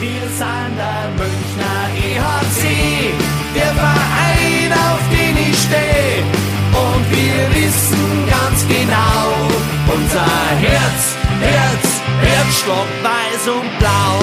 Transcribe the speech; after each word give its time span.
Wir 0.00 0.28
sind 0.28 0.76
der 0.76 1.10
Münchner 1.16 1.88
EHC, 1.96 3.12
der 3.52 3.74
Verein, 3.74 4.72
auf 4.72 5.00
den 5.10 5.36
ich 5.36 5.58
stehe. 5.58 6.22
Und 6.70 7.10
wir 7.10 7.50
wissen 7.56 8.28
ganz 8.30 8.64
genau, 8.68 9.34
unser 9.92 10.50
Herz, 10.60 11.16
Herz, 11.40 12.00
Herzstock 12.20 12.86
weiß 13.02 13.48
und 13.48 13.78
blau. 13.80 14.22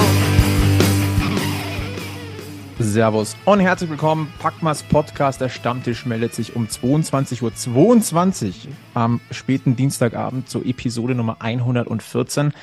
Servus 2.78 3.36
und 3.44 3.60
herzlich 3.60 3.90
willkommen. 3.90 4.32
Packmas 4.38 4.82
Podcast, 4.82 5.42
der 5.42 5.50
Stammtisch 5.50 6.06
meldet 6.06 6.34
sich 6.34 6.56
um 6.56 6.68
22.22 6.68 7.42
Uhr 7.42 7.54
22 7.54 8.68
am 8.94 9.20
späten 9.30 9.76
Dienstagabend 9.76 10.48
zur 10.48 10.64
Episode 10.64 11.14
Nummer 11.14 11.36
114. 11.40 12.54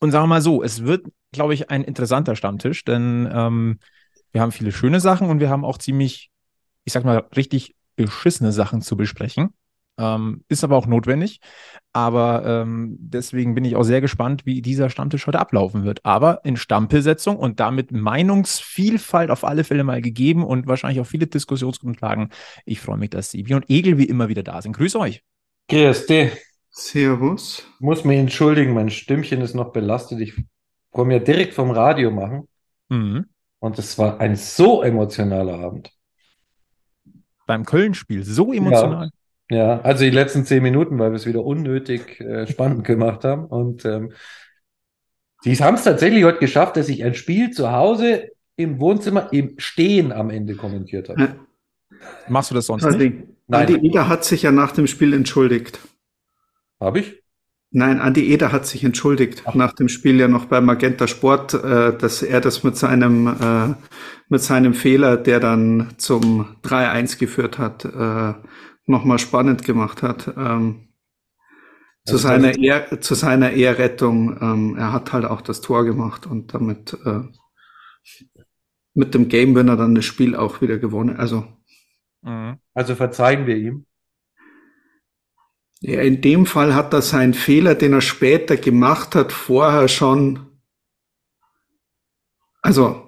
Und 0.00 0.12
sagen 0.12 0.24
wir 0.24 0.28
mal 0.28 0.42
so, 0.42 0.62
es 0.62 0.84
wird, 0.84 1.04
glaube 1.32 1.54
ich, 1.54 1.70
ein 1.70 1.84
interessanter 1.84 2.36
Stammtisch, 2.36 2.84
denn 2.84 3.28
ähm, 3.32 3.78
wir 4.32 4.40
haben 4.40 4.52
viele 4.52 4.72
schöne 4.72 5.00
Sachen 5.00 5.28
und 5.28 5.40
wir 5.40 5.50
haben 5.50 5.64
auch 5.64 5.78
ziemlich, 5.78 6.30
ich 6.84 6.92
sag 6.92 7.04
mal, 7.04 7.26
richtig 7.36 7.74
beschissene 7.96 8.52
Sachen 8.52 8.82
zu 8.82 8.96
besprechen. 8.96 9.50
Ähm, 9.98 10.44
ist 10.48 10.62
aber 10.62 10.76
auch 10.76 10.86
notwendig. 10.86 11.40
Aber 11.92 12.44
ähm, 12.46 12.96
deswegen 13.00 13.56
bin 13.56 13.64
ich 13.64 13.74
auch 13.74 13.82
sehr 13.82 14.00
gespannt, 14.00 14.46
wie 14.46 14.62
dieser 14.62 14.90
Stammtisch 14.90 15.26
heute 15.26 15.40
ablaufen 15.40 15.82
wird. 15.82 16.04
Aber 16.04 16.44
in 16.44 16.56
Stammbesetzung 16.56 17.36
und 17.36 17.58
damit 17.58 17.90
Meinungsvielfalt 17.90 19.30
auf 19.30 19.42
alle 19.42 19.64
Fälle 19.64 19.82
mal 19.82 20.00
gegeben 20.00 20.44
und 20.44 20.68
wahrscheinlich 20.68 21.00
auch 21.00 21.06
viele 21.06 21.26
Diskussionsgrundlagen. 21.26 22.28
Ich 22.64 22.80
freue 22.80 22.98
mich, 22.98 23.10
dass 23.10 23.32
Sibi 23.32 23.54
und 23.54 23.68
Egel 23.68 23.98
wie 23.98 24.04
immer 24.04 24.28
wieder 24.28 24.44
da 24.44 24.62
sind. 24.62 24.76
Grüß 24.76 24.94
euch. 24.96 25.24
Grüß 25.68 26.06
dich. 26.06 26.30
Servus. 26.70 27.66
Muss 27.80 28.04
mich 28.04 28.18
entschuldigen, 28.18 28.74
mein 28.74 28.90
Stimmchen 28.90 29.40
ist 29.40 29.54
noch 29.54 29.72
belastet. 29.72 30.20
Ich 30.20 30.34
komme 30.90 31.14
ja 31.14 31.18
direkt 31.18 31.54
vom 31.54 31.70
Radio 31.70 32.10
machen. 32.10 32.48
Mhm. 32.88 33.26
Und 33.60 33.78
es 33.78 33.98
war 33.98 34.20
ein 34.20 34.36
so 34.36 34.82
emotionaler 34.82 35.58
Abend. 35.58 35.90
Beim 37.46 37.64
Köln-Spiel, 37.64 38.24
so 38.24 38.52
emotional. 38.52 39.10
Ja, 39.50 39.80
also 39.80 40.04
die 40.04 40.10
letzten 40.10 40.44
zehn 40.44 40.62
Minuten, 40.62 40.98
weil 40.98 41.10
wir 41.10 41.16
es 41.16 41.26
wieder 41.26 41.44
unnötig 41.44 42.20
äh, 42.20 42.46
spannend 42.46 42.84
gemacht 42.84 43.24
haben. 43.24 43.46
Und 43.46 43.84
ähm, 43.84 44.12
sie 45.42 45.56
haben 45.56 45.74
es 45.74 45.84
tatsächlich 45.84 46.24
heute 46.24 46.38
geschafft, 46.38 46.76
dass 46.76 46.88
ich 46.88 47.04
ein 47.04 47.14
Spiel 47.14 47.50
zu 47.50 47.72
Hause 47.72 48.30
im 48.56 48.80
Wohnzimmer 48.80 49.32
im 49.32 49.54
Stehen 49.58 50.12
am 50.12 50.30
Ende 50.30 50.56
kommentiert 50.56 51.08
habe. 51.08 51.36
Machst 52.28 52.50
du 52.50 52.54
das 52.54 52.66
sonst 52.66 52.84
Andi, 52.84 53.10
nicht? 53.10 53.28
Nein. 53.46 53.66
Andi 53.66 53.86
Eder 53.86 54.08
hat 54.08 54.24
sich 54.24 54.42
ja 54.42 54.52
nach 54.52 54.72
dem 54.72 54.86
Spiel 54.86 55.14
entschuldigt. 55.14 55.80
Habe 56.80 57.00
ich? 57.00 57.22
Nein, 57.70 58.00
Andi 58.00 58.32
Eder 58.32 58.50
hat 58.50 58.66
sich 58.66 58.82
entschuldigt 58.82 59.42
Ach. 59.44 59.54
nach 59.54 59.72
dem 59.74 59.88
Spiel 59.88 60.18
ja 60.18 60.28
noch 60.28 60.46
bei 60.46 60.60
Magenta 60.60 61.06
Sport, 61.06 61.54
äh, 61.54 61.96
dass 61.96 62.22
er 62.22 62.40
das 62.40 62.64
mit 62.64 62.76
seinem 62.76 63.26
äh, 63.26 63.74
mit 64.28 64.42
seinem 64.42 64.74
Fehler, 64.74 65.16
der 65.16 65.40
dann 65.40 65.88
zum 65.98 66.56
3-1 66.62 67.18
geführt 67.18 67.58
hat, 67.58 67.84
äh, 67.84 68.34
nochmal 68.86 69.18
spannend 69.18 69.64
gemacht 69.64 70.02
hat. 70.02 70.28
Ähm, 70.36 70.88
zu 72.04 72.14
Also 72.14 72.28
seiner 72.28 72.56
Ehr, 72.58 73.00
zu 73.00 73.14
seiner 73.14 73.50
Ehrrettung. 73.50 74.38
Ähm, 74.40 74.76
er 74.78 74.92
hat 74.92 75.12
halt 75.12 75.26
auch 75.26 75.42
das 75.42 75.60
Tor 75.60 75.84
gemacht 75.84 76.26
und 76.26 76.54
damit 76.54 76.96
äh, 77.04 77.20
mit 78.94 79.14
dem 79.14 79.28
Game 79.28 79.54
Winner 79.54 79.76
dann 79.76 79.94
das 79.94 80.06
Spiel 80.06 80.34
auch 80.34 80.60
wieder 80.62 80.78
gewonnen. 80.78 81.16
Also 81.16 81.44
Mhm. 82.22 82.58
Also 82.74 82.94
verzeihen 82.94 83.46
wir 83.46 83.56
ihm. 83.56 83.86
Ja, 85.80 86.00
in 86.00 86.20
dem 86.20 86.46
Fall 86.46 86.74
hat 86.74 86.92
er 86.92 87.02
seinen 87.02 87.34
Fehler, 87.34 87.74
den 87.74 87.92
er 87.92 88.00
später 88.00 88.56
gemacht 88.56 89.14
hat, 89.14 89.32
vorher 89.32 89.88
schon. 89.88 90.60
Also, 92.62 93.04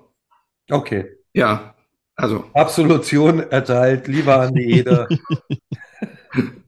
Okay. 0.70 1.04
ja, 1.32 1.74
also, 2.14 2.44
Absolution 2.54 3.40
erteilt, 3.40 4.06
lieber 4.06 4.40
Andi 4.40 4.78
Eder. 4.78 5.08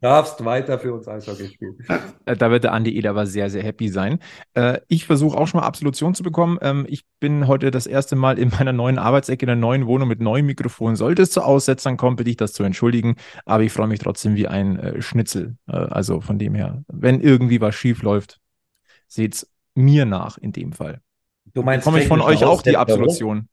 Darfst 0.03 0.45
weiter 0.45 0.81
für 0.81 0.93
uns 0.93 1.07
Eishockey 1.07 1.47
spielen. 1.47 1.79
Äh, 2.27 2.37
Da 2.37 2.51
wird 2.51 2.65
der 2.65 2.73
Andi 2.73 2.97
Eder 2.97 3.11
aber 3.11 3.25
sehr, 3.25 3.49
sehr 3.51 3.63
happy 3.63 3.89
sein. 3.89 4.19
Äh, 4.55 4.81
ich 4.89 5.07
versuche 5.07 5.39
auch 5.39 5.47
schon 5.47 5.61
mal 5.61 5.67
Absolution 5.67 6.15
zu 6.15 6.25
bekommen. 6.25 6.59
Ähm, 6.61 6.87
ich 6.89 7.05
bin 7.21 7.47
heute 7.47 7.71
das 7.71 7.87
erste 7.87 8.17
Mal 8.17 8.37
in 8.39 8.49
meiner 8.51 8.73
neuen 8.73 8.99
Arbeitsecke 8.99 9.45
in 9.45 9.47
der 9.47 9.57
neuen 9.57 9.87
Wohnung 9.87 10.09
mit 10.09 10.21
neuem 10.21 10.47
Mikrofon. 10.47 10.97
Sollte 10.97 11.23
es 11.23 11.31
zu 11.31 11.43
Aussetzern 11.43 11.97
kommen, 11.97 12.17
bitte 12.17 12.31
ich 12.31 12.37
das 12.37 12.53
zu 12.53 12.65
entschuldigen. 12.65 13.15
Aber 13.47 13.63
ich 13.63 13.73
freue 13.73 13.87
mich 13.87 14.01
trotzdem 14.01 14.35
wie 14.35 14.49
ein 14.49 14.77
äh, 14.79 15.01
Schnitzel. 15.01 15.57
Also 15.67 16.21
von 16.21 16.39
dem 16.39 16.55
her, 16.55 16.83
wenn 16.89 17.21
irgendwie 17.21 17.61
was 17.61 17.75
schief 17.77 18.03
läuft, 18.03 18.41
seht's 19.07 19.49
mir 19.75 20.05
nach 20.05 20.37
in 20.37 20.51
dem 20.53 20.73
Fall. 20.73 21.01
Du 21.55 21.63
meinst 21.63 21.85
Bekomme 21.85 22.03
ich 22.03 22.09
von 22.09 22.21
euch 22.21 22.45
auch 22.45 22.63
die? 22.63 22.77
Absolution? 22.77 23.49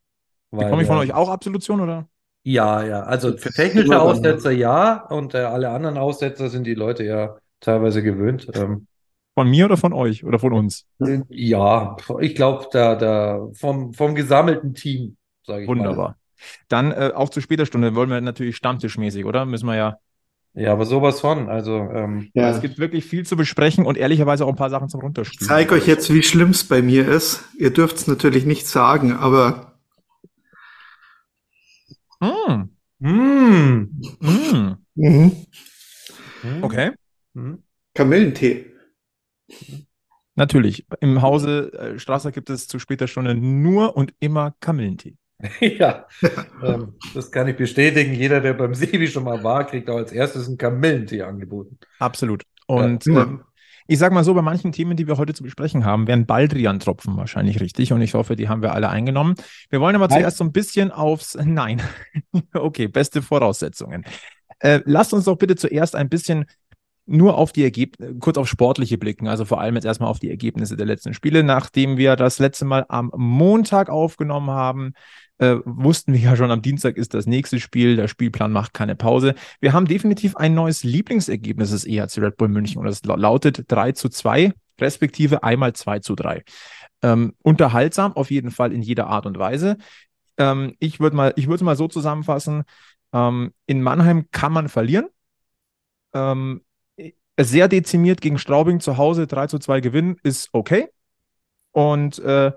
Bekomme 0.51 0.81
ich 0.81 0.87
von 0.87 0.97
euch 0.97 1.13
auch 1.13 1.29
Absolution 1.29 1.81
oder? 1.81 2.07
Ja, 2.49 2.83
ja. 2.83 3.03
Also 3.03 3.37
für 3.37 3.51
technische 3.51 4.01
Aussetzer 4.01 4.49
ja 4.49 5.05
und 5.09 5.35
äh, 5.35 5.37
alle 5.37 5.69
anderen 5.69 5.99
Aussetzer 5.99 6.49
sind 6.49 6.65
die 6.65 6.73
Leute 6.73 7.03
ja 7.03 7.35
teilweise 7.59 8.01
gewöhnt. 8.01 8.47
Ähm, 8.55 8.87
Von 9.35 9.51
mir 9.51 9.65
oder 9.65 9.77
von 9.77 9.93
euch 9.93 10.23
oder 10.25 10.39
von 10.39 10.53
uns? 10.53 10.87
äh, 10.99 11.19
ja, 11.29 11.95
ich 12.19 12.33
glaube, 12.33 12.65
da, 12.71 12.95
da 12.95 13.47
vom, 13.53 13.93
vom 13.93 14.15
gesammelten 14.15 14.73
Team, 14.73 15.15
sage 15.45 15.61
ich 15.61 15.67
Wunderbar. 15.69 16.17
Dann 16.69 16.91
äh, 16.91 17.11
auch 17.13 17.29
zu 17.29 17.39
später 17.39 17.67
Stunde 17.67 17.93
wollen 17.93 18.09
wir 18.09 18.19
natürlich 18.19 18.55
stammtischmäßig, 18.55 19.25
oder? 19.25 19.45
Müssen 19.45 19.67
wir 19.67 19.75
ja. 19.75 19.89
mal. 19.91 19.99
Ja, 20.55 20.71
aber 20.71 20.87
sowas 20.87 21.21
von. 21.21 21.49
Also, 21.49 21.77
ähm, 21.77 22.31
ja. 22.33 22.49
Es 22.49 22.61
gibt 22.61 22.79
wirklich 22.79 23.05
viel 23.05 23.27
zu 23.27 23.37
besprechen 23.37 23.85
und 23.85 23.95
ehrlicherweise 23.95 24.43
auch 24.45 24.49
ein 24.49 24.55
paar 24.55 24.71
Sachen 24.71 24.89
zum 24.89 25.01
Ich 25.01 25.03
Runterspielen. 25.03 25.47
zeige 25.47 25.75
euch 25.75 25.85
jetzt, 25.85 26.11
wie 26.11 26.23
schlimm 26.23 26.49
es 26.49 26.63
bei 26.63 26.81
mir 26.81 27.07
ist. 27.07 27.43
Ihr 27.59 27.71
dürft 27.71 27.97
es 27.97 28.07
natürlich 28.07 28.45
nicht 28.45 28.65
sagen, 28.65 29.13
aber 29.13 29.68
Mm, 32.19 32.69
mm, 32.99 33.87
mm, 34.19 34.77
mhm. 34.95 35.31
okay. 36.63 36.91
mm. 37.33 37.55
Kamillentee. 37.93 38.65
Natürlich. 40.35 40.85
Im 41.01 41.21
Hause 41.21 41.71
äh, 41.73 41.99
Strasser 41.99 42.31
gibt 42.31 42.49
es 42.49 42.67
zu 42.67 42.79
später 42.79 43.07
Stunde 43.07 43.35
nur 43.35 43.95
und 43.97 44.13
immer 44.19 44.55
Kamillentee. 44.59 45.15
Ja, 45.61 46.05
ähm, 46.63 46.95
das 47.13 47.31
kann 47.31 47.47
ich 47.47 47.55
bestätigen. 47.55 48.13
Jeder, 48.13 48.41
der 48.41 48.53
beim 48.53 48.73
Sebi 48.73 49.07
schon 49.07 49.23
mal 49.23 49.41
war, 49.41 49.65
kriegt 49.65 49.89
auch 49.89 49.95
als 49.97 50.11
erstes 50.11 50.47
einen 50.47 50.57
Kamillentee 50.57 51.21
angeboten. 51.21 51.79
Absolut. 51.99 52.43
Und 52.67 53.05
Ja. 53.05 53.23
ähm, 53.23 53.43
ich 53.89 53.97
sag 53.97 54.13
mal 54.13 54.23
so, 54.23 54.35
bei 54.35 54.43
manchen 54.43 54.71
Themen, 54.71 54.95
die 54.95 55.07
wir 55.07 55.17
heute 55.17 55.33
zu 55.33 55.41
besprechen 55.41 55.83
haben, 55.83 56.05
wären 56.05 56.27
Baldrian-Tropfen 56.27 57.17
wahrscheinlich 57.17 57.59
richtig. 57.59 57.91
Und 57.91 58.03
ich 58.03 58.13
hoffe, 58.13 58.35
die 58.35 58.47
haben 58.47 58.61
wir 58.61 58.73
alle 58.73 58.87
eingenommen. 58.87 59.33
Wir 59.71 59.81
wollen 59.81 59.95
aber 59.95 60.07
Nein. 60.07 60.19
zuerst 60.19 60.37
so 60.37 60.43
ein 60.43 60.51
bisschen 60.51 60.91
aufs. 60.91 61.35
Nein. 61.43 61.81
okay, 62.53 62.87
beste 62.87 63.23
Voraussetzungen. 63.23 64.05
Äh, 64.59 64.81
lasst 64.85 65.11
uns 65.11 65.25
doch 65.25 65.37
bitte 65.37 65.55
zuerst 65.55 65.95
ein 65.95 66.07
bisschen 66.07 66.45
nur 67.07 67.35
auf 67.35 67.51
die 67.51 67.63
Ergebnisse, 67.63 68.13
kurz 68.19 68.37
auf 68.37 68.47
sportliche 68.47 68.99
blicken, 68.99 69.27
also 69.27 69.43
vor 69.43 69.59
allem 69.59 69.73
jetzt 69.73 69.85
erstmal 69.85 70.11
auf 70.11 70.19
die 70.19 70.29
Ergebnisse 70.29 70.77
der 70.77 70.85
letzten 70.85 71.15
Spiele. 71.15 71.41
Nachdem 71.43 71.97
wir 71.97 72.15
das 72.15 72.37
letzte 72.37 72.65
Mal 72.65 72.85
am 72.89 73.11
Montag 73.15 73.89
aufgenommen 73.89 74.51
haben, 74.51 74.93
äh, 75.39 75.57
wussten 75.65 76.13
wir 76.13 76.19
ja 76.19 76.35
schon, 76.35 76.51
am 76.51 76.61
Dienstag 76.61 76.97
ist 76.97 77.13
das 77.13 77.25
nächste 77.25 77.59
Spiel. 77.59 77.95
Der 77.95 78.07
Spielplan 78.07 78.51
macht 78.51 78.73
keine 78.73 78.95
Pause. 78.95 79.35
Wir 79.59 79.73
haben 79.73 79.85
definitiv 79.87 80.35
ein 80.35 80.53
neues 80.53 80.83
Lieblingsergebnis 80.83 81.71
des 81.71 81.85
EHC 81.85 82.19
Red 82.19 82.37
Bull 82.37 82.49
München 82.49 82.79
und 82.79 82.85
das 82.85 83.03
la- 83.05 83.15
lautet 83.15 83.63
3 83.71 83.93
zu 83.93 84.09
2, 84.09 84.53
respektive 84.79 85.43
einmal 85.43 85.73
2 85.73 85.99
zu 85.99 86.15
3. 86.15 86.43
Ähm, 87.01 87.33
unterhaltsam 87.41 88.13
auf 88.13 88.29
jeden 88.31 88.51
Fall 88.51 88.73
in 88.73 88.81
jeder 88.81 89.07
Art 89.07 89.25
und 89.25 89.39
Weise. 89.39 89.77
Ähm, 90.37 90.75
ich 90.79 90.99
würde 90.99 91.15
mal, 91.15 91.33
ich 91.37 91.47
es 91.47 91.61
mal 91.61 91.75
so 91.75 91.87
zusammenfassen. 91.87 92.63
Ähm, 93.13 93.53
in 93.65 93.81
Mannheim 93.81 94.27
kann 94.31 94.51
man 94.51 94.69
verlieren. 94.69 95.07
Ähm, 96.13 96.61
sehr 97.39 97.69
dezimiert 97.69 98.19
gegen 98.19 98.37
Straubing 98.37 98.81
zu 98.81 98.97
Hause 98.97 99.25
3 99.25 99.47
zu 99.47 99.59
2 99.59 99.79
gewinnen, 99.79 100.17
ist 100.23 100.49
okay. 100.51 100.89
Und 101.71 102.19
äh, 102.19 102.51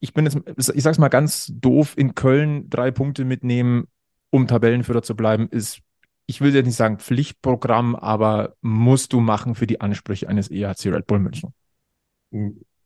ich 0.00 0.14
bin 0.14 0.24
jetzt, 0.24 0.38
ich 0.74 0.82
sag's 0.82 0.98
mal 0.98 1.08
ganz 1.08 1.52
doof, 1.54 1.94
in 1.96 2.14
Köln 2.14 2.68
drei 2.70 2.90
Punkte 2.90 3.24
mitnehmen, 3.24 3.86
um 4.30 4.46
Tabellenführer 4.46 5.02
zu 5.02 5.14
bleiben, 5.14 5.48
ist, 5.50 5.80
ich 6.26 6.40
will 6.40 6.54
jetzt 6.54 6.66
nicht 6.66 6.76
sagen 6.76 6.98
Pflichtprogramm, 6.98 7.94
aber 7.96 8.54
musst 8.62 9.12
du 9.12 9.20
machen 9.20 9.54
für 9.54 9.66
die 9.66 9.80
Ansprüche 9.80 10.28
eines 10.28 10.50
EHC 10.50 10.86
Red 10.86 11.06
Bull 11.06 11.18
München. 11.18 11.52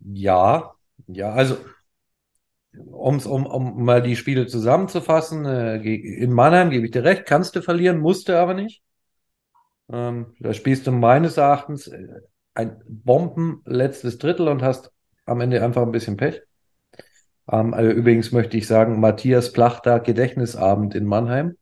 Ja, 0.00 0.74
ja, 1.06 1.32
also 1.32 1.56
um's, 2.90 3.26
um, 3.26 3.46
um 3.46 3.84
mal 3.84 4.02
die 4.02 4.16
Spiele 4.16 4.46
zusammenzufassen, 4.46 5.44
äh, 5.44 5.76
in 5.76 6.32
Mannheim 6.32 6.70
gebe 6.70 6.86
ich 6.86 6.92
dir 6.92 7.04
recht, 7.04 7.26
kannst 7.26 7.54
du 7.56 7.62
verlieren, 7.62 8.00
musst 8.00 8.28
du 8.28 8.38
aber 8.38 8.54
nicht. 8.54 8.82
Ähm, 9.92 10.34
da 10.40 10.54
spielst 10.54 10.86
du 10.86 10.92
meines 10.92 11.36
Erachtens 11.36 11.88
äh, 11.88 12.06
ein 12.54 12.82
Bomben 12.88 13.62
letztes 13.66 14.18
Drittel 14.18 14.48
und 14.48 14.62
hast 14.62 14.92
am 15.26 15.40
Ende 15.40 15.62
einfach 15.62 15.82
ein 15.82 15.92
bisschen 15.92 16.16
Pech. 16.16 16.42
Ähm, 17.50 17.74
also 17.74 17.90
übrigens 17.90 18.32
möchte 18.32 18.56
ich 18.56 18.66
sagen, 18.66 19.00
Matthias 19.00 19.52
Plachter 19.52 20.00
Gedächtnisabend 20.00 20.94
in 20.94 21.04
Mannheim. 21.06 21.56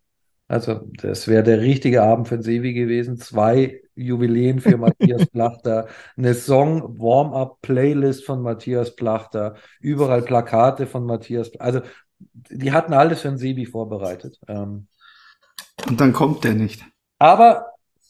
Also, 0.49 0.83
das 1.03 1.29
wäre 1.29 1.43
der 1.43 1.61
richtige 1.63 2.03
Abend 2.03 2.29
für 2.29 2.37
den 2.37 2.43
Sevi 2.43 2.75
gewesen. 2.75 3.17
Zwei 3.19 3.81
Jubiläen 3.95 4.61
für 4.61 4.77
Matthias 4.77 5.27
Plachter, 5.31 5.89
eine 6.17 6.35
Song-Warm-Up-Playlist 6.35 8.25
von 8.25 8.43
Matthias 8.43 8.95
Plachter, 8.97 9.57
überall 9.81 10.23
Plakate 10.23 10.87
von 10.87 11.07
Matthias. 11.07 11.55
Also, 11.59 11.81
die 12.21 12.73
hatten 12.73 12.93
alles 12.95 13.23
für 13.23 13.29
den 13.29 13.39
Sebi 13.39 13.67
vorbereitet. 13.67 14.39
Ähm, 14.49 14.89
Und 15.87 16.01
dann 16.01 16.13
kommt 16.13 16.43
der 16.43 16.55
nicht. 16.55 16.85
aber, 17.19 17.67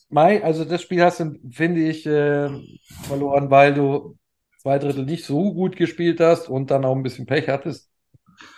Mai, 0.09 0.43
also 0.43 0.65
das 0.65 0.81
Spiel 0.81 1.03
hast 1.03 1.19
du, 1.19 1.35
finde 1.51 1.81
ich, 1.89 2.05
äh, 2.05 2.49
verloren, 3.01 3.49
weil 3.49 3.73
du 3.73 4.17
zwei 4.63 4.79
Drittel 4.79 5.05
nicht 5.05 5.25
so 5.25 5.53
gut 5.53 5.75
gespielt 5.75 6.19
hast 6.19 6.49
und 6.49 6.71
dann 6.71 6.85
auch 6.85 6.95
ein 6.95 7.03
bisschen 7.03 7.25
Pech 7.25 7.49
hattest. 7.49 7.89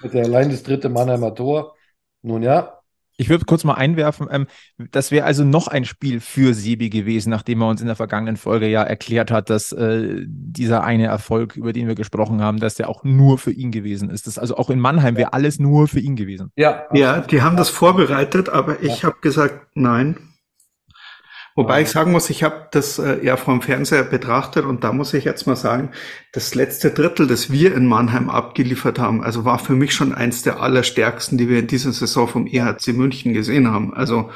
Mit 0.02 0.13
der 0.13 0.24
allein 0.24 0.50
das 0.50 0.63
dritte 0.63 0.88
Mannheimer 0.90 1.36
Tor. 1.36 1.75
Nun 2.22 2.44
ja, 2.44 2.80
Ich 3.18 3.30
würde 3.30 3.46
kurz 3.46 3.63
mal 3.63 3.74
einwerfen, 3.74 4.28
ähm, 4.31 4.48
das 4.92 5.12
wäre 5.12 5.25
also 5.25 5.44
noch 5.44 5.68
ein 5.68 5.86
Spiel 5.86 6.19
für 6.19 6.54
Sebi 6.54 6.90
gewesen, 6.90 7.30
nachdem 7.30 7.62
er 7.62 7.69
uns 7.69 7.81
in 7.81 7.88
der 7.88 7.96
vergangenen 7.96 8.38
Folge 8.38 8.68
ja 8.68 8.84
erklärt 8.84 9.31
hat, 9.31 9.50
dass 9.50 9.72
äh, 9.72 10.24
dieser 10.28 10.84
eine 10.84 11.06
Erfolg, 11.06 11.56
über 11.56 11.74
den 11.74 11.88
wir 11.88 11.96
gesprochen 11.96 12.42
haben, 12.42 12.60
dass 12.60 12.75
der 12.75 12.90
auch 12.90 13.04
nur 13.04 13.38
für 13.38 13.52
ihn 13.52 13.72
gewesen 13.72 14.10
ist. 14.10 14.28
Das 14.28 14.38
also 14.38 14.57
auch 14.57 14.69
in 14.69 14.80
Mannheim 14.80 15.18
wäre 15.18 15.34
alles 15.34 15.60
nur 15.60 15.88
für 15.88 16.00
ihn 16.00 16.16
gewesen. 16.16 16.52
ja, 16.56 16.86
Ja, 16.94 17.22
die 17.22 17.42
haben 17.42 17.57
das 17.57 17.69
vorbereitet, 17.69 18.50
aber 18.50 18.81
ich 18.84 19.04
habe 19.04 19.18
gesagt, 19.22 19.68
nein. 19.75 20.18
Wobei 21.57 21.84
ich 21.84 21.90
sagen 21.90 22.12
muss, 22.12 22.30
ich 22.30 22.44
habe 22.44 22.68
das 22.72 23.00
äh, 23.00 23.24
eher 23.24 23.38
vom 23.38 23.62
Fernseher 23.62 24.04
betrachtet 24.04 24.66
und 24.66 24.84
da 24.84 24.92
muss 24.92 25.13
ich 25.13 25.24
jetzt 25.24 25.48
mal 25.48 25.56
sagen, 25.56 25.92
das 26.34 26.54
letzte 26.54 26.92
Drittel, 26.92 27.28
das 27.28 27.50
wir 27.50 27.74
in 27.74 27.86
Mannheim 27.86 28.30
abgeliefert 28.30 29.00
haben, 29.00 29.24
also 29.24 29.46
war 29.46 29.57
für 29.57 29.74
mich 29.74 29.94
schon 29.94 30.13
eins 30.13 30.44
der 30.44 30.60
allerstärksten, 30.60 31.38
die 31.38 31.48
wir 31.48 31.60
in 31.60 31.68
dieser 31.68 31.94
Saison 31.94 32.28
vom 32.28 32.46
EHC 32.46 32.90
München 32.90 33.34
gesehen 33.34 33.72
haben. 33.72 33.94
Also 33.94 34.31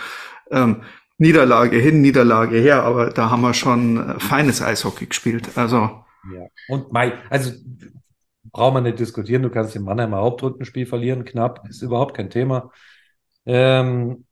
ähm, 0.49 0.83
Niederlage 1.17 1.77
hin, 1.77 2.01
Niederlage 2.01 2.57
her, 2.57 2.83
aber 2.83 3.09
da 3.09 3.29
haben 3.29 3.41
wir 3.41 3.53
schon 3.53 3.97
äh, 3.97 4.19
feines 4.21 4.61
Eishockey 4.61 5.07
gespielt. 5.07 5.49
Also 5.57 6.05
Ja. 6.33 6.47
Und 6.69 6.93
Mai, 6.93 7.13
also 7.29 7.51
braucht 8.51 8.75
man 8.75 8.83
nicht 8.83 8.99
diskutieren, 8.99 9.41
du 9.41 9.49
kannst 9.49 9.75
im 9.75 9.83
Mannheimer 9.83 10.17
Hauptrundenspiel 10.17 10.85
verlieren, 10.85 11.25
knapp, 11.25 11.67
ist 11.67 11.81
überhaupt 11.81 12.15
kein 12.15 12.29
Thema. 12.29 12.71
Ähm, 13.45 14.25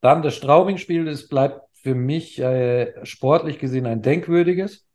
dann 0.00 0.22
das 0.22 0.34
Straubing-Spiel, 0.34 1.04
das 1.04 1.28
bleibt 1.28 1.63
für 1.84 1.94
mich 1.94 2.40
äh, 2.40 2.94
sportlich 3.04 3.58
gesehen 3.58 3.84
ein 3.84 4.00
denkwürdiges, 4.00 4.86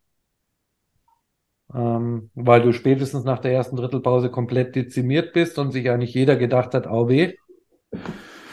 ähm, 1.73 2.31
weil 2.33 2.63
du 2.63 2.73
spätestens 2.73 3.23
nach 3.23 3.37
der 3.37 3.53
ersten 3.53 3.75
Drittelpause 3.75 4.31
komplett 4.31 4.75
dezimiert 4.75 5.31
bist 5.31 5.59
und 5.59 5.71
sich 5.71 5.91
eigentlich 5.91 6.15
jeder 6.15 6.35
gedacht 6.35 6.73
hat, 6.73 6.87
au 6.87 7.07
weh, 7.07 7.35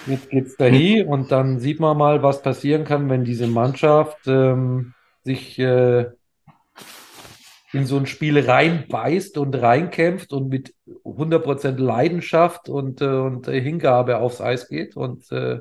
jetzt 0.06 0.29
geht's 0.29 0.56
dahin. 0.59 1.06
Und 1.06 1.33
dann 1.33 1.61
sieht 1.61 1.81
man 1.81 1.97
mal, 1.97 2.23
was 2.23 2.43
passieren 2.43 2.85
kann, 2.85 3.09
wenn 3.09 3.25
diese 3.25 3.47
Mannschaft 3.47 4.19
ähm, 4.27 4.93
sich 5.25 5.59
äh, 5.59 6.11
in 7.73 7.87
so 7.87 7.97
ein 7.97 8.06
Spiel 8.06 8.38
reinbeißt 8.38 9.38
und 9.38 9.55
reinkämpft 9.55 10.35
und 10.35 10.50
mit 10.50 10.75
100% 11.05 11.79
Leidenschaft 11.79 12.69
und, 12.69 13.00
äh, 13.00 13.06
und 13.06 13.49
äh, 13.49 13.62
Hingabe 13.62 14.19
aufs 14.19 14.43
Eis 14.43 14.69
geht. 14.69 14.94
Und 14.94 15.33
äh, 15.33 15.61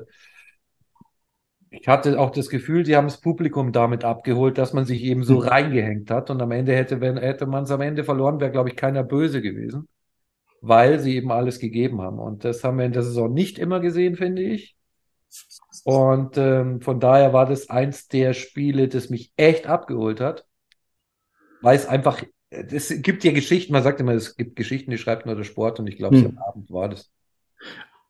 ich 1.70 1.88
hatte 1.88 2.18
auch 2.18 2.30
das 2.30 2.48
Gefühl, 2.48 2.86
sie 2.86 2.96
haben 2.96 3.06
das 3.06 3.20
Publikum 3.20 3.72
damit 3.72 4.04
abgeholt, 4.04 4.58
dass 4.58 4.72
man 4.72 4.84
sich 4.84 5.02
eben 5.02 5.24
so 5.24 5.38
reingehängt 5.38 6.10
hat. 6.10 6.30
Und 6.30 6.40
am 6.40 6.52
Ende 6.52 6.74
hätte, 6.74 7.00
wenn, 7.00 7.16
hätte 7.18 7.46
man 7.46 7.64
es 7.64 7.70
am 7.70 7.80
Ende 7.80 8.04
verloren, 8.04 8.40
wäre, 8.40 8.52
glaube 8.52 8.70
ich, 8.70 8.76
keiner 8.76 9.02
böse 9.02 9.42
gewesen, 9.42 9.88
weil 10.60 11.00
sie 11.00 11.16
eben 11.16 11.32
alles 11.32 11.58
gegeben 11.58 12.00
haben. 12.00 12.18
Und 12.18 12.44
das 12.44 12.64
haben 12.64 12.78
wir 12.78 12.86
in 12.86 12.92
der 12.92 13.02
Saison 13.02 13.32
nicht 13.32 13.58
immer 13.58 13.80
gesehen, 13.80 14.16
finde 14.16 14.42
ich. 14.42 14.76
Und 15.84 16.38
ähm, 16.38 16.80
von 16.80 17.00
daher 17.00 17.32
war 17.32 17.46
das 17.46 17.68
eins 17.68 18.08
der 18.08 18.32
Spiele, 18.32 18.88
das 18.88 19.10
mich 19.10 19.32
echt 19.36 19.66
abgeholt 19.66 20.20
hat 20.20 20.46
weil 21.60 21.76
es 21.76 21.86
einfach, 21.86 22.22
es 22.50 23.02
gibt 23.02 23.24
ja 23.24 23.32
Geschichten, 23.32 23.72
man 23.72 23.82
sagt 23.82 24.00
immer, 24.00 24.12
es 24.12 24.36
gibt 24.36 24.56
Geschichten, 24.56 24.90
die 24.90 24.98
schreibt 24.98 25.26
nur 25.26 25.34
der 25.34 25.44
Sport 25.44 25.80
und 25.80 25.86
ich 25.86 25.96
glaube, 25.96 26.16
Hm. 26.16 26.26
am 26.26 26.38
Abend 26.38 26.70
war 26.70 26.88
das. 26.88 27.10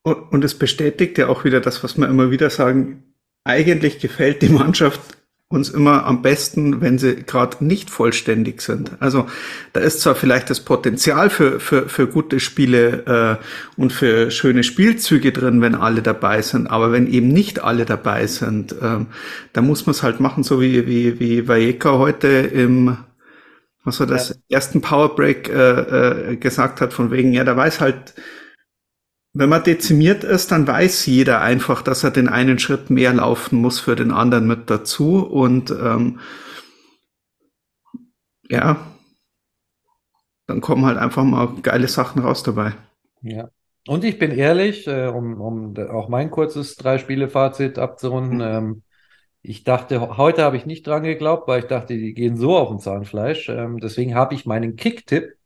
Und, 0.03 0.31
und 0.31 0.43
es 0.43 0.57
bestätigt 0.57 1.17
ja 1.17 1.27
auch 1.27 1.43
wieder 1.43 1.59
das, 1.59 1.83
was 1.83 1.97
wir 1.97 2.07
immer 2.07 2.31
wieder 2.31 2.49
sagen. 2.49 3.06
Eigentlich 3.47 3.99
gefällt 3.99 4.41
die 4.41 4.49
Mannschaft 4.49 4.99
uns 5.49 5.69
immer 5.69 6.05
am 6.05 6.21
besten, 6.21 6.81
wenn 6.81 6.97
sie 6.97 7.23
gerade 7.23 7.63
nicht 7.63 7.89
vollständig 7.89 8.61
sind. 8.61 8.91
Also 8.99 9.27
da 9.71 9.79
ist 9.79 10.01
zwar 10.01 10.15
vielleicht 10.15 10.49
das 10.49 10.59
Potenzial 10.59 11.29
für, 11.29 11.61
für, 11.61 11.87
für 11.87 12.07
gute 12.07 12.41
Spiele 12.41 13.39
äh, 13.39 13.81
und 13.81 13.93
für 13.93 14.29
schöne 14.29 14.63
Spielzüge 14.63 15.31
drin, 15.31 15.61
wenn 15.61 15.73
alle 15.73 16.01
dabei 16.01 16.41
sind, 16.41 16.67
aber 16.67 16.91
wenn 16.91 17.07
eben 17.07 17.29
nicht 17.29 17.63
alle 17.63 17.85
dabei 17.85 18.27
sind, 18.27 18.75
ähm, 18.81 19.07
dann 19.53 19.65
muss 19.65 19.85
man 19.85 19.91
es 19.91 20.03
halt 20.03 20.19
machen, 20.19 20.43
so 20.43 20.59
wie, 20.59 20.85
wie, 20.85 21.17
wie 21.21 21.47
Valleca 21.47 21.97
heute 21.97 22.27
im 22.27 22.97
was 23.85 24.01
er 24.01 24.05
das 24.05 24.37
ersten 24.49 24.81
Powerbreak 24.81 25.47
äh, 25.47 26.31
äh, 26.33 26.35
gesagt 26.35 26.81
hat, 26.81 26.91
von 26.91 27.09
wegen, 27.09 27.31
ja, 27.31 27.45
da 27.45 27.55
weiß 27.55 27.79
halt, 27.79 28.15
wenn 29.37 29.49
man 29.49 29.63
dezimiert 29.63 30.23
ist, 30.23 30.51
dann 30.51 30.67
weiß 30.67 31.05
jeder 31.05 31.41
einfach, 31.41 31.83
dass 31.83 32.03
er 32.03 32.09
den 32.09 32.27
einen 32.27 32.57
Schritt 32.57 32.89
mehr 32.89 33.13
laufen 33.13 33.61
muss 33.61 33.79
für 33.79 33.95
den 33.95 34.11
anderen 34.11 34.47
mit 34.47 34.69
dazu. 34.69 35.25
Und 35.25 35.69
ähm, 35.69 36.19
ja, 38.49 38.87
dann 40.47 40.61
kommen 40.61 40.85
halt 40.85 40.97
einfach 40.97 41.23
mal 41.23 41.53
geile 41.61 41.87
Sachen 41.87 42.23
raus 42.23 42.41
dabei. 42.41 42.73
Ja. 43.21 43.49
Und 43.87 44.03
ich 44.03 44.17
bin 44.17 44.31
ehrlich, 44.31 44.87
äh, 44.87 45.07
um, 45.07 45.39
um 45.39 45.77
auch 45.89 46.09
mein 46.09 46.31
kurzes 46.31 46.75
Drei-Spiele-Fazit 46.75 47.77
abzurunden, 47.77 48.41
ähm, 48.41 48.83
ich 49.43 49.63
dachte, 49.63 50.17
heute 50.17 50.43
habe 50.43 50.57
ich 50.57 50.65
nicht 50.65 50.85
dran 50.85 51.03
geglaubt, 51.03 51.47
weil 51.47 51.61
ich 51.61 51.67
dachte, 51.67 51.93
die 51.93 52.13
gehen 52.13 52.35
so 52.35 52.57
auf 52.57 52.69
dem 52.69 52.79
Zahnfleisch. 52.79 53.47
Ähm, 53.49 53.79
deswegen 53.79 54.15
habe 54.15 54.33
ich 54.33 54.45
meinen 54.45 54.75
Kick-Tipp 54.75 55.36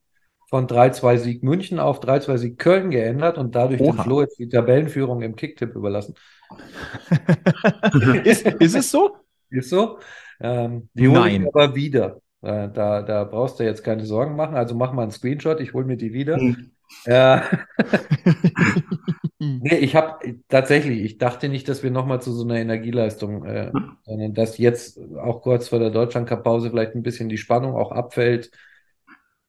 von 0.52 0.68
3-2 0.68 1.18
Sieg 1.18 1.44
München 1.44 1.80
auf 1.80 2.02
3-2 2.02 2.38
Sieg 2.38 2.60
Köln 2.60 2.92
geändert 2.92 3.40
und 3.40 3.56
dadurch 3.56 3.82
dem 3.82 3.96
Oha. 3.96 4.04
Flo 4.04 4.22
jetzt 4.22 4.38
die 4.38 4.50
Tabellenführung 4.50 5.24
im 5.24 5.36
Kick-Tipp 5.36 5.74
überlassen. 5.76 6.14
ist, 8.24 8.46
ist 8.46 8.76
es 8.76 8.92
so? 8.92 9.16
Ist 9.50 9.70
so. 9.70 9.98
Ähm, 10.40 10.90
die 10.94 11.08
Nein. 11.08 11.48
aber 11.48 11.74
wieder. 11.74 12.22
Äh, 12.42 12.70
da, 12.70 13.02
da 13.02 13.24
brauchst 13.24 13.60
du 13.60 13.64
jetzt 13.64 13.84
keine 13.84 14.06
Sorgen 14.06 14.36
machen. 14.36 14.56
Also 14.56 14.76
mach 14.76 14.92
mal 14.92 15.04
einen 15.04 15.12
Screenshot, 15.12 15.60
ich 15.60 15.74
hole 15.74 15.86
mir 15.86 15.98
die 15.98 16.14
wieder. 16.14 16.38
Hm. 16.38 16.72
Ja. 17.08 17.44
Nee, 19.44 19.78
ich 19.78 19.96
habe 19.96 20.36
tatsächlich, 20.50 21.02
ich 21.02 21.18
dachte 21.18 21.50
nicht, 21.50 21.68
dass 21.68 21.82
wir 21.82 21.90
nochmal 21.90 22.22
zu 22.22 22.32
so 22.32 22.44
einer 22.44 22.58
Energieleistung, 22.60 23.44
äh, 23.46 23.72
sondern 24.06 24.36
dass 24.36 24.60
jetzt 24.60 25.00
auch 25.18 25.42
kurz 25.42 25.70
vor 25.70 25.80
der 25.80 25.90
Deutschland-Cup-Pause 25.90 26.70
vielleicht 26.70 26.94
ein 26.94 27.02
bisschen 27.02 27.28
die 27.28 27.40
Spannung 27.40 27.74
auch 27.74 27.92
abfällt. 27.92 28.52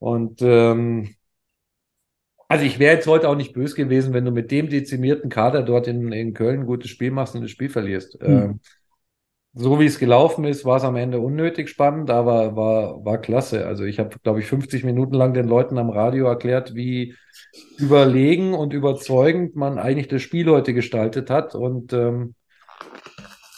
Und 0.02 0.42
ähm, 0.42 1.14
also 2.48 2.64
ich 2.64 2.80
wäre 2.80 2.96
jetzt 2.96 3.06
heute 3.06 3.28
auch 3.28 3.36
nicht 3.36 3.52
böse 3.52 3.76
gewesen, 3.76 4.12
wenn 4.12 4.24
du 4.24 4.32
mit 4.32 4.50
dem 4.50 4.68
dezimierten 4.68 5.30
Kader 5.30 5.62
dort 5.62 5.86
in, 5.86 6.10
in 6.10 6.34
Köln 6.34 6.62
ein 6.62 6.66
gutes 6.66 6.90
Spiel 6.90 7.12
machst 7.12 7.36
und 7.36 7.42
das 7.42 7.52
Spiel 7.52 7.68
verlierst. 7.68 8.18
Ähm, 8.20 8.58
so 9.54 9.78
wie 9.78 9.86
es 9.86 10.00
gelaufen 10.00 10.44
ist, 10.44 10.64
war 10.64 10.78
es 10.78 10.82
am 10.82 10.96
Ende 10.96 11.20
unnötig 11.20 11.68
spannend, 11.68 12.10
aber 12.10 12.56
war, 12.56 13.04
war 13.04 13.18
klasse. 13.18 13.64
Also 13.64 13.84
ich 13.84 14.00
habe, 14.00 14.18
glaube 14.24 14.40
ich, 14.40 14.46
50 14.46 14.82
Minuten 14.82 15.14
lang 15.14 15.34
den 15.34 15.46
Leuten 15.46 15.78
am 15.78 15.90
Radio 15.90 16.26
erklärt, 16.26 16.74
wie 16.74 17.14
überlegen 17.78 18.54
und 18.54 18.72
überzeugend 18.72 19.54
man 19.54 19.78
eigentlich 19.78 20.08
das 20.08 20.22
Spiel 20.22 20.50
heute 20.50 20.74
gestaltet 20.74 21.30
hat 21.30 21.54
und 21.54 21.92
ähm, 21.92 22.34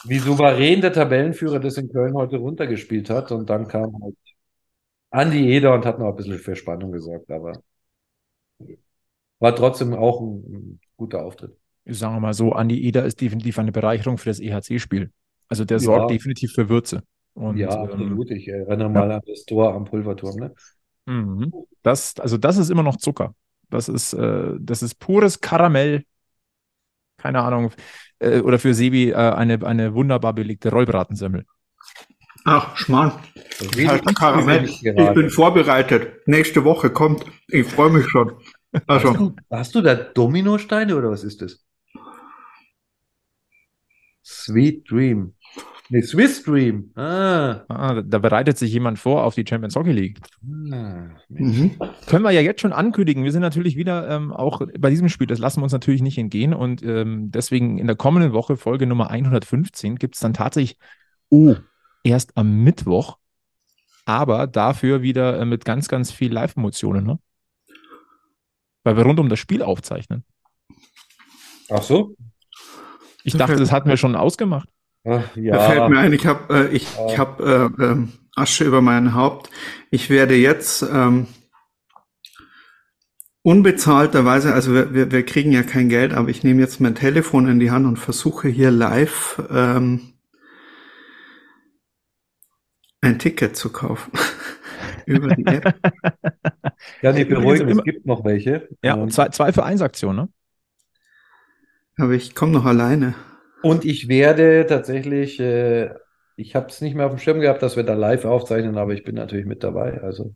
wie 0.04 0.18
souverän 0.18 0.82
der 0.82 0.92
Tabellenführer 0.92 1.58
das 1.58 1.78
in 1.78 1.90
Köln 1.90 2.12
heute 2.12 2.36
runtergespielt 2.36 3.08
hat. 3.08 3.32
Und 3.32 3.48
dann 3.48 3.66
kam 3.66 3.94
halt 4.02 4.16
Andi 5.14 5.48
Eder 5.48 5.74
und 5.74 5.86
hat 5.86 6.00
noch 6.00 6.08
ein 6.08 6.16
bisschen 6.16 6.38
für 6.38 6.56
Spannung 6.56 6.90
gesorgt, 6.90 7.30
aber 7.30 7.62
war 9.38 9.54
trotzdem 9.54 9.94
auch 9.94 10.20
ein, 10.20 10.42
ein 10.52 10.80
guter 10.96 11.24
Auftritt. 11.24 11.56
Sagen 11.86 12.16
wir 12.16 12.20
mal 12.20 12.34
so, 12.34 12.52
Andi 12.52 12.82
Eder 12.82 13.04
ist 13.04 13.20
definitiv 13.20 13.58
eine 13.58 13.70
Bereicherung 13.70 14.18
für 14.18 14.30
das 14.30 14.40
EHC-Spiel. 14.40 15.12
Also 15.48 15.64
der 15.64 15.76
Ja. 15.76 15.82
sorgt 15.84 16.10
definitiv 16.10 16.52
für 16.52 16.68
Würze. 16.68 17.02
Und, 17.34 17.58
ja, 17.58 17.72
ähm, 17.74 17.90
absolut. 17.90 18.30
Ich 18.32 18.48
erinnere 18.48 18.90
mal 18.90 19.12
an 19.12 19.20
das 19.26 19.44
Tor 19.44 19.72
am 19.74 19.84
Pulverturm. 19.84 20.36
Ne? 20.36 20.54
Mhm. 21.06 21.52
Das, 21.82 22.18
also 22.18 22.36
das 22.36 22.56
ist 22.56 22.70
immer 22.70 22.82
noch 22.82 22.96
Zucker. 22.96 23.34
Das 23.70 23.88
ist, 23.88 24.14
äh, 24.14 24.52
das 24.58 24.82
ist 24.82 24.96
pures 24.96 25.40
Karamell. 25.40 26.04
Keine 27.18 27.40
Ahnung. 27.40 27.70
Äh, 28.18 28.40
oder 28.40 28.58
für 28.58 28.74
Sebi 28.74 29.10
äh, 29.10 29.14
eine, 29.14 29.64
eine 29.64 29.94
wunderbar 29.94 30.32
belegte 30.32 30.70
Rollbratensemmel. 30.70 31.44
Ach, 32.44 32.76
Schmarrn. 32.76 33.12
Halt 33.60 34.02
ich 34.08 34.14
Karamell. 34.14 34.64
Ich 34.64 34.82
bin 34.82 35.30
vorbereitet. 35.30 36.26
Nächste 36.26 36.64
Woche 36.64 36.90
kommt. 36.90 37.24
Ich 37.48 37.66
freue 37.66 37.90
mich 37.90 38.06
schon. 38.08 38.32
Hast 38.72 38.88
Also, 39.06 39.12
du, 39.14 39.36
hast 39.50 39.74
du 39.74 39.80
da 39.80 39.94
Dominosteine 39.94 40.96
oder 40.96 41.10
was 41.10 41.24
ist 41.24 41.40
das? 41.40 41.64
Sweet 44.22 44.90
Dream. 44.90 45.34
Nee, 45.90 46.02
Swiss 46.02 46.40
Stream. 46.40 46.90
Ah. 46.96 47.60
Ah, 47.68 48.02
da 48.02 48.18
bereitet 48.18 48.56
sich 48.56 48.72
jemand 48.72 48.98
vor 48.98 49.24
auf 49.24 49.34
die 49.34 49.44
Champions 49.46 49.76
Hockey 49.76 49.92
League. 49.92 50.18
Ah, 50.72 51.10
Mhm. 51.28 51.72
Können 52.06 52.24
wir 52.24 52.30
ja 52.30 52.40
jetzt 52.40 52.62
schon 52.62 52.72
ankündigen. 52.72 53.22
Wir 53.22 53.32
sind 53.32 53.42
natürlich 53.42 53.76
wieder 53.76 54.08
ähm, 54.08 54.32
auch 54.32 54.62
bei 54.78 54.88
diesem 54.90 55.08
Spiel, 55.08 55.26
das 55.26 55.38
lassen 55.38 55.60
wir 55.60 55.64
uns 55.64 55.72
natürlich 55.72 56.00
nicht 56.02 56.16
entgehen. 56.18 56.54
Und 56.54 56.82
ähm, 56.82 57.30
deswegen 57.30 57.78
in 57.78 57.86
der 57.86 57.96
kommenden 57.96 58.32
Woche, 58.32 58.56
Folge 58.56 58.86
Nummer 58.86 59.10
115, 59.10 59.96
gibt 59.96 60.14
es 60.14 60.20
dann 60.20 60.32
tatsächlich, 60.32 60.78
oh, 61.28 61.54
erst 62.04 62.36
am 62.36 62.62
Mittwoch, 62.62 63.18
aber 64.06 64.46
dafür 64.46 65.02
wieder 65.02 65.40
äh, 65.40 65.44
mit 65.44 65.64
ganz, 65.64 65.88
ganz 65.88 66.12
viel 66.12 66.32
Live-Emotionen, 66.32 67.04
ne? 67.04 67.18
Weil 68.84 68.96
wir 68.96 69.04
rund 69.04 69.18
um 69.18 69.28
das 69.30 69.38
Spiel 69.38 69.62
aufzeichnen. 69.62 70.24
Ach 71.70 71.82
so? 71.82 72.14
Ich 73.24 73.32
dachte, 73.34 73.56
das 73.56 73.72
hatten 73.72 73.88
wir 73.88 73.96
schon 73.96 74.14
ausgemacht. 74.14 74.68
Ach, 75.04 75.22
Da 75.34 75.66
fällt 75.66 75.78
ja. 75.78 75.88
mir 75.88 75.98
ein, 75.98 76.12
ich 76.12 76.26
habe 76.26 76.54
äh, 76.54 76.68
ich, 76.68 76.86
ich 77.08 77.18
hab, 77.18 77.40
äh, 77.40 77.64
ähm, 77.64 78.12
Asche 78.36 78.64
über 78.64 78.82
mein 78.82 79.14
Haupt. 79.14 79.50
Ich 79.90 80.10
werde 80.10 80.34
jetzt 80.34 80.82
ähm, 80.82 81.28
unbezahlterweise, 83.42 84.52
also 84.52 84.74
wir, 84.74 84.94
wir, 84.94 85.10
wir 85.10 85.24
kriegen 85.24 85.52
ja 85.52 85.62
kein 85.62 85.88
Geld, 85.88 86.12
aber 86.12 86.28
ich 86.28 86.42
nehme 86.42 86.60
jetzt 86.60 86.80
mein 86.80 86.94
Telefon 86.94 87.48
in 87.48 87.60
die 87.60 87.70
Hand 87.70 87.86
und 87.86 87.98
versuche 87.98 88.48
hier 88.48 88.70
live 88.70 89.42
ähm, 89.50 90.13
ein 93.04 93.18
Ticket 93.18 93.56
zu 93.56 93.70
kaufen. 93.70 94.12
über 95.06 95.34
die 95.34 95.44
App. 95.46 95.74
Ja, 97.02 97.12
nee, 97.12 97.24
beruhigen, 97.24 97.68
es 97.68 97.82
gibt 97.82 98.04
noch 98.06 98.24
welche. 98.24 98.68
Ja, 98.82 98.96
Ähm, 98.96 99.10
zwei, 99.10 99.28
zwei 99.28 99.52
für 99.52 99.64
eins 99.64 99.80
Aktion, 99.80 100.16
ne? 100.16 100.28
Aber 101.98 102.12
ich 102.12 102.34
komme 102.34 102.52
noch 102.52 102.64
alleine. 102.64 103.14
Und 103.62 103.84
ich 103.84 104.08
werde 104.08 104.66
tatsächlich, 104.66 105.38
äh, 105.40 105.90
ich 106.36 106.54
habe 106.54 106.66
es 106.66 106.80
nicht 106.80 106.94
mehr 106.94 107.06
auf 107.06 107.12
dem 107.12 107.18
Schirm 107.18 107.40
gehabt, 107.40 107.62
dass 107.62 107.76
wir 107.76 107.84
da 107.84 107.94
live 107.94 108.24
aufzeichnen, 108.24 108.76
aber 108.76 108.92
ich 108.92 109.04
bin 109.04 109.14
natürlich 109.14 109.46
mit 109.46 109.62
dabei. 109.62 110.02
Also 110.02 110.34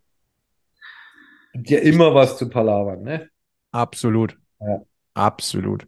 gibt 1.53 1.69
ja 1.69 1.79
immer 1.79 2.13
was 2.13 2.37
zu 2.37 2.49
palavern, 2.49 3.01
ne? 3.03 3.29
Absolut. 3.71 4.37
Ja. 4.59 4.81
Absolut. 5.13 5.87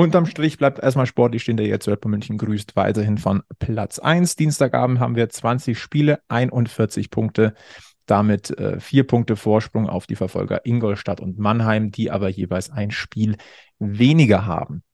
Unterm 0.00 0.26
Strich 0.26 0.58
bleibt 0.58 0.78
erstmal 0.78 1.06
sportlich 1.06 1.42
stehen, 1.42 1.56
der 1.56 1.66
jetzt 1.66 1.88
Red 1.88 2.02
Bull 2.02 2.12
München 2.12 2.38
grüßt 2.38 2.76
weiterhin 2.76 3.18
von 3.18 3.42
Platz 3.58 3.98
1. 3.98 4.36
Dienstagabend 4.36 5.00
haben 5.00 5.16
wir 5.16 5.28
20 5.28 5.76
Spiele, 5.76 6.20
41 6.28 7.10
Punkte, 7.10 7.54
damit 8.06 8.56
äh, 8.60 8.78
vier 8.78 9.04
Punkte 9.08 9.34
Vorsprung 9.34 9.88
auf 9.88 10.06
die 10.06 10.14
Verfolger 10.14 10.64
Ingolstadt 10.64 11.20
und 11.20 11.40
Mannheim, 11.40 11.90
die 11.90 12.12
aber 12.12 12.28
jeweils 12.28 12.70
ein 12.70 12.92
Spiel 12.92 13.38
weniger 13.80 14.46
haben. 14.46 14.84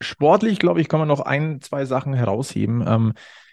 Sportlich, 0.00 0.58
glaube 0.58 0.80
ich, 0.80 0.88
kann 0.88 0.98
man 0.98 1.06
noch 1.06 1.20
ein, 1.20 1.60
zwei 1.60 1.84
Sachen 1.84 2.12
herausheben. 2.12 2.82
Ähm, 2.84 3.12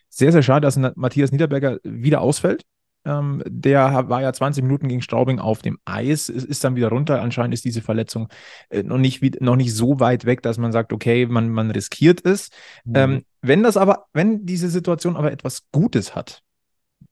sehr, 0.10 0.32
sehr 0.32 0.42
schade, 0.42 0.62
dass 0.62 0.80
Matthias 0.96 1.32
Niederberger 1.32 1.78
wieder 1.84 2.22
ausfällt. 2.22 2.66
Ähm, 3.06 3.42
der 3.46 4.10
war 4.10 4.22
ja 4.22 4.34
20 4.34 4.64
Minuten 4.64 4.88
gegen 4.88 5.02
Straubing 5.02 5.40
auf 5.40 5.62
dem 5.62 5.80
Eis, 5.86 6.30
ist, 6.30 6.46
ist 6.46 6.64
dann 6.64 6.76
wieder 6.76 6.90
runter. 6.90 7.22
Anscheinend 7.22 7.54
ist 7.54 7.66
diese 7.66 7.82
Verletzung 7.82 8.28
äh, 8.70 8.84
noch, 8.84 8.98
nicht, 8.98 9.42
noch 9.42 9.56
nicht 9.56 9.74
so 9.74 10.00
weit 10.00 10.26
weg, 10.26 10.42
dass 10.42 10.58
man 10.58 10.72
sagt, 10.72 10.92
okay, 10.94 11.26
man, 11.26 11.50
man 11.50 11.72
riskiert 11.72 12.26
es. 12.26 12.50
Ähm, 12.94 13.24
wenn 13.42 13.64
das 13.64 13.78
aber, 13.78 14.06
wenn 14.14 14.46
diese 14.46 14.70
Situation 14.70 15.16
aber 15.16 15.32
etwas 15.32 15.70
Gutes 15.72 16.16
hat, 16.16 16.42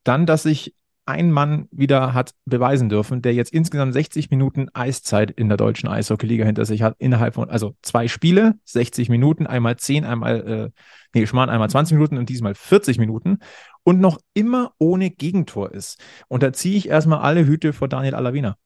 dann, 0.04 0.26
dass 0.26 0.44
sich 0.44 0.76
ein 1.08 1.32
Mann 1.32 1.68
wieder 1.72 2.14
hat 2.14 2.34
beweisen 2.46 2.90
dürfen, 2.90 3.22
der 3.22 3.34
jetzt 3.34 3.54
insgesamt 3.54 3.94
60 3.94 4.30
Minuten 4.30 4.68
Eiszeit 4.74 5.32
in 5.32 5.48
der 5.48 5.58
deutschen 5.58 5.88
Eishockeyliga 5.90 6.46
hinter 6.46 6.66
sich 6.66 6.82
hat, 6.82 6.96
innerhalb 7.00 7.36
von, 7.36 7.50
also 7.50 7.76
zwei 7.82 8.08
Spiele, 8.08 8.56
60 8.66 9.10
Minuten, 9.10 9.48
einmal 9.48 9.78
10, 9.78 10.04
einmal, 10.06 10.48
äh, 10.48 10.82
nee, 11.14 11.26
Schmarrn, 11.26 11.50
einmal 11.50 11.70
20 11.70 11.96
Minuten 11.96 12.18
und 12.18 12.30
diesmal 12.30 12.56
40 12.56 12.98
Minuten 13.00 13.40
und 13.84 14.00
noch 14.00 14.20
immer 14.34 14.74
ohne 14.80 15.10
Gegentor 15.10 15.72
ist. 15.72 16.00
Und 16.28 16.44
da 16.44 16.52
ziehe 16.54 16.78
ich 16.78 16.90
erstmal 16.90 17.20
alle 17.20 17.46
Hüte 17.46 17.74
vor 17.74 17.88
Daniel 17.88 18.16
Alavena. 18.16 18.58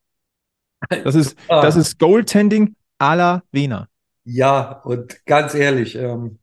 Das 1.04 1.16
ist, 1.16 1.38
Ah. 1.48 1.62
das 1.62 1.76
ist 1.76 2.00
Goaltending 2.00 2.76
Alavena. 2.98 3.88
Ja, 4.24 4.82
und 4.84 5.26
ganz 5.26 5.54
ehrlich, 5.54 5.96
ähm, 5.96 6.40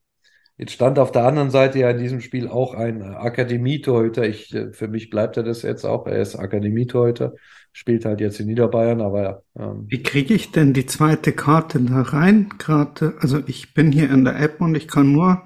jetzt 0.59 0.73
stand 0.73 0.99
auf 0.99 1.13
der 1.13 1.25
anderen 1.25 1.51
Seite 1.51 1.79
ja 1.79 1.91
in 1.91 1.99
diesem 1.99 2.21
Spiel 2.21 2.49
auch 2.49 2.75
ein 2.75 3.01
äh, 3.01 3.05
Akademietorhüter. 3.05 4.25
Ich, 4.25 4.53
äh, 4.55 4.73
für 4.73 4.89
mich 4.89 5.09
bleibt 5.09 5.37
er 5.37 5.45
das 5.45 5.63
jetzt 5.63 5.85
auch. 5.85 6.07
Er 6.07 6.21
ist 6.21 6.37
Akademietorhüter, 6.37 7.35
spielt 7.73 8.05
halt 8.05 8.21
jetzt 8.21 8.41
in 8.41 8.47
Niederbayern, 8.47 9.01
aber 9.01 9.45
ähm, 9.57 9.85
Wie 9.87 10.03
kriege 10.03 10.35
ich 10.35 10.51
denn 10.51 10.75
die 10.75 10.87
zweite 10.87 11.33
Karte 11.33 11.81
da 11.81 12.03
rein? 12.03 12.51
Gerade, 12.59 13.15
also 13.21 13.41
ich 13.47 13.73
bin 13.73 13.93
hier 13.93 14.11
in 14.11 14.25
der 14.25 14.39
App 14.39 14.61
und 14.61 14.75
ich 14.75 14.89
kann 14.89 15.13
nur. 15.13 15.43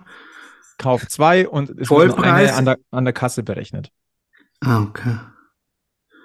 Kauf 0.79 1.07
zwei 1.07 1.47
und 1.47 1.71
es 1.79 1.91
wird 1.91 2.19
eine 2.19 2.55
an 2.55 2.65
der, 2.65 2.79
an 2.91 3.05
der 3.05 3.13
Kasse 3.13 3.45
berechnet. 3.45 3.91
Ah, 4.61 4.83
okay. 4.83 5.17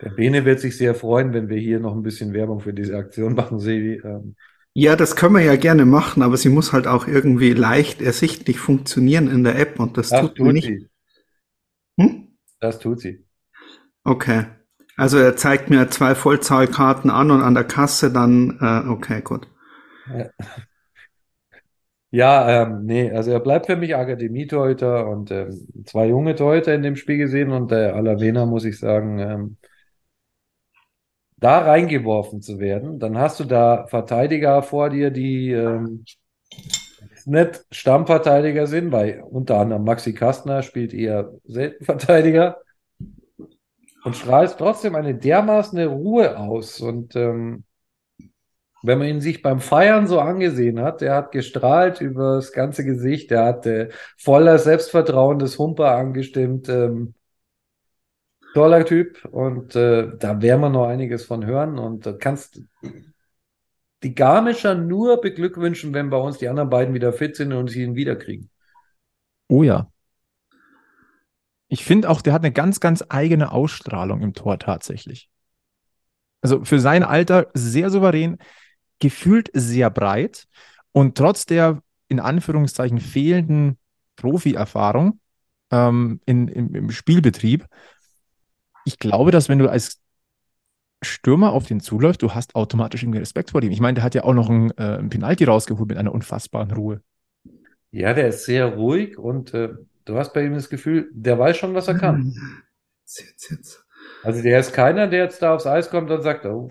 der 0.01 0.10
Bene 0.12 0.46
wird 0.46 0.62
sich 0.62 0.77
sehr 0.77 0.96
freuen, 0.96 1.34
wenn 1.34 1.50
wir 1.50 1.60
hier 1.60 1.79
noch 1.79 1.94
ein 1.94 2.01
bisschen 2.01 2.34
Werbung 2.34 2.62
für 2.62 2.74
diese 2.74 2.96
Aktion 2.96 3.36
machen, 3.36 3.60
Sevi. 3.60 4.01
Ähm, 4.03 4.36
Ja, 4.80 4.96
das 4.96 5.16
können 5.16 5.34
wir 5.34 5.42
ja 5.42 5.56
gerne 5.56 5.86
machen, 5.86 6.22
aber 6.22 6.38
sie 6.38 6.50
muss 6.50 6.72
halt 6.72 6.86
auch 6.86 7.08
irgendwie 7.08 7.54
leicht 7.54 8.00
ersichtlich 8.00 8.60
funktionieren 8.60 9.28
in 9.28 9.44
der 9.44 9.58
App 9.58 9.80
und 9.80 9.98
das 9.98 10.10
das 10.10 10.22
tut 10.22 10.38
sie 10.38 10.44
tut 10.44 10.54
nicht. 10.54 10.68
sie. 10.68 10.88
Hm? 12.00 12.38
Das 12.60 12.78
tut 12.78 13.00
sie. 13.00 13.26
Okay. 14.04 14.46
Also 14.96 15.18
er 15.18 15.36
zeigt 15.36 15.72
mir 15.72 15.90
zwei 15.90 16.14
Vollzahlkarten 16.14 17.10
an 17.10 17.32
und 17.32 17.42
an 17.42 17.56
der 17.56 17.64
Kasse 17.64 18.14
dann, 18.14 18.60
äh, 18.62 18.88
okay, 18.88 19.22
gut. 19.22 19.48
Ja, 22.12 22.62
ähm, 22.62 22.86
nee, 22.86 23.10
also 23.10 23.32
er 23.32 23.40
bleibt 23.40 23.66
für 23.66 23.78
mich 23.78 23.96
Akademietorhüter 23.96 25.10
und 25.10 25.32
ähm, 25.32 25.58
zwei 25.88 26.06
junge 26.06 26.36
Torhüter 26.36 26.76
in 26.76 26.84
dem 26.84 26.98
Spiel 26.98 27.18
gesehen 27.18 27.52
und 27.52 27.72
der 27.72 27.96
Alavena, 27.96 28.46
muss 28.46 28.64
ich 28.64 28.78
sagen, 28.78 29.18
ähm, 29.18 29.58
da 31.38 31.60
reingeworfen 31.60 32.41
zu 32.41 32.60
werden, 32.60 33.00
dann 33.00 33.17
hast 33.17 33.39
du 33.39 33.44
da 33.44 33.86
Verteidiger 33.88 34.63
vor 34.63 34.89
dir, 34.89 35.12
die 35.12 35.51
ähm, 35.51 36.03
nicht 37.25 37.65
Stammverteidiger 37.72 38.67
sind, 38.67 38.91
weil 38.91 39.22
unter 39.22 39.60
anderem 39.60 39.84
Maxi 39.84 40.13
Kastner 40.13 40.63
spielt 40.63 40.94
eher 40.94 41.32
selten 41.44 41.86
Verteidiger 41.86 42.58
und 44.03 44.15
strahlst 44.15 44.58
trotzdem 44.58 44.96
eine 44.96 45.13
dermaßen 45.13 45.86
Ruhe 45.88 46.39
aus 46.39 46.79
und 46.79 47.15
ähm, 47.15 47.63
wenn 48.84 49.00
man 49.00 49.08
ihn 49.08 49.22
sich 49.22 49.41
beim 49.41 49.60
Feiern 49.60 50.08
so 50.08 50.20
angesehen 50.20 50.82
hat, 50.82 51.01
der 51.01 51.15
hat 51.15 51.32
gestrahlt 51.32 52.00
über 52.00 52.36
das 52.36 52.51
ganze 52.51 52.86
Gesicht, 52.86 53.32
der 53.32 53.44
hatte 53.44 53.89
voller 54.17 54.60
Selbstvertrauen 54.60 55.39
das 55.39 55.58
Humper 55.58 55.96
angestimmt. 55.96 56.70
Ähm, 56.70 57.15
toller 58.58 58.86
Typ 58.86 59.24
und 59.26 59.76
äh, 59.76 60.18
da 60.18 60.42
werden 60.42 60.62
wir 60.62 60.70
noch 60.70 60.88
einiges 60.88 61.26
von 61.26 61.46
hören 61.46 61.78
und 61.78 62.08
da 62.08 62.14
kannst 62.14 62.60
die 64.02 64.16
Garmischer 64.16 64.74
nur 64.74 65.22
beglückwünschen, 65.22 65.94
wenn 65.94 66.10
bei 66.10 66.18
uns 66.18 66.40
die 66.40 66.48
anderen 66.50 66.72
beiden 66.72 66.96
wieder 66.96 67.14
fit 67.14 67.36
sind 67.36 67.54
und 67.54 67.68
sie 67.68 67.84
ihn 67.84 67.96
wiederkriegen. 67.96 68.50
Oh 69.48 69.62
ja. 69.62 69.92
Ich 71.68 71.86
finde 71.86 72.10
auch, 72.10 72.24
der 72.24 72.34
hat 72.34 72.44
eine 72.44 72.52
ganz, 72.52 72.80
ganz 72.80 73.04
eigene 73.10 73.52
Ausstrahlung 73.52 74.24
im 74.24 74.34
Tor 74.34 74.58
tatsächlich. 74.58 75.30
Also 76.42 76.66
für 76.66 76.80
sein 76.80 77.04
Alter 77.04 77.52
sehr 77.54 77.92
souverän, 77.92 78.40
gefühlt 78.98 79.52
sehr 79.54 79.92
breit 79.92 80.48
und 80.94 81.16
trotz 81.16 81.46
der 81.46 81.84
in 82.08 82.20
Anführungszeichen 82.20 83.00
fehlenden 83.00 83.78
Profi-Erfahrung 84.16 85.20
ähm, 85.70 86.22
in, 86.26 86.48
im, 86.48 86.74
im 86.74 86.90
Spielbetrieb, 86.90 87.68
ich 88.88 89.00
glaube, 89.00 89.32
dass 89.32 89.50
wenn 89.50 89.60
du 89.60 89.70
als 89.70 90.01
Stürmer 91.03 91.51
auf 91.51 91.67
den 91.67 91.79
zuläufst, 91.82 92.22
du 92.22 92.34
hast 92.34 92.56
automatisch 92.56 93.03
irgendwie 93.03 93.20
Respekt 93.20 93.51
vor 93.51 93.62
ihm. 93.62 93.72
Ich 93.72 93.82
meine, 93.82 93.96
der 93.96 94.03
hat 94.03 94.15
ja 94.15 94.24
auch 94.24 94.34
noch 94.34 94.50
einen, 94.50 94.72
äh, 94.72 94.98
einen 94.98 95.10
Penalty 95.10 95.44
rausgeholt 95.44 95.89
mit 95.89 95.98
einer 95.98 96.13
unfassbaren 96.13 96.72
Ruhe. 96.72 97.01
Ja, 97.91 98.13
der 98.13 98.29
ist 98.29 98.46
sehr 98.46 98.65
ruhig 98.65 99.17
und 99.17 99.53
äh, 99.53 99.70
du 100.06 100.17
hast 100.17 100.34
bei 100.34 100.46
ihm 100.46 100.53
das 100.53 100.70
Gefühl, 100.70 101.10
der 101.13 101.38
weiß 101.38 101.58
schon, 101.58 101.74
was 101.75 101.88
er 101.88 101.96
kann. 101.96 102.34
Also 104.22 104.41
der 104.41 104.60
ist 104.60 104.74
keiner, 104.74 105.08
der 105.08 105.24
jetzt 105.24 105.41
da 105.41 105.56
aufs 105.56 105.65
Eis 105.65 105.89
kommt 105.89 106.12
und 106.12 106.22
sagt, 106.22 106.46
oh, 106.46 106.70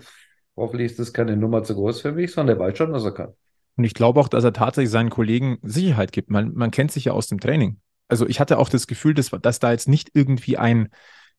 hoffentlich 0.55 0.91
ist 0.91 0.99
das 0.99 1.13
keine 1.13 1.35
Nummer 1.35 1.63
zu 1.63 1.73
groß 1.73 2.01
für 2.01 2.11
mich, 2.11 2.31
sondern 2.31 2.57
der 2.57 2.65
weiß 2.67 2.77
schon, 2.77 2.91
was 2.91 3.05
er 3.05 3.13
kann. 3.13 3.33
Und 3.75 3.85
ich 3.85 3.95
glaube 3.95 4.19
auch, 4.19 4.27
dass 4.27 4.43
er 4.43 4.53
tatsächlich 4.53 4.91
seinen 4.91 5.09
Kollegen 5.09 5.57
Sicherheit 5.63 6.11
gibt. 6.11 6.29
Man, 6.29 6.53
man 6.53 6.69
kennt 6.69 6.91
sich 6.91 7.05
ja 7.05 7.13
aus 7.13 7.25
dem 7.25 7.39
Training. 7.39 7.79
Also 8.07 8.27
ich 8.27 8.39
hatte 8.39 8.59
auch 8.59 8.69
das 8.69 8.85
Gefühl, 8.85 9.15
dass, 9.15 9.31
dass 9.41 9.57
da 9.57 9.71
jetzt 9.71 9.87
nicht 9.87 10.11
irgendwie 10.13 10.57
ein, 10.57 10.89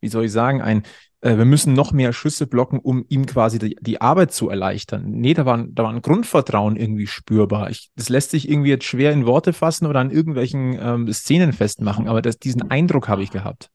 wie 0.00 0.08
soll 0.08 0.26
ich 0.26 0.32
sagen, 0.32 0.60
ein, 0.62 0.82
äh, 1.20 1.36
wir 1.36 1.44
müssen 1.44 1.74
noch 1.74 1.92
mehr 1.92 2.12
Schüsse 2.12 2.46
blocken, 2.46 2.78
um 2.78 3.04
ihm 3.08 3.26
quasi 3.26 3.58
die, 3.58 3.76
die 3.80 4.00
Arbeit 4.00 4.32
zu 4.32 4.48
erleichtern. 4.48 5.04
Nee, 5.06 5.34
da 5.34 5.46
war, 5.46 5.64
da 5.68 5.82
war 5.82 5.90
ein 5.90 6.02
Grundvertrauen 6.02 6.76
irgendwie 6.76 7.06
spürbar. 7.06 7.70
Ich, 7.70 7.90
das 7.96 8.08
lässt 8.08 8.30
sich 8.30 8.48
irgendwie 8.48 8.70
jetzt 8.70 8.84
schwer 8.84 9.12
in 9.12 9.26
Worte 9.26 9.52
fassen 9.52 9.86
oder 9.86 10.00
an 10.00 10.10
irgendwelchen 10.10 10.78
ähm, 10.80 11.12
Szenen 11.12 11.52
festmachen, 11.52 12.08
aber 12.08 12.22
das, 12.22 12.38
diesen 12.38 12.70
Eindruck 12.70 13.08
habe 13.08 13.22
ich 13.22 13.30
gehabt. 13.30 13.70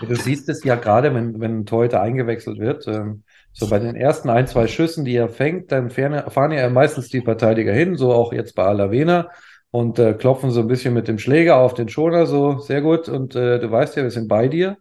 Du 0.00 0.14
siehst 0.14 0.48
es 0.48 0.62
ja 0.62 0.76
gerade, 0.76 1.12
wenn, 1.12 1.40
wenn 1.40 1.60
ein 1.60 1.66
Torhüter 1.66 2.00
eingewechselt 2.00 2.58
wird. 2.58 2.86
Ähm, 2.86 3.24
so 3.52 3.68
bei 3.68 3.80
den 3.80 3.96
ersten 3.96 4.30
ein, 4.30 4.46
zwei 4.46 4.68
Schüssen, 4.68 5.04
die 5.04 5.16
er 5.16 5.28
fängt, 5.28 5.72
dann 5.72 5.90
fahren, 5.90 6.30
fahren 6.30 6.52
ja 6.52 6.68
meistens 6.70 7.08
die 7.08 7.22
Verteidiger 7.22 7.72
hin, 7.72 7.96
so 7.96 8.12
auch 8.12 8.32
jetzt 8.32 8.54
bei 8.54 8.64
Alavena. 8.64 9.28
und 9.70 9.98
äh, 9.98 10.14
klopfen 10.14 10.50
so 10.50 10.60
ein 10.60 10.68
bisschen 10.68 10.94
mit 10.94 11.08
dem 11.08 11.18
Schläger 11.18 11.56
auf 11.56 11.74
den 11.74 11.88
Schoner, 11.88 12.26
so 12.26 12.58
sehr 12.58 12.80
gut. 12.80 13.08
Und 13.08 13.34
äh, 13.34 13.58
du 13.58 13.70
weißt 13.70 13.96
ja, 13.96 14.04
wir 14.04 14.10
sind 14.10 14.28
bei 14.28 14.48
dir. 14.48 14.78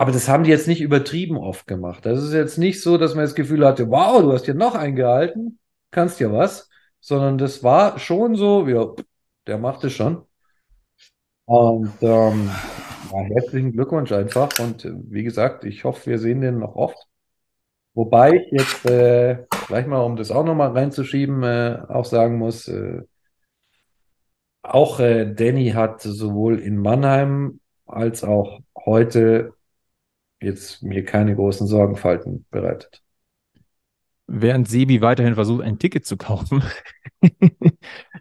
Aber 0.00 0.12
das 0.12 0.30
haben 0.30 0.44
die 0.44 0.50
jetzt 0.50 0.66
nicht 0.66 0.80
übertrieben 0.80 1.36
oft 1.36 1.66
gemacht. 1.66 2.06
Das 2.06 2.22
ist 2.22 2.32
jetzt 2.32 2.56
nicht 2.56 2.80
so, 2.80 2.96
dass 2.96 3.14
man 3.14 3.24
das 3.24 3.34
Gefühl 3.34 3.66
hatte, 3.66 3.90
wow, 3.90 4.22
du 4.22 4.32
hast 4.32 4.46
hier 4.46 4.54
noch 4.54 4.74
eingehalten, 4.74 5.58
kannst 5.90 6.20
ja 6.20 6.32
was, 6.32 6.70
sondern 7.00 7.36
das 7.36 7.62
war 7.62 7.98
schon 7.98 8.34
so, 8.34 8.66
ja, 8.66 8.94
der 9.46 9.58
macht 9.58 9.84
es 9.84 9.92
schon. 9.92 10.24
Und 11.44 11.92
ähm, 12.00 12.50
ja, 13.12 13.18
herzlichen 13.34 13.72
Glückwunsch 13.72 14.10
einfach. 14.12 14.48
Und 14.58 14.86
äh, 14.86 14.92
wie 15.10 15.22
gesagt, 15.22 15.64
ich 15.64 15.84
hoffe, 15.84 16.08
wir 16.08 16.18
sehen 16.18 16.40
den 16.40 16.60
noch 16.60 16.76
oft. 16.76 17.06
Wobei 17.92 18.36
ich 18.36 18.52
jetzt 18.52 18.86
äh, 18.86 19.44
gleich 19.66 19.86
mal, 19.86 20.00
um 20.00 20.16
das 20.16 20.30
auch 20.30 20.46
nochmal 20.46 20.70
reinzuschieben, 20.70 21.42
äh, 21.42 21.82
auch 21.88 22.06
sagen 22.06 22.38
muss, 22.38 22.68
äh, 22.68 23.02
auch 24.62 24.98
äh, 24.98 25.30
Danny 25.34 25.72
hat 25.72 26.00
sowohl 26.00 26.58
in 26.58 26.78
Mannheim 26.78 27.60
als 27.84 28.24
auch 28.24 28.60
heute 28.82 29.59
jetzt 30.40 30.82
mir 30.82 31.04
keine 31.04 31.34
großen 31.34 31.66
Sorgenfalten 31.66 32.46
bereitet. 32.50 33.02
Während 34.26 34.68
Sebi 34.68 35.00
weiterhin 35.00 35.34
versucht, 35.34 35.64
ein 35.64 35.78
Ticket 35.78 36.06
zu 36.06 36.16
kaufen. 36.16 36.62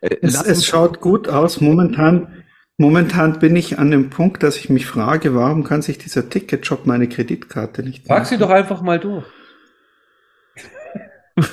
Es, 0.02 0.42
es 0.42 0.66
schaut 0.66 1.02
gut 1.02 1.28
aus. 1.28 1.60
Momentan, 1.60 2.44
momentan 2.78 3.40
bin 3.40 3.58
ich 3.58 3.80
an 3.80 3.92
dem 3.92 4.10
Punkt, 4.10 4.44
dass 4.44 4.56
ich 4.56 4.70
mich 4.70 4.86
frage, 4.86 5.36
warum 5.36 5.66
kann 5.66 5.82
sich 5.82 5.98
dieser 5.98 6.30
Ticketshop 6.30 6.86
meine 6.86 7.10
Kreditkarte 7.10 7.84
nicht 7.84 8.08
Frag 8.08 8.26
sie 8.26 8.38
doch 8.38 8.50
einfach 8.50 8.82
mal 8.82 8.98
durch. 8.98 9.26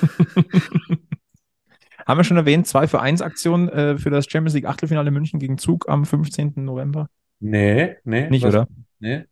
Haben 2.06 2.20
wir 2.20 2.24
schon 2.24 2.36
erwähnt, 2.36 2.68
2 2.68 2.86
für 2.86 3.00
1 3.00 3.20
Aktion 3.20 3.68
äh, 3.68 3.98
für 3.98 4.10
das 4.10 4.26
Champions 4.26 4.54
League 4.54 4.66
Achtelfinale 4.66 5.10
München 5.10 5.40
gegen 5.40 5.58
Zug 5.58 5.88
am 5.88 6.04
15. 6.04 6.52
November? 6.56 7.08
Nee, 7.40 7.96
nee. 8.04 8.30
Nicht, 8.30 8.44
was, 8.44 8.54
oder? 8.54 8.68
Nee. 9.00 9.24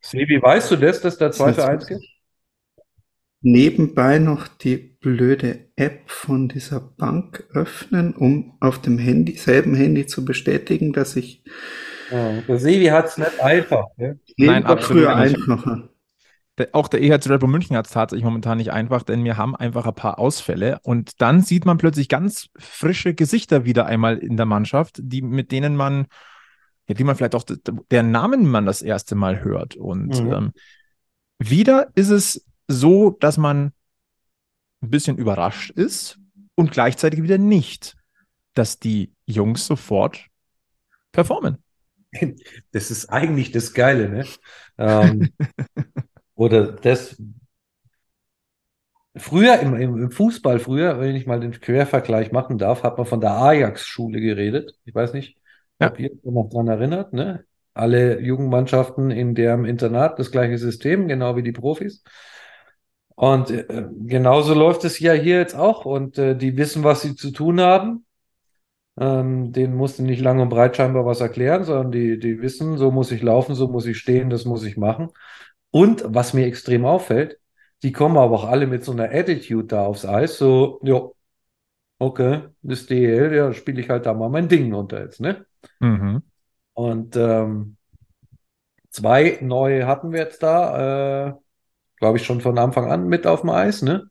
Sebi, 0.00 0.40
weißt 0.40 0.70
du 0.70 0.76
das, 0.76 1.00
dass 1.00 1.18
da 1.18 1.32
2 1.32 1.52
für 1.54 1.68
1 1.68 1.86
gibt? 1.86 2.04
Nebenbei 3.40 4.18
noch 4.18 4.46
die 4.46 4.76
blöde 4.76 5.70
App 5.74 6.08
von 6.08 6.48
dieser 6.48 6.80
Bank 6.80 7.44
öffnen, 7.52 8.14
um 8.14 8.56
auf 8.60 8.80
dem 8.80 8.98
Handy, 8.98 9.36
selben 9.36 9.74
Handy 9.74 10.06
zu 10.06 10.24
bestätigen, 10.24 10.92
dass 10.92 11.16
ich. 11.16 11.42
Ja, 12.10 12.40
der 12.42 12.58
Sebi 12.58 12.86
hat 12.86 13.06
es 13.06 13.18
nicht 13.18 13.40
einfach. 13.40 13.86
Ja? 13.96 14.12
Nein, 14.36 14.64
absolut 14.64 15.04
früher 15.04 15.16
einfacher 15.16 15.88
auch 16.72 16.88
der 16.88 17.02
EHC 17.02 17.30
Red 17.30 17.40
Bull 17.40 17.48
München 17.48 17.76
hat 17.76 17.86
es 17.86 17.92
tatsächlich 17.92 18.24
momentan 18.24 18.58
nicht 18.58 18.72
einfach, 18.72 19.02
denn 19.02 19.24
wir 19.24 19.36
haben 19.36 19.56
einfach 19.56 19.86
ein 19.86 19.94
paar 19.94 20.18
Ausfälle 20.18 20.78
und 20.82 21.20
dann 21.20 21.40
sieht 21.40 21.64
man 21.64 21.78
plötzlich 21.78 22.08
ganz 22.08 22.48
frische 22.58 23.14
Gesichter 23.14 23.64
wieder 23.64 23.86
einmal 23.86 24.18
in 24.18 24.36
der 24.36 24.46
Mannschaft, 24.46 25.00
die 25.00 25.22
mit 25.22 25.50
denen 25.50 25.76
man, 25.76 26.06
ja, 26.88 26.94
die 26.94 27.04
man 27.04 27.16
vielleicht 27.16 27.34
auch 27.34 27.44
deren 27.90 28.10
Namen 28.10 28.46
man 28.46 28.66
das 28.66 28.82
erste 28.82 29.14
Mal 29.14 29.42
hört. 29.44 29.76
Und 29.76 30.20
mhm. 30.22 30.32
ähm, 30.32 30.52
wieder 31.38 31.90
ist 31.94 32.10
es 32.10 32.44
so, 32.68 33.10
dass 33.10 33.38
man 33.38 33.72
ein 34.82 34.90
bisschen 34.90 35.16
überrascht 35.16 35.70
ist 35.70 36.18
und 36.54 36.72
gleichzeitig 36.72 37.22
wieder 37.22 37.38
nicht, 37.38 37.96
dass 38.54 38.78
die 38.78 39.12
Jungs 39.26 39.66
sofort 39.66 40.26
performen. 41.12 41.58
Das 42.72 42.90
ist 42.90 43.08
eigentlich 43.08 43.52
das 43.52 43.72
Geile, 43.72 44.10
ne? 44.10 44.26
ähm, 44.76 45.30
Oder 46.34 46.72
das. 46.72 47.20
Früher 49.14 49.60
im, 49.60 49.74
im, 49.74 50.10
Fußball, 50.10 50.58
früher, 50.58 50.98
wenn 50.98 51.14
ich 51.14 51.26
mal 51.26 51.38
den 51.38 51.52
Quervergleich 51.52 52.32
machen 52.32 52.58
darf, 52.58 52.82
hat 52.82 52.96
man 52.96 53.06
von 53.06 53.20
der 53.20 53.32
Ajax-Schule 53.32 54.20
geredet. 54.20 54.72
Ich 54.84 54.94
weiß 54.94 55.12
nicht, 55.12 55.36
ja. 55.82 55.92
ihr 55.96 56.10
noch 56.24 56.48
dran 56.48 56.68
erinnert, 56.68 57.12
ne? 57.12 57.44
Alle 57.74 58.20
Jugendmannschaften 58.20 59.10
in 59.10 59.34
deren 59.34 59.64
Internat 59.64 60.18
das 60.18 60.30
gleiche 60.30 60.58
System, 60.58 61.08
genau 61.08 61.36
wie 61.36 61.42
die 61.42 61.52
Profis. 61.52 62.04
Und 63.14 63.50
äh, 63.50 63.88
genauso 64.04 64.54
läuft 64.54 64.84
es 64.84 64.98
ja 64.98 65.12
hier 65.12 65.38
jetzt 65.38 65.54
auch. 65.54 65.84
Und 65.84 66.18
äh, 66.18 66.36
die 66.36 66.56
wissen, 66.56 66.84
was 66.84 67.02
sie 67.02 67.14
zu 67.14 67.30
tun 67.30 67.60
haben. 67.60 68.04
Ähm, 69.00 69.52
denen 69.52 69.74
musste 69.74 70.02
nicht 70.02 70.20
lang 70.20 70.40
und 70.40 70.50
breit 70.50 70.76
scheinbar 70.76 71.06
was 71.06 71.20
erklären, 71.20 71.64
sondern 71.64 71.92
die, 71.92 72.18
die 72.18 72.42
wissen, 72.42 72.76
so 72.76 72.90
muss 72.90 73.10
ich 73.10 73.22
laufen, 73.22 73.54
so 73.54 73.68
muss 73.68 73.86
ich 73.86 73.96
stehen, 73.98 74.28
das 74.28 74.44
muss 74.44 74.64
ich 74.64 74.76
machen. 74.76 75.08
Und 75.70 76.04
was 76.06 76.34
mir 76.34 76.46
extrem 76.46 76.84
auffällt, 76.84 77.38
die 77.82 77.92
kommen 77.92 78.18
aber 78.18 78.34
auch 78.36 78.44
alle 78.44 78.66
mit 78.66 78.84
so 78.84 78.92
einer 78.92 79.10
Attitude 79.10 79.66
da 79.66 79.86
aufs 79.86 80.04
Eis, 80.04 80.36
so, 80.36 80.78
ja, 80.82 81.08
okay, 81.98 82.42
das 82.62 82.86
DL, 82.86 83.34
ja, 83.34 83.52
spiele 83.52 83.80
ich 83.80 83.88
halt 83.90 84.06
da 84.06 84.14
mal 84.14 84.28
mein 84.28 84.48
Ding 84.48 84.74
unter 84.74 85.02
jetzt, 85.02 85.20
ne? 85.20 85.46
Mhm. 85.80 86.22
Und 86.74 87.16
ähm, 87.16 87.76
zwei 88.90 89.38
neue 89.40 89.86
hatten 89.86 90.12
wir 90.12 90.20
jetzt 90.20 90.42
da, 90.42 91.28
äh, 91.28 91.34
glaube 91.98 92.18
ich, 92.18 92.24
schon 92.24 92.40
von 92.40 92.58
Anfang 92.58 92.90
an 92.90 93.08
mit 93.08 93.26
auf 93.26 93.40
dem 93.42 93.50
Eis, 93.50 93.82
ne? 93.82 94.08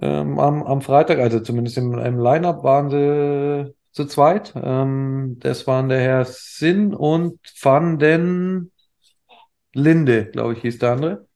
Ähm, 0.00 0.38
am, 0.38 0.62
am 0.62 0.80
Freitag, 0.80 1.18
also 1.18 1.40
zumindest 1.40 1.76
im, 1.78 1.98
im 1.98 2.18
Line-Up 2.20 2.62
waren 2.62 2.90
sie 2.90 3.74
zu 3.92 4.06
zweit. 4.06 4.52
Ähm, 4.56 5.36
das 5.40 5.66
waren 5.66 5.88
der 5.88 6.00
Herr 6.00 6.24
Sinn 6.24 6.94
und 6.94 7.40
Van 7.60 7.98
den 7.98 8.70
Linde, 9.74 10.26
glaube 10.26 10.52
ich, 10.54 10.60
hieß 10.60 10.78
der 10.78 10.92
andere. 10.92 11.28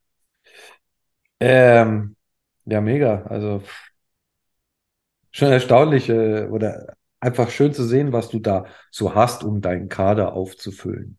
Ähm, 1.41 2.17
ja, 2.67 2.81
mega. 2.81 3.25
Also 3.25 3.63
schon 5.31 5.49
erstaunlich 5.51 6.09
äh, 6.09 6.47
oder 6.47 6.95
einfach 7.23 7.51
schön 7.51 7.73
zu 7.73 7.85
sehen, 7.85 8.13
was 8.13 8.29
du 8.29 8.39
da 8.39 8.67
so 8.91 9.15
hast, 9.15 9.45
um 9.45 9.61
deinen 9.61 9.89
Kader 9.89 10.35
aufzufüllen. 10.35 11.19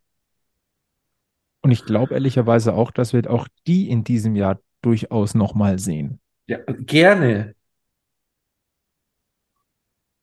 Und 1.61 1.71
ich 1.71 1.85
glaube 1.85 2.13
ehrlicherweise 2.13 2.73
auch, 2.73 2.91
dass 2.91 3.13
wir 3.13 3.29
auch 3.31 3.47
die 3.67 3.89
in 3.89 4.03
diesem 4.03 4.35
Jahr 4.35 4.59
durchaus 4.81 5.33
nochmal 5.33 5.79
sehen. 5.79 6.19
Ja, 6.47 6.59
gerne. 6.67 7.55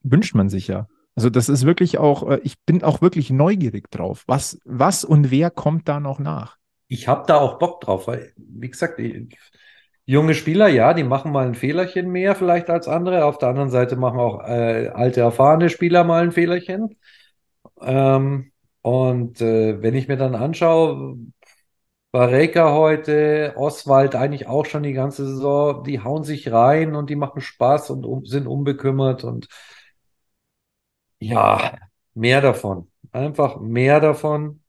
Wünscht 0.03 0.35
man 0.35 0.49
sich 0.49 0.69
ja. 0.69 0.87
Also 1.15 1.31
das 1.31 1.49
ist 1.49 1.65
wirklich 1.65 1.99
auch, 1.99 2.29
äh, 2.29 2.41
ich 2.45 2.59
bin 2.61 2.83
auch 2.83 3.01
wirklich 3.01 3.31
neugierig 3.31 3.91
drauf. 3.91 4.25
Was, 4.27 4.61
was 4.65 5.05
und 5.05 5.31
wer 5.31 5.51
kommt 5.51 5.89
da 5.89 5.99
noch 5.99 6.19
nach? 6.19 6.61
ich 6.91 7.07
habe 7.07 7.25
da 7.27 7.39
auch 7.39 7.59
Bock 7.59 7.81
drauf, 7.81 8.09
weil, 8.09 8.33
wie 8.37 8.69
gesagt, 8.69 8.99
ich, 8.99 9.39
junge 10.11 10.35
Spieler, 10.35 10.67
ja, 10.69 10.93
die 10.93 11.05
machen 11.05 11.31
mal 11.31 11.47
ein 11.47 11.55
Fehlerchen 11.55 12.11
mehr 12.11 12.35
vielleicht 12.35 12.69
als 12.69 12.89
andere. 12.89 13.25
Auf 13.25 13.39
der 13.39 13.51
anderen 13.51 13.71
Seite 13.71 13.95
machen 13.97 14.19
auch 14.19 14.41
äh, 14.41 14.89
alte, 14.89 15.21
erfahrene 15.21 15.71
Spieler 15.71 16.03
mal 16.03 16.25
ein 16.25 16.33
Fehlerchen. 16.33 16.97
Ähm, 17.81 18.53
und 18.83 19.41
äh, 19.41 19.81
wenn 19.83 19.95
ich 19.95 20.09
mir 20.09 20.17
dann 20.17 20.35
anschaue, 20.35 21.17
Bareka 22.13 22.73
heute, 22.73 23.55
Oswald 23.57 24.17
eigentlich 24.17 24.49
auch 24.49 24.67
schon 24.67 24.83
die 24.83 24.95
ganze 24.95 25.27
Saison, 25.27 25.85
die 25.85 26.01
hauen 26.03 26.25
sich 26.25 26.51
rein 26.51 26.97
und 26.97 27.09
die 27.09 27.17
machen 27.17 27.41
Spaß 27.41 27.91
und 27.91 28.05
um, 28.05 28.27
sind 28.27 28.49
unbekümmert 28.49 29.23
und 29.23 29.47
ja, 31.21 31.79
mehr 32.15 32.41
davon. 32.41 32.91
Einfach 33.13 33.61
mehr 33.61 34.01
davon. 34.01 34.60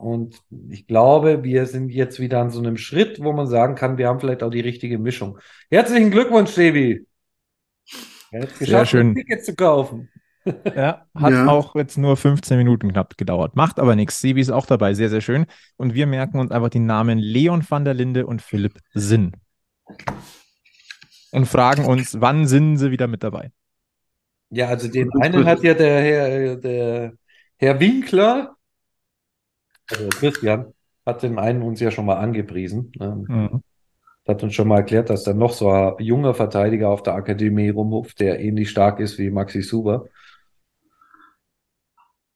Und 0.00 0.40
ich 0.70 0.86
glaube, 0.86 1.44
wir 1.44 1.66
sind 1.66 1.90
jetzt 1.90 2.20
wieder 2.20 2.40
an 2.40 2.48
so 2.48 2.58
einem 2.58 2.78
Schritt, 2.78 3.22
wo 3.22 3.34
man 3.34 3.46
sagen 3.46 3.74
kann, 3.74 3.98
wir 3.98 4.08
haben 4.08 4.18
vielleicht 4.18 4.42
auch 4.42 4.50
die 4.50 4.60
richtige 4.60 4.98
Mischung. 4.98 5.38
Herzlichen 5.70 6.10
Glückwunsch, 6.10 6.52
Sebi. 6.52 7.06
Er 8.30 8.42
hat 8.42 8.52
es 8.52 8.58
geschafft, 8.58 8.94
ein 8.94 9.14
Ticket 9.14 9.44
zu 9.44 9.54
kaufen. 9.54 10.08
Ja, 10.74 11.04
hat 11.14 11.32
ja. 11.34 11.46
auch 11.48 11.76
jetzt 11.76 11.98
nur 11.98 12.16
15 12.16 12.56
Minuten 12.56 12.90
knapp 12.90 13.18
gedauert. 13.18 13.56
Macht 13.56 13.78
aber 13.78 13.94
nichts. 13.94 14.20
Sebi 14.20 14.40
ist 14.40 14.48
auch 14.48 14.64
dabei. 14.64 14.94
Sehr, 14.94 15.10
sehr 15.10 15.20
schön. 15.20 15.44
Und 15.76 15.92
wir 15.92 16.06
merken 16.06 16.40
uns 16.40 16.50
einfach 16.50 16.70
die 16.70 16.78
Namen 16.78 17.18
Leon 17.18 17.62
van 17.68 17.84
der 17.84 17.92
Linde 17.92 18.26
und 18.26 18.40
Philipp 18.40 18.78
Sinn. 18.94 19.32
Und 21.30 21.44
fragen 21.44 21.84
uns, 21.84 22.22
wann 22.22 22.46
sind 22.46 22.78
sie 22.78 22.90
wieder 22.90 23.06
mit 23.06 23.22
dabei? 23.22 23.52
Ja, 24.48 24.68
also 24.68 24.88
den 24.88 25.10
einen 25.20 25.44
hat 25.44 25.62
ja 25.62 25.74
der 25.74 26.00
Herr, 26.00 26.56
der 26.56 27.12
Herr 27.58 27.78
Winkler 27.78 28.56
also 29.90 30.08
Christian 30.08 30.72
hat 31.06 31.22
den 31.22 31.38
einen 31.38 31.62
uns 31.62 31.80
ja 31.80 31.90
schon 31.90 32.06
mal 32.06 32.18
angepriesen. 32.18 32.92
Ähm, 33.00 33.24
mhm. 33.28 33.62
Hat 34.28 34.42
uns 34.42 34.54
schon 34.54 34.68
mal 34.68 34.78
erklärt, 34.78 35.10
dass 35.10 35.24
da 35.24 35.32
noch 35.32 35.52
so 35.52 35.70
ein 35.70 35.94
junger 35.98 36.34
Verteidiger 36.34 36.88
auf 36.88 37.02
der 37.02 37.14
Akademie 37.14 37.70
rumhupft, 37.70 38.20
der 38.20 38.40
ähnlich 38.40 38.70
stark 38.70 39.00
ist 39.00 39.18
wie 39.18 39.30
Maxi 39.30 39.62
Suber. 39.62 40.06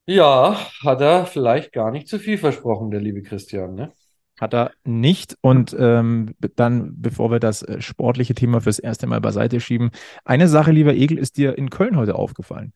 Ja, 0.07 0.59
hat 0.83 1.01
er 1.01 1.25
vielleicht 1.25 1.73
gar 1.73 1.91
nicht 1.91 2.09
zu 2.09 2.19
viel 2.19 2.37
versprochen, 2.37 2.91
der 2.91 3.01
liebe 3.01 3.23
Christian, 3.23 3.75
ne? 3.75 3.93
Hat 4.41 4.53
er 4.53 4.73
nicht. 4.85 5.39
Und 5.41 5.75
ähm, 5.79 6.35
dann, 6.57 7.01
bevor 7.01 7.31
wir 7.31 7.39
das 7.39 7.63
äh, 7.63 7.81
sportliche 7.81 8.35
Thema 8.35 8.61
fürs 8.61 8.79
erste 8.81 9.07
Mal 9.07 9.21
beiseite 9.21 9.61
schieben, 9.61 9.91
eine 10.25 10.49
Sache, 10.49 10.73
lieber 10.73 10.93
Egel, 10.93 11.19
ist 11.19 11.37
dir 11.37 11.57
in 11.57 11.71
Köln 11.71 11.97
heute 11.97 12.17
aufgefallen. 12.17 12.73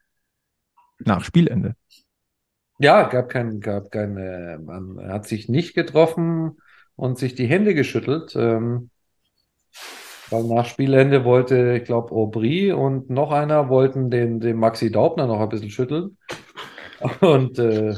Nach 1.01 1.25
Spielende. 1.25 1.75
Ja, 2.79 3.05
gab 3.05 3.29
kein, 3.29 3.61
gab 3.61 3.91
keine, 3.91 4.61
man 4.65 5.01
hat 5.09 5.27
sich 5.27 5.49
nicht 5.49 5.75
getroffen 5.75 6.59
und 6.97 7.19
sich 7.19 7.35
die 7.35 7.47
Hände 7.47 7.75
geschüttelt. 7.75 8.35
Ähm, 8.37 8.91
Weil 10.31 10.45
nach 10.45 10.67
Spielende 10.67 11.25
wollte, 11.25 11.77
ich 11.77 11.85
glaube, 11.85 12.13
Aubry 12.15 12.73
und 12.73 13.11
noch 13.11 13.33
einer 13.33 13.69
wollten 13.69 14.11
den, 14.11 14.41
den 14.41 14.57
Maxi 14.59 14.93
Daubner 14.93 15.27
noch 15.27 15.41
ein 15.41 15.49
bisschen 15.49 15.71
schütteln. 15.71 16.19
Und 17.21 17.59
äh, 17.61 17.95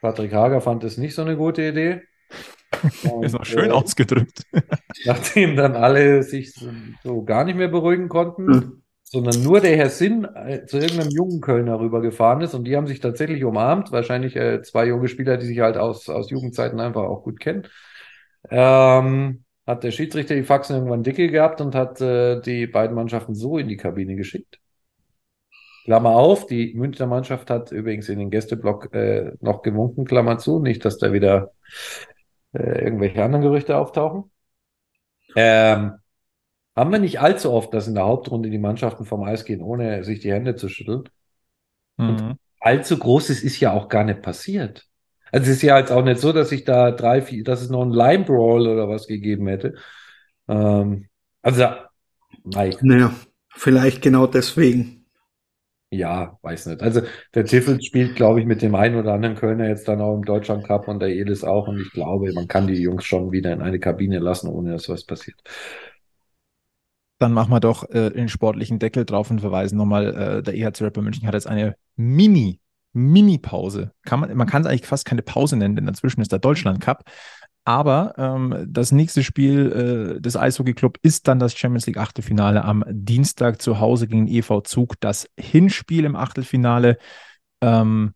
Patrick 0.00 0.32
Hager 0.32 0.60
fand 0.62 0.82
es 0.84 0.96
nicht 0.96 1.14
so 1.14 1.22
eine 1.22 1.36
gute 1.36 1.62
Idee. 1.62 2.02
Und, 3.02 3.24
ist 3.24 3.32
noch 3.32 3.44
schön 3.44 3.70
äh, 3.70 3.72
ausgedrückt. 3.72 4.46
Nachdem 5.04 5.56
dann 5.56 5.76
alle 5.76 6.22
sich 6.22 6.54
so, 7.02 7.24
gar 7.24 7.44
nicht 7.44 7.56
mehr 7.56 7.68
beruhigen 7.68 8.08
konnten, 8.08 8.44
mhm. 8.46 8.82
Sondern 9.10 9.42
nur 9.42 9.60
der 9.60 9.76
Herr 9.76 9.90
Sinn 9.90 10.24
äh, 10.24 10.66
zu 10.66 10.78
irgendeinem 10.78 11.10
jungen 11.10 11.40
Kölner 11.40 11.80
rübergefahren 11.80 12.42
ist 12.42 12.54
und 12.54 12.62
die 12.64 12.76
haben 12.76 12.86
sich 12.86 13.00
tatsächlich 13.00 13.42
umarmt. 13.42 13.90
Wahrscheinlich 13.90 14.36
äh, 14.36 14.62
zwei 14.62 14.86
junge 14.86 15.08
Spieler, 15.08 15.36
die 15.36 15.46
sich 15.46 15.58
halt 15.58 15.76
aus, 15.76 16.08
aus 16.08 16.30
Jugendzeiten 16.30 16.78
einfach 16.78 17.02
auch 17.02 17.24
gut 17.24 17.40
kennen. 17.40 17.66
Ähm, 18.48 19.44
hat 19.66 19.82
der 19.82 19.90
Schiedsrichter 19.90 20.36
die 20.36 20.44
Faxen 20.44 20.76
irgendwann 20.76 21.02
dicke 21.02 21.28
gehabt 21.28 21.60
und 21.60 21.74
hat 21.74 22.00
äh, 22.00 22.40
die 22.40 22.68
beiden 22.68 22.94
Mannschaften 22.94 23.34
so 23.34 23.58
in 23.58 23.66
die 23.66 23.76
Kabine 23.76 24.14
geschickt. 24.14 24.60
Klammer 25.86 26.10
auf, 26.10 26.46
die 26.46 26.72
Münchner 26.74 27.08
Mannschaft 27.08 27.50
hat 27.50 27.72
übrigens 27.72 28.08
in 28.08 28.20
den 28.20 28.30
Gästeblock 28.30 28.94
äh, 28.94 29.32
noch 29.40 29.62
gewunken, 29.62 30.04
Klammer 30.04 30.38
zu, 30.38 30.60
nicht, 30.60 30.84
dass 30.84 30.98
da 30.98 31.12
wieder 31.12 31.50
äh, 32.52 32.84
irgendwelche 32.84 33.24
anderen 33.24 33.42
Gerüchte 33.42 33.76
auftauchen. 33.76 34.30
Ähm, 35.34 35.94
haben 36.76 36.92
wir 36.92 36.98
nicht 36.98 37.20
allzu 37.20 37.52
oft, 37.52 37.74
dass 37.74 37.88
in 37.88 37.94
der 37.94 38.04
Hauptrunde 38.04 38.50
die 38.50 38.58
Mannschaften 38.58 39.04
vom 39.04 39.22
Eis 39.22 39.44
gehen, 39.44 39.62
ohne 39.62 40.04
sich 40.04 40.20
die 40.20 40.32
Hände 40.32 40.54
zu 40.54 40.68
schütteln. 40.68 41.04
Mhm. 41.96 42.08
Und 42.08 42.36
allzu 42.60 42.98
großes 42.98 43.42
ist 43.42 43.60
ja 43.60 43.72
auch 43.72 43.88
gar 43.88 44.04
nicht 44.04 44.22
passiert. 44.22 44.86
Also 45.32 45.50
es 45.50 45.56
ist 45.56 45.62
ja 45.62 45.78
jetzt 45.78 45.92
auch 45.92 46.04
nicht 46.04 46.20
so, 46.20 46.32
dass 46.32 46.52
ich 46.52 46.64
da 46.64 46.90
drei, 46.90 47.22
vier, 47.22 47.44
dass 47.44 47.62
es 47.62 47.70
noch 47.70 47.82
einen 47.82 47.92
Lime 47.92 48.24
Brawl 48.24 48.66
oder 48.66 48.88
was 48.88 49.06
gegeben 49.06 49.46
hätte. 49.48 49.74
Ähm, 50.48 51.08
also, 51.42 51.66
nein. 52.44 52.74
Naja, 52.80 53.14
vielleicht 53.54 54.02
genau 54.02 54.26
deswegen. 54.26 55.00
Ja, 55.92 56.38
weiß 56.42 56.66
nicht. 56.66 56.82
Also 56.82 57.02
der 57.34 57.44
Tiffels 57.46 57.84
spielt, 57.84 58.14
glaube 58.14 58.38
ich, 58.40 58.46
mit 58.46 58.62
dem 58.62 58.76
einen 58.76 58.94
oder 58.96 59.12
anderen 59.12 59.34
Kölner 59.34 59.68
jetzt 59.68 59.88
dann 59.88 60.00
auch 60.00 60.14
im 60.14 60.24
Deutschland 60.24 60.64
Cup 60.64 60.86
und 60.86 61.00
der 61.00 61.08
Elis 61.08 61.42
auch. 61.42 61.66
Und 61.66 61.80
ich 61.80 61.90
glaube, 61.90 62.32
man 62.32 62.46
kann 62.46 62.68
die 62.68 62.80
Jungs 62.80 63.04
schon 63.04 63.32
wieder 63.32 63.52
in 63.52 63.60
eine 63.60 63.80
Kabine 63.80 64.20
lassen, 64.20 64.48
ohne 64.48 64.70
dass 64.70 64.88
was 64.88 65.04
passiert. 65.04 65.40
Dann 67.20 67.32
machen 67.32 67.52
wir 67.52 67.60
doch 67.60 67.88
äh, 67.90 68.10
den 68.10 68.28
sportlichen 68.28 68.78
Deckel 68.78 69.04
drauf 69.04 69.30
und 69.30 69.40
verweisen 69.40 69.78
nochmal, 69.78 70.06
äh, 70.14 70.42
der 70.42 70.54
EHC 70.54 70.80
Rapper 70.82 71.02
München 71.02 71.26
hat 71.26 71.34
jetzt 71.34 71.46
eine 71.46 71.76
Mini 71.94 72.58
Mini-Pause. 72.92 73.92
Kann 74.02 74.20
man, 74.20 74.36
man 74.36 74.48
kann 74.48 74.62
es 74.62 74.68
eigentlich 74.68 74.86
fast 74.86 75.04
keine 75.04 75.22
Pause 75.22 75.56
nennen, 75.56 75.76
denn 75.76 75.86
dazwischen 75.86 76.22
ist 76.22 76.32
der 76.32 76.38
Deutschland 76.38 76.80
Cup. 76.80 77.04
Aber 77.64 78.14
ähm, 78.16 78.66
das 78.68 78.90
nächste 78.90 79.22
Spiel 79.22 80.16
äh, 80.16 80.20
des 80.20 80.36
Eishockey 80.36 80.72
Club 80.72 80.98
ist 81.02 81.28
dann 81.28 81.38
das 81.38 81.56
Champions 81.56 81.86
League 81.86 81.98
Achtelfinale 81.98 82.64
am 82.64 82.84
Dienstag 82.88 83.60
zu 83.60 83.80
Hause 83.80 84.08
gegen 84.08 84.26
EV 84.26 84.62
Zug. 84.62 84.94
Das 85.00 85.28
Hinspiel 85.38 86.04
im 86.04 86.16
Achtelfinale. 86.16 86.96
Ähm, 87.60 88.14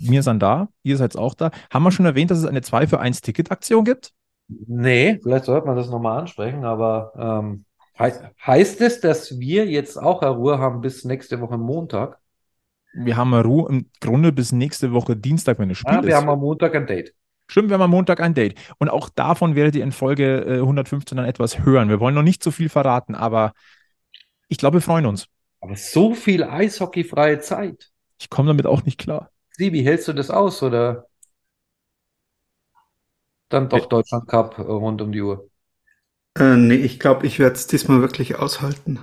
wir 0.00 0.22
sind 0.22 0.40
da, 0.40 0.68
ihr 0.82 0.96
seid 0.96 1.16
auch 1.16 1.34
da. 1.34 1.50
Haben 1.72 1.84
wir 1.84 1.90
schon 1.90 2.06
erwähnt, 2.06 2.30
dass 2.30 2.38
es 2.38 2.44
eine 2.44 2.60
2 2.60 2.86
für 2.86 3.00
1 3.00 3.20
Ticket-Aktion 3.20 3.84
gibt? 3.84 4.12
Nee, 4.48 5.18
vielleicht 5.22 5.44
sollte 5.44 5.66
man 5.66 5.76
das 5.76 5.90
nochmal 5.90 6.20
ansprechen, 6.20 6.64
aber 6.64 7.12
ähm, 7.16 7.64
heißt, 7.98 8.22
heißt 8.46 8.80
es, 8.80 9.00
dass 9.00 9.38
wir 9.38 9.66
jetzt 9.66 9.96
auch 9.96 10.22
Ruhe 10.22 10.58
haben 10.58 10.80
bis 10.80 11.04
nächste 11.04 11.40
Woche 11.40 11.58
Montag? 11.58 12.18
wir 12.94 13.16
haben 13.16 13.34
Ruhe 13.34 13.68
im 13.68 13.90
Grunde 14.00 14.32
bis 14.32 14.52
nächste 14.52 14.92
Woche 14.92 15.16
Dienstag, 15.16 15.58
wenn 15.58 15.68
das 15.68 15.78
Spiel 15.78 15.94
ja, 15.94 16.02
wir 16.02 16.08
ist. 16.08 16.14
Haben 16.16 16.28
am 16.28 16.40
Montag 16.40 16.74
ein 16.74 16.86
Date. 16.86 17.14
Stimmt, 17.46 17.70
wir 17.70 17.74
haben 17.74 17.82
am 17.82 17.90
Montag 17.90 18.20
ein 18.20 18.34
Date. 18.34 18.58
Und 18.78 18.88
auch 18.90 19.08
davon 19.08 19.54
werdet 19.54 19.76
ihr 19.76 19.84
in 19.84 19.92
Folge 19.92 20.44
äh, 20.44 20.60
115 20.60 21.16
dann 21.16 21.26
etwas 21.26 21.60
hören. 21.60 21.88
Wir 21.88 22.00
wollen 22.00 22.14
noch 22.14 22.22
nicht 22.22 22.42
so 22.42 22.50
viel 22.50 22.68
verraten, 22.68 23.14
aber 23.14 23.52
ich 24.48 24.58
glaube, 24.58 24.78
wir 24.78 24.82
freuen 24.82 25.06
uns. 25.06 25.28
Aber 25.60 25.76
so 25.76 26.14
viel 26.14 26.44
eishockeyfreie 26.44 27.40
Zeit. 27.40 27.90
Ich 28.20 28.30
komme 28.30 28.48
damit 28.48 28.66
auch 28.66 28.84
nicht 28.84 28.98
klar. 28.98 29.30
Sie, 29.52 29.72
wie 29.72 29.84
hältst 29.84 30.08
du 30.08 30.12
das 30.12 30.30
aus? 30.30 30.62
Oder 30.62 31.06
dann 33.48 33.68
doch 33.68 33.86
Deutschland 33.86 34.28
Cup 34.28 34.58
äh, 34.58 34.62
rund 34.62 35.00
um 35.00 35.12
die 35.12 35.22
Uhr? 35.22 35.48
Äh, 36.38 36.56
nee, 36.56 36.74
ich 36.74 37.00
glaube, 37.00 37.26
ich 37.26 37.38
werde 37.38 37.56
es 37.56 37.66
diesmal 37.66 38.00
wirklich 38.00 38.36
aushalten. 38.36 39.00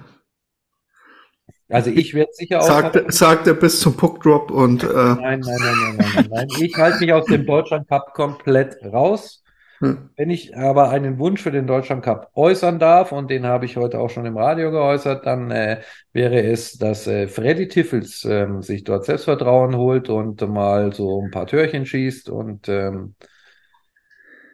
Also 1.69 1.89
ich 1.89 2.13
werde 2.13 2.31
sicher 2.33 2.61
auch. 2.61 2.67
Sagt, 2.67 3.13
sagt 3.13 3.47
er 3.47 3.55
bis 3.55 3.79
zum 3.79 3.97
Puckdrop 3.97 4.51
und. 4.51 4.83
Äh 4.83 4.87
nein, 4.87 5.17
nein, 5.19 5.41
nein, 5.41 5.59
nein, 5.59 5.97
nein, 5.97 6.09
nein, 6.15 6.27
nein. 6.29 6.47
Ich 6.61 6.75
halte 6.75 6.99
mich 6.99 7.13
aus 7.13 7.25
dem 7.25 7.45
Deutschland 7.45 7.87
Cup 7.87 8.13
komplett 8.13 8.77
raus. 8.83 9.43
Hm. 9.79 10.09
Wenn 10.15 10.29
ich 10.29 10.55
aber 10.55 10.89
einen 10.89 11.19
Wunsch 11.19 11.41
für 11.41 11.51
den 11.51 11.67
Deutschland 11.67 12.03
Cup 12.03 12.31
äußern 12.35 12.79
darf, 12.79 13.11
und 13.11 13.29
den 13.29 13.45
habe 13.45 13.65
ich 13.65 13.75
heute 13.75 13.99
auch 13.99 14.09
schon 14.09 14.25
im 14.25 14.37
Radio 14.37 14.71
geäußert, 14.71 15.25
dann 15.25 15.51
äh, 15.51 15.81
wäre 16.13 16.41
es, 16.43 16.77
dass 16.77 17.07
äh, 17.07 17.27
Freddy 17.27 17.67
Tiffels 17.67 18.23
äh, 18.23 18.47
sich 18.61 18.83
dort 18.85 19.05
Selbstvertrauen 19.05 19.75
holt 19.75 20.09
und 20.09 20.47
mal 20.47 20.93
so 20.93 21.21
ein 21.21 21.31
paar 21.31 21.47
Türchen 21.47 21.85
schießt 21.85 22.29
und 22.29 22.69
ähm, 22.69 23.15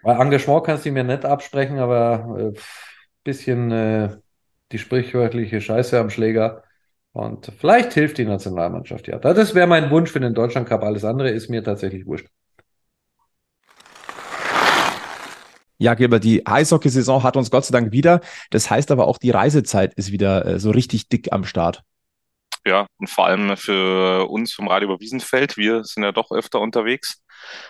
weil 0.04 0.20
Engagement 0.20 0.64
kannst 0.64 0.86
du 0.86 0.92
mir 0.92 1.04
nicht 1.04 1.26
absprechen, 1.26 1.80
aber 1.80 2.54
äh, 2.54 2.60
bisschen 3.24 3.72
äh, 3.72 4.18
die 4.72 4.80
sprichwörtliche 4.80 5.62
Scheiße 5.62 6.00
am 6.00 6.10
Schläger 6.10 6.64
und 7.14 7.52
vielleicht 7.60 7.94
hilft 7.94 8.18
die 8.18 8.26
Nationalmannschaft 8.26 9.08
ja. 9.08 9.20
Das 9.20 9.54
wäre 9.54 9.68
mein 9.68 9.92
Wunsch 9.92 10.12
für 10.12 10.20
den 10.20 10.34
Deutschland 10.34 10.68
Cup. 10.68 10.84
Alles 10.84 11.04
andere 11.04 11.30
ist 11.30 11.50
mir 11.50 11.64
tatsächlich 11.64 12.06
wurscht. 12.06 12.28
Ja, 15.78 15.96
Gilbert, 15.96 16.24
die 16.24 16.46
Eishockey-Saison 16.46 17.24
hat 17.24 17.36
uns 17.36 17.50
Gott 17.50 17.66
sei 17.66 17.72
Dank 17.72 17.92
wieder. 17.92 18.22
Das 18.52 18.70
heißt 18.70 18.92
aber 18.92 19.08
auch, 19.08 19.18
die 19.18 19.32
Reisezeit 19.32 19.96
ist 19.96 20.12
wieder 20.12 20.46
äh, 20.46 20.60
so 20.60 20.70
richtig 20.70 21.10
dick 21.10 21.34
am 21.34 21.44
Start. 21.44 21.82
Ja, 22.66 22.86
und 23.00 23.10
vor 23.10 23.26
allem 23.26 23.58
für 23.58 24.30
uns 24.30 24.54
vom 24.54 24.68
Radio 24.68 24.90
über 24.90 25.00
Wiesenfeld. 25.00 25.58
Wir 25.58 25.84
sind 25.84 26.04
ja 26.04 26.12
doch 26.12 26.32
öfter 26.32 26.60
unterwegs. 26.60 27.24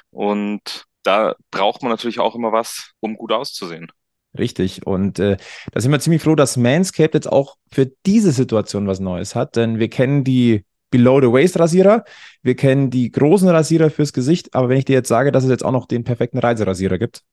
Und 0.10 0.86
da 1.04 1.36
braucht 1.52 1.82
man 1.82 1.92
natürlich 1.92 2.20
auch 2.20 2.36
immer 2.36 2.52
was, 2.52 2.92
um 3.00 3.16
gut 3.16 3.32
auszusehen. 3.32 3.92
Richtig. 4.38 4.86
Und 4.86 5.20
äh, 5.20 5.38
da 5.72 5.80
sind 5.82 5.92
wir 5.92 6.00
ziemlich 6.00 6.22
froh, 6.22 6.36
dass 6.36 6.58
Manscaped 6.58 7.14
jetzt 7.14 7.32
auch 7.32 7.58
für 7.72 7.92
diese 8.06 8.32
Situation 8.32 8.88
was 8.88 9.00
Neues 9.00 9.36
hat, 9.36 9.56
denn 9.56 9.80
wir 9.80 9.90
kennen 9.90 10.24
die 10.24 10.66
Below-the-Waist-Rasierer, 10.92 12.04
wir 12.42 12.56
kennen 12.56 12.90
die 12.90 13.12
großen 13.12 13.48
Rasierer 13.48 13.90
fürs 13.90 14.14
Gesicht, 14.14 14.54
aber 14.54 14.70
wenn 14.70 14.78
ich 14.78 14.86
dir 14.86 14.94
jetzt 14.94 15.08
sage, 15.08 15.32
dass 15.32 15.44
es 15.44 15.50
jetzt 15.50 15.64
auch 15.64 15.72
noch 15.72 15.86
den 15.86 16.04
perfekten 16.04 16.38
Reiserasierer 16.38 16.98
gibt. 16.98 17.24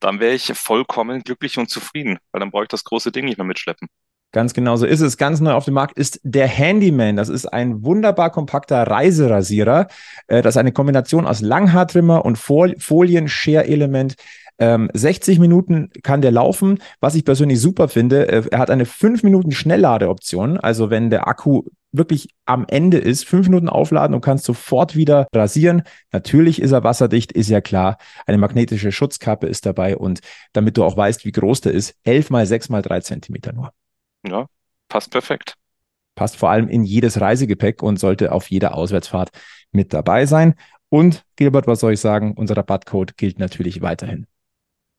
Dann 0.00 0.20
wäre 0.20 0.34
ich 0.34 0.52
vollkommen 0.54 1.22
glücklich 1.22 1.58
und 1.58 1.70
zufrieden, 1.70 2.18
weil 2.30 2.40
dann 2.40 2.50
brauche 2.50 2.64
ich 2.64 2.68
das 2.68 2.84
große 2.84 3.10
Ding 3.10 3.24
nicht 3.24 3.38
mehr 3.38 3.46
mitschleppen. 3.46 3.88
Ganz 4.32 4.52
genau 4.52 4.76
so 4.76 4.84
ist 4.84 5.00
es. 5.00 5.16
Ganz 5.16 5.40
neu 5.40 5.52
auf 5.52 5.64
dem 5.64 5.74
Markt 5.74 5.96
ist 5.96 6.20
der 6.22 6.46
Handyman. 6.46 7.16
Das 7.16 7.28
ist 7.28 7.46
ein 7.46 7.82
wunderbar 7.84 8.30
kompakter 8.30 8.82
Reiserasierer. 8.82 9.86
Äh, 10.26 10.42
das 10.42 10.54
ist 10.54 10.58
eine 10.58 10.72
Kombination 10.72 11.26
aus 11.26 11.40
Langhaartrimmer 11.40 12.24
und 12.24 12.36
Folien-Share-Element. 12.38 14.16
Ähm, 14.58 14.90
60 14.92 15.38
Minuten 15.38 15.90
kann 16.02 16.22
der 16.22 16.32
laufen. 16.32 16.78
Was 17.00 17.14
ich 17.14 17.24
persönlich 17.24 17.60
super 17.60 17.88
finde, 17.88 18.28
äh, 18.28 18.42
er 18.50 18.58
hat 18.58 18.70
eine 18.70 18.86
5 18.86 19.22
Minuten 19.22 19.52
Schnellladeoption. 19.52 20.58
Also 20.58 20.90
wenn 20.90 21.10
der 21.10 21.28
Akku 21.28 21.62
wirklich 21.92 22.28
am 22.46 22.66
Ende 22.68 22.98
ist, 22.98 23.24
5 23.26 23.48
Minuten 23.48 23.68
aufladen 23.68 24.14
und 24.14 24.20
kannst 24.20 24.44
sofort 24.44 24.96
wieder 24.96 25.26
rasieren. 25.34 25.82
Natürlich 26.12 26.60
ist 26.60 26.72
er 26.72 26.84
wasserdicht, 26.84 27.32
ist 27.32 27.48
ja 27.48 27.60
klar. 27.60 27.98
Eine 28.26 28.38
magnetische 28.38 28.92
Schutzkappe 28.92 29.46
ist 29.46 29.66
dabei 29.66 29.96
und 29.96 30.20
damit 30.52 30.76
du 30.76 30.84
auch 30.84 30.96
weißt, 30.96 31.24
wie 31.24 31.32
groß 31.32 31.62
der 31.62 31.72
ist, 31.72 31.94
11 32.04 32.30
mal 32.30 32.46
6 32.46 32.68
mal 32.68 32.82
3 32.82 33.00
Zentimeter 33.00 33.52
nur. 33.52 33.72
Ja, 34.26 34.46
passt 34.88 35.10
perfekt. 35.10 35.54
Passt 36.14 36.36
vor 36.36 36.50
allem 36.50 36.68
in 36.68 36.82
jedes 36.82 37.20
Reisegepäck 37.20 37.82
und 37.82 37.98
sollte 37.98 38.32
auf 38.32 38.50
jeder 38.50 38.74
Auswärtsfahrt 38.74 39.30
mit 39.70 39.92
dabei 39.92 40.26
sein. 40.26 40.54
Und 40.88 41.24
Gilbert, 41.36 41.66
was 41.66 41.80
soll 41.80 41.92
ich 41.92 42.00
sagen? 42.00 42.32
Unser 42.36 42.56
Rabattcode 42.56 43.16
gilt 43.16 43.38
natürlich 43.38 43.82
weiterhin. 43.82 44.26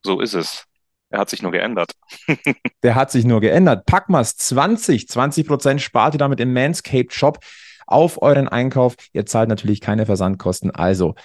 So 0.04 0.20
ist 0.20 0.34
es. 0.34 0.66
Er 1.10 1.20
hat 1.20 1.30
sich 1.30 1.42
nur 1.42 1.52
geändert. 1.52 1.94
Der 2.84 2.96
hat 2.96 3.12
sich 3.12 3.26
nur 3.26 3.40
geändert. 3.40 3.86
Packmas 3.86 4.36
20, 4.36 5.08
20 5.08 5.48
Prozent 5.48 5.82
spart 5.82 6.16
ihr 6.16 6.20
damit 6.20 6.40
im 6.40 6.54
Manscaped 6.54 7.14
Shop 7.14 7.40
auf 7.86 8.22
euren 8.22 8.50
Einkauf. 8.50 8.96
Ihr 9.14 9.26
zahlt 9.26 9.48
natürlich 9.50 9.80
keine 9.80 10.06
Versandkosten. 10.06 10.72
Also 10.72 11.16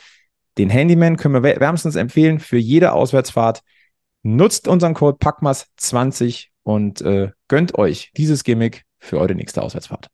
den 0.58 0.70
Handyman 0.70 1.16
können 1.16 1.34
wir 1.34 1.42
wärmstens 1.42 1.96
empfehlen 1.96 2.38
für 2.38 2.58
jede 2.58 2.92
Auswärtsfahrt. 2.92 3.62
Nutzt 4.22 4.68
unseren 4.68 4.94
Code 4.94 5.18
Packmas 5.18 5.66
20 5.78 6.51
und 6.62 7.00
äh, 7.02 7.30
gönnt 7.48 7.76
euch 7.76 8.12
dieses 8.16 8.44
Gimmick 8.44 8.84
für 8.98 9.18
eure 9.18 9.34
nächste 9.34 9.62
Auswärtsfahrt. 9.62 10.08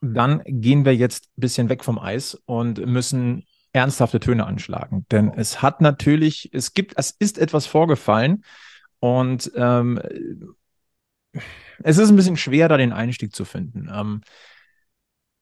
Dann 0.00 0.42
gehen 0.44 0.84
wir 0.84 0.96
jetzt 0.96 1.26
ein 1.26 1.40
bisschen 1.40 1.68
weg 1.68 1.84
vom 1.84 1.98
Eis 1.98 2.34
und 2.46 2.84
müssen 2.84 3.44
ernsthafte 3.72 4.20
Töne 4.20 4.46
anschlagen. 4.46 5.06
Denn 5.10 5.32
es 5.34 5.62
hat 5.62 5.80
natürlich, 5.80 6.50
es 6.52 6.74
gibt, 6.74 6.94
es 6.96 7.12
ist 7.12 7.38
etwas 7.38 7.66
vorgefallen 7.66 8.44
und 8.98 9.50
ähm, 9.54 10.00
es 11.82 11.98
ist 11.98 12.10
ein 12.10 12.16
bisschen 12.16 12.36
schwer, 12.36 12.68
da 12.68 12.76
den 12.76 12.92
Einstieg 12.92 13.34
zu 13.34 13.44
finden. 13.44 13.88
Ähm, 13.92 14.20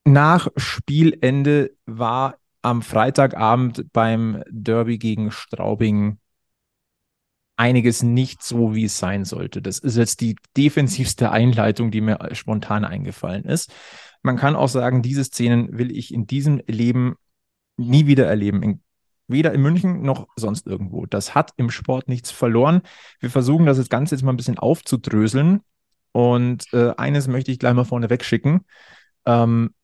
nach 0.04 0.48
Spielende 0.56 1.74
war 1.86 2.38
am 2.62 2.82
Freitagabend 2.82 3.92
beim 3.92 4.42
Derby 4.50 4.98
gegen 4.98 5.30
Straubing 5.30 6.18
einiges 7.60 8.02
nicht 8.02 8.42
so, 8.42 8.74
wie 8.74 8.84
es 8.84 8.98
sein 8.98 9.26
sollte. 9.26 9.60
Das 9.60 9.78
ist 9.78 9.98
jetzt 9.98 10.22
die 10.22 10.36
defensivste 10.56 11.30
Einleitung, 11.30 11.90
die 11.90 12.00
mir 12.00 12.18
spontan 12.32 12.86
eingefallen 12.86 13.44
ist. 13.44 13.70
Man 14.22 14.38
kann 14.38 14.56
auch 14.56 14.68
sagen, 14.68 15.02
diese 15.02 15.24
Szenen 15.24 15.76
will 15.76 15.94
ich 15.94 16.14
in 16.14 16.26
diesem 16.26 16.62
Leben 16.66 17.16
nie 17.76 18.06
wieder 18.06 18.26
erleben. 18.26 18.62
In, 18.62 18.82
weder 19.28 19.52
in 19.52 19.60
München 19.60 20.00
noch 20.00 20.26
sonst 20.36 20.66
irgendwo. 20.66 21.04
Das 21.04 21.34
hat 21.34 21.52
im 21.58 21.70
Sport 21.70 22.08
nichts 22.08 22.30
verloren. 22.30 22.80
Wir 23.20 23.28
versuchen 23.28 23.66
das 23.66 23.88
Ganze 23.90 24.14
jetzt 24.14 24.22
mal 24.22 24.32
ein 24.32 24.38
bisschen 24.38 24.58
aufzudröseln. 24.58 25.60
Und 26.12 26.64
äh, 26.72 26.94
eines 26.96 27.28
möchte 27.28 27.52
ich 27.52 27.58
gleich 27.58 27.74
mal 27.74 27.84
vorne 27.84 28.08
wegschicken. 28.08 28.64
Ähm, 29.26 29.74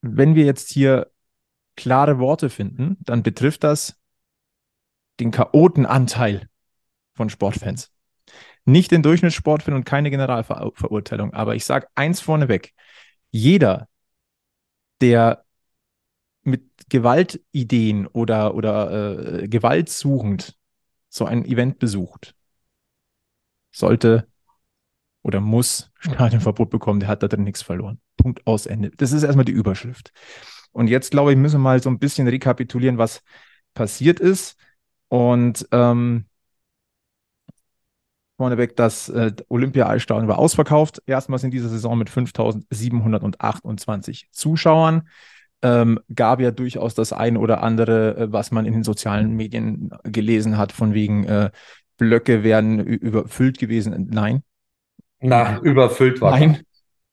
wenn 0.00 0.36
wir 0.36 0.44
jetzt 0.44 0.70
hier 0.70 1.10
klare 1.76 2.20
Worte 2.20 2.50
finden, 2.50 2.98
dann 3.00 3.24
betrifft 3.24 3.64
das 3.64 3.96
den 5.20 5.30
Chaotenanteil 5.30 6.48
von 7.14 7.30
Sportfans. 7.30 7.90
Nicht 8.64 8.90
den 8.90 9.02
Durchschnittssportfan 9.02 9.74
und 9.74 9.84
keine 9.84 10.10
Generalverurteilung. 10.10 11.34
Aber 11.34 11.54
ich 11.54 11.64
sage 11.64 11.88
eins 11.94 12.20
vorneweg. 12.20 12.72
Jeder, 13.30 13.88
der 15.00 15.44
mit 16.42 16.62
Gewaltideen 16.88 18.06
oder, 18.06 18.54
oder 18.54 19.42
äh, 19.42 19.48
gewaltsuchend 19.48 20.56
so 21.08 21.24
ein 21.24 21.44
Event 21.44 21.78
besucht, 21.78 22.34
sollte 23.70 24.26
oder 25.22 25.40
muss 25.40 25.90
Stadionverbot 25.98 26.70
bekommen, 26.70 27.00
der 27.00 27.08
hat 27.08 27.22
da 27.22 27.28
drin 27.28 27.44
nichts 27.44 27.62
verloren. 27.62 28.00
Punkt 28.16 28.46
aus 28.46 28.66
Ende. 28.66 28.90
Das 28.96 29.12
ist 29.12 29.22
erstmal 29.22 29.44
die 29.44 29.52
Überschrift. 29.52 30.12
Und 30.72 30.88
jetzt, 30.88 31.10
glaube 31.10 31.32
ich, 31.32 31.38
müssen 31.38 31.56
wir 31.56 31.64
mal 31.64 31.82
so 31.82 31.90
ein 31.90 31.98
bisschen 31.98 32.26
rekapitulieren, 32.26 32.98
was 32.98 33.22
passiert 33.74 34.20
ist. 34.20 34.56
Und 35.12 35.68
ähm, 35.72 36.24
vorneweg, 38.38 38.76
das 38.76 39.10
äh, 39.10 39.32
Olympia-Eisstadion 39.50 40.26
war 40.26 40.38
ausverkauft. 40.38 41.02
Erstmals 41.04 41.44
in 41.44 41.50
dieser 41.50 41.68
Saison 41.68 41.98
mit 41.98 42.08
5.728 42.08 44.28
Zuschauern. 44.30 45.06
Ähm, 45.60 46.00
gab 46.14 46.40
ja 46.40 46.50
durchaus 46.50 46.94
das 46.94 47.12
ein 47.12 47.36
oder 47.36 47.62
andere, 47.62 48.16
äh, 48.16 48.32
was 48.32 48.52
man 48.52 48.64
in 48.64 48.72
den 48.72 48.84
sozialen 48.84 49.32
Medien 49.32 49.90
gelesen 50.04 50.56
hat, 50.56 50.72
von 50.72 50.94
wegen 50.94 51.24
äh, 51.24 51.50
Blöcke 51.98 52.42
werden 52.42 52.80
überfüllt 52.80 53.58
gewesen. 53.58 54.08
Nein. 54.10 54.42
Na, 55.20 55.58
überfüllt 55.58 56.22
war. 56.22 56.30
Nein, 56.30 56.62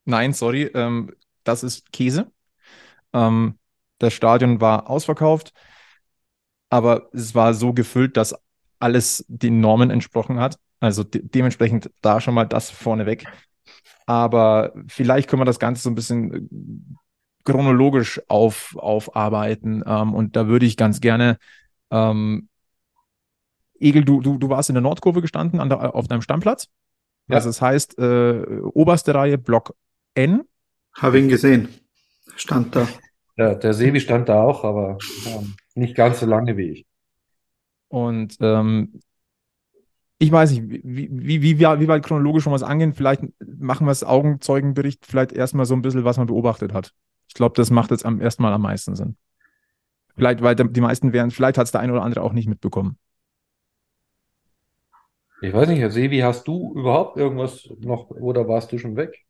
nein, 0.05 0.31
sorry. 0.31 0.71
Ähm, 0.73 1.11
das 1.43 1.63
ist 1.63 1.91
Käse. 1.91 2.31
Ähm, 3.11 3.55
das 3.97 4.13
Stadion 4.13 4.61
war 4.61 4.89
ausverkauft 4.89 5.51
aber 6.69 7.09
es 7.13 7.35
war 7.35 7.53
so 7.53 7.73
gefüllt, 7.73 8.17
dass 8.17 8.35
alles 8.79 9.25
den 9.27 9.59
Normen 9.59 9.89
entsprochen 9.89 10.39
hat. 10.39 10.57
Also 10.79 11.03
de 11.03 11.21
dementsprechend 11.23 11.91
da 12.01 12.21
schon 12.21 12.33
mal 12.33 12.45
das 12.45 12.69
vorneweg. 12.69 13.25
Aber 14.05 14.73
vielleicht 14.87 15.29
können 15.29 15.41
wir 15.41 15.45
das 15.45 15.59
Ganze 15.59 15.83
so 15.83 15.89
ein 15.89 15.95
bisschen 15.95 16.33
äh, 16.33 16.41
chronologisch 17.43 18.21
auf, 18.27 18.75
aufarbeiten. 18.77 19.83
Ähm, 19.85 20.13
und 20.13 20.35
da 20.35 20.47
würde 20.47 20.65
ich 20.65 20.77
ganz 20.77 21.01
gerne, 21.01 21.37
ähm, 21.91 22.47
Egel, 23.79 24.03
du, 24.03 24.21
du, 24.21 24.37
du 24.37 24.49
warst 24.49 24.69
in 24.69 24.75
der 24.75 24.81
Nordkurve 24.81 25.21
gestanden 25.21 25.59
an 25.59 25.69
der, 25.69 25.95
auf 25.95 26.07
deinem 26.07 26.21
Stammplatz. 26.21 26.67
Ja. 27.27 27.35
Also 27.35 27.49
das 27.49 27.61
heißt, 27.61 27.99
äh, 27.99 28.61
oberste 28.73 29.13
Reihe, 29.13 29.37
Block 29.37 29.75
N. 30.15 30.43
Habe 30.93 31.19
ihn 31.19 31.29
gesehen. 31.29 31.69
Stand 32.35 32.75
da. 32.75 32.87
Ja, 33.37 33.53
der 33.55 33.73
Sebi 33.73 33.99
stand 34.01 34.27
da 34.27 34.41
auch, 34.41 34.63
aber 34.65 34.97
ähm, 35.25 35.55
nicht 35.79 35.95
ganz 35.95 36.19
so 36.19 36.25
lange 36.25 36.57
wie 36.57 36.69
ich. 36.69 36.85
Und 37.87 38.37
ähm, 38.39 39.01
ich 40.19 40.31
weiß 40.31 40.51
nicht, 40.51 40.69
wie, 40.69 41.09
wie, 41.11 41.41
wie, 41.41 41.59
wie 41.59 41.87
weit 41.87 42.05
chronologisch 42.05 42.43
schon 42.43 42.53
was 42.53 42.63
angehen. 42.63 42.93
Vielleicht 42.93 43.23
machen 43.39 43.85
wir 43.85 43.91
das 43.91 44.03
Augenzeugenbericht 44.03 45.05
vielleicht 45.05 45.31
erstmal 45.31 45.65
so 45.65 45.73
ein 45.73 45.81
bisschen, 45.81 46.03
was 46.03 46.17
man 46.17 46.27
beobachtet 46.27 46.73
hat. 46.73 46.93
Ich 47.27 47.33
glaube, 47.33 47.55
das 47.55 47.71
macht 47.71 47.91
jetzt 47.91 48.05
am 48.05 48.19
ersten 48.19 48.43
Mal 48.43 48.53
am 48.53 48.61
meisten 48.61 48.95
Sinn. 48.95 49.15
Vielleicht, 50.15 50.41
weil 50.41 50.55
die 50.55 50.81
meisten 50.81 51.13
wären, 51.13 51.31
vielleicht 51.31 51.57
hat 51.57 51.65
es 51.65 51.71
der 51.71 51.79
eine 51.79 51.93
oder 51.93 52.03
andere 52.03 52.23
auch 52.23 52.33
nicht 52.33 52.49
mitbekommen. 52.49 52.97
Ich 55.41 55.53
weiß 55.53 55.69
nicht, 55.69 55.79
Herr 55.79 55.91
Sevi, 55.91 56.19
hast 56.19 56.45
du 56.49 56.73
überhaupt 56.75 57.15
irgendwas 57.17 57.69
noch 57.79 58.09
oder 58.09 58.47
warst 58.49 58.73
du 58.73 58.77
schon 58.77 58.97
weg? 58.97 59.25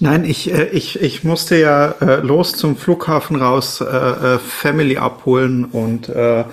Nein, 0.00 0.24
ich, 0.24 0.52
äh, 0.52 0.68
ich, 0.68 1.00
ich 1.00 1.24
musste 1.24 1.56
ja 1.58 1.92
äh, 2.00 2.20
los 2.20 2.52
zum 2.52 2.76
Flughafen 2.76 3.36
raus, 3.36 3.80
äh, 3.80 3.84
äh, 3.84 4.38
Family 4.38 4.98
abholen 4.98 5.64
und 5.64 6.08
äh, 6.10 6.44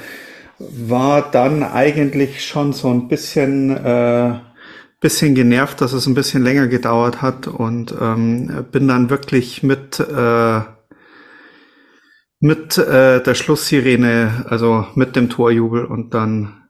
war 0.60 1.30
dann 1.30 1.62
eigentlich 1.64 2.46
schon 2.46 2.72
so 2.72 2.90
ein 2.90 3.10
bisschen, 3.10 3.76
äh, 3.76 4.40
bisschen 5.02 5.36
genervt, 5.36 5.82
dass 5.82 5.92
es 5.92 6.08
ein 6.08 6.14
bisschen 6.14 6.44
länger 6.44 6.68
gedauert 6.68 7.22
hat 7.22 7.48
und 7.48 7.94
ähm, 8.00 8.66
bin 8.72 8.88
dann 8.88 9.10
wirklich 9.10 9.62
mit, 9.62 10.00
äh, 10.00 10.62
mit 12.40 12.78
äh, 12.78 13.22
der 13.22 13.34
Schlusssirene, 13.34 14.46
also 14.48 14.88
mit 14.96 15.18
dem 15.18 15.30
Torjubel 15.30 15.84
und 15.84 16.14
dann 16.14 16.70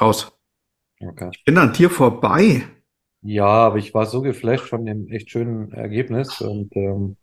raus. 0.00 0.32
Okay. 1.00 1.30
Ich 1.32 1.44
bin 1.44 1.58
an 1.58 1.72
dir 1.72 1.90
vorbei. 1.90 2.64
Ja, 3.22 3.44
aber 3.46 3.76
ich 3.78 3.92
war 3.94 4.06
so 4.06 4.22
geflasht 4.22 4.68
von 4.68 4.84
dem 4.86 5.08
echt 5.08 5.30
schönen 5.30 5.72
Ergebnis 5.72 6.40
und 6.40 6.74
ähm, 6.76 7.16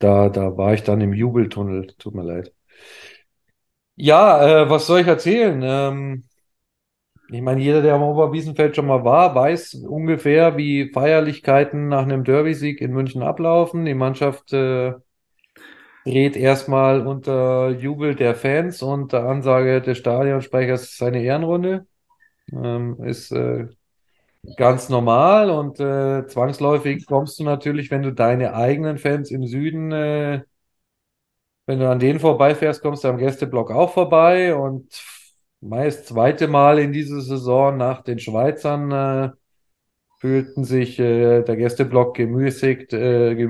da, 0.00 0.28
da 0.30 0.56
war 0.58 0.74
ich 0.74 0.82
dann 0.84 1.00
im 1.02 1.14
Jubeltunnel. 1.14 1.88
Tut 1.98 2.14
mir 2.14 2.24
leid. 2.24 2.54
Ja, 3.96 4.62
äh, 4.64 4.70
was 4.70 4.86
soll 4.86 5.00
ich 5.00 5.06
erzählen? 5.06 5.60
Ähm, 5.62 6.24
ich 7.30 7.40
meine, 7.40 7.60
jeder, 7.62 7.82
der 7.82 7.94
am 7.94 8.02
Oberwiesenfeld 8.02 8.76
schon 8.76 8.86
mal 8.86 9.04
war, 9.04 9.34
weiß 9.34 9.74
ungefähr, 9.88 10.56
wie 10.56 10.90
Feierlichkeiten 10.92 11.88
nach 11.88 12.02
einem 12.02 12.24
Derby-Sieg 12.24 12.80
in 12.80 12.92
München 12.92 13.22
ablaufen. 13.22 13.84
Die 13.86 13.94
Mannschaft 13.94 14.52
äh, 14.52 14.92
dreht 16.04 16.36
erstmal 16.36 17.06
unter 17.06 17.70
Jubel 17.70 18.14
der 18.14 18.34
Fans 18.34 18.82
und 18.82 19.12
der 19.12 19.24
Ansage 19.24 19.80
des 19.82 19.98
Stadionsprechers 19.98 20.96
seine 20.96 21.22
Ehrenrunde. 21.22 21.86
Ähm, 22.52 23.02
ist 23.04 23.32
äh, 23.32 23.68
ganz 24.56 24.88
normal 24.88 25.50
und 25.50 25.80
äh, 25.80 26.26
zwangsläufig 26.26 27.06
kommst 27.06 27.38
du 27.38 27.44
natürlich, 27.44 27.90
wenn 27.90 28.02
du 28.02 28.12
deine 28.12 28.54
eigenen 28.54 28.98
Fans 28.98 29.30
im 29.30 29.46
Süden, 29.46 29.92
äh, 29.92 30.42
wenn 31.66 31.78
du 31.78 31.88
an 31.88 31.98
denen 32.00 32.18
vorbeifährst, 32.20 32.82
kommst 32.82 33.04
du 33.04 33.08
am 33.08 33.18
Gästeblock 33.18 33.70
auch 33.70 33.92
vorbei 33.92 34.54
und 34.54 35.02
meist 35.60 36.06
zweite 36.08 36.48
Mal 36.48 36.78
in 36.78 36.92
dieser 36.92 37.20
Saison 37.20 37.76
nach 37.76 38.02
den 38.02 38.18
Schweizern 38.18 38.90
äh, 38.92 39.30
fühlten 40.18 40.64
sich 40.64 40.98
äh, 41.00 41.42
der 41.42 41.56
Gästeblock 41.56 42.14
gemüßigt 42.16 42.92
äh, 42.92 43.46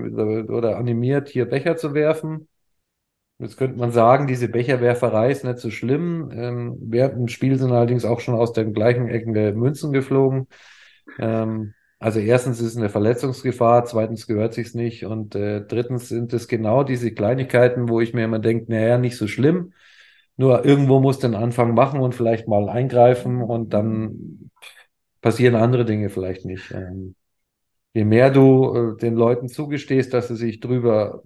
oder 0.48 0.78
animiert, 0.78 1.28
hier 1.28 1.46
Becher 1.46 1.76
zu 1.76 1.94
werfen. 1.94 2.48
Jetzt 3.38 3.56
könnte 3.56 3.78
man 3.78 3.92
sagen, 3.92 4.26
diese 4.26 4.48
Becherwerferei 4.48 5.30
ist 5.30 5.44
nicht 5.44 5.58
so 5.58 5.70
schlimm. 5.70 6.30
Ähm, 6.32 6.76
während 6.80 7.16
dem 7.16 7.28
Spiel 7.28 7.58
sind 7.58 7.72
allerdings 7.72 8.04
auch 8.04 8.20
schon 8.20 8.36
aus 8.36 8.52
den 8.52 8.72
gleichen 8.72 9.08
Ecken 9.08 9.34
der 9.34 9.52
Münzen 9.52 9.92
geflogen. 9.92 10.46
Ähm, 11.18 11.74
also 11.98 12.18
erstens 12.18 12.60
ist 12.60 12.72
es 12.72 12.76
eine 12.76 12.88
Verletzungsgefahr, 12.88 13.84
zweitens 13.84 14.26
gehört 14.26 14.54
sich's 14.54 14.74
nicht 14.74 15.04
und 15.04 15.36
äh, 15.36 15.60
drittens 15.64 16.08
sind 16.08 16.32
es 16.32 16.48
genau 16.48 16.82
diese 16.82 17.12
Kleinigkeiten, 17.12 17.88
wo 17.88 18.00
ich 18.00 18.12
mir 18.12 18.24
immer 18.24 18.40
denke, 18.40 18.72
naja, 18.72 18.98
nicht 18.98 19.16
so 19.16 19.28
schlimm. 19.28 19.72
Nur 20.36 20.64
irgendwo 20.64 20.98
muss 21.00 21.20
den 21.20 21.34
Anfang 21.34 21.74
machen 21.74 22.00
und 22.00 22.14
vielleicht 22.14 22.48
mal 22.48 22.68
eingreifen 22.68 23.40
und 23.42 23.72
dann 23.72 24.50
passieren 25.20 25.54
andere 25.54 25.84
Dinge 25.84 26.10
vielleicht 26.10 26.44
nicht. 26.44 26.72
Ähm, 26.72 27.14
je 27.94 28.04
mehr 28.04 28.30
du 28.30 28.94
äh, 28.94 28.96
den 28.98 29.14
Leuten 29.14 29.48
zugestehst, 29.48 30.12
dass 30.12 30.28
sie 30.28 30.36
sich 30.36 30.58
drüber 30.58 31.22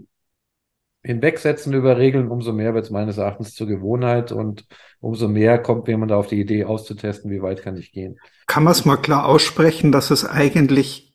hinwegsetzen 1.07 1.73
über 1.73 1.97
Regeln, 1.97 2.29
umso 2.29 2.53
mehr 2.53 2.75
wird 2.75 2.85
es 2.85 2.91
meines 2.91 3.17
Erachtens 3.17 3.55
zur 3.55 3.69
Gewohnheit 3.69 4.33
und 4.33 4.67
umso 5.01 5.29
mehr 5.29 5.59
kommt 5.59 5.87
jemand 5.87 6.11
auf 6.11 6.27
die 6.27 6.41
Idee 6.41 6.65
auszutesten, 6.65 7.31
wie 7.31 7.43
weit 7.43 7.63
kann 7.63 7.77
ich 7.77 7.93
gehen. 7.93 8.19
Kann 8.49 8.65
man 8.65 8.73
es 8.73 8.85
mal 8.85 8.97
klar 8.97 9.27
aussprechen, 9.27 9.93
dass 9.93 10.11
es 10.11 10.25
eigentlich 10.25 11.15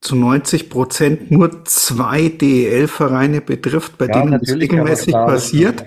zu 0.00 0.16
90 0.16 0.70
Prozent 0.70 1.30
nur 1.30 1.64
zwei 1.66 2.28
DEL-Vereine 2.28 3.42
betrifft, 3.42 3.98
bei 3.98 4.06
ja, 4.06 4.22
denen 4.22 4.40
es 4.40 4.54
regelmäßig 4.54 5.12
passiert? 5.12 5.86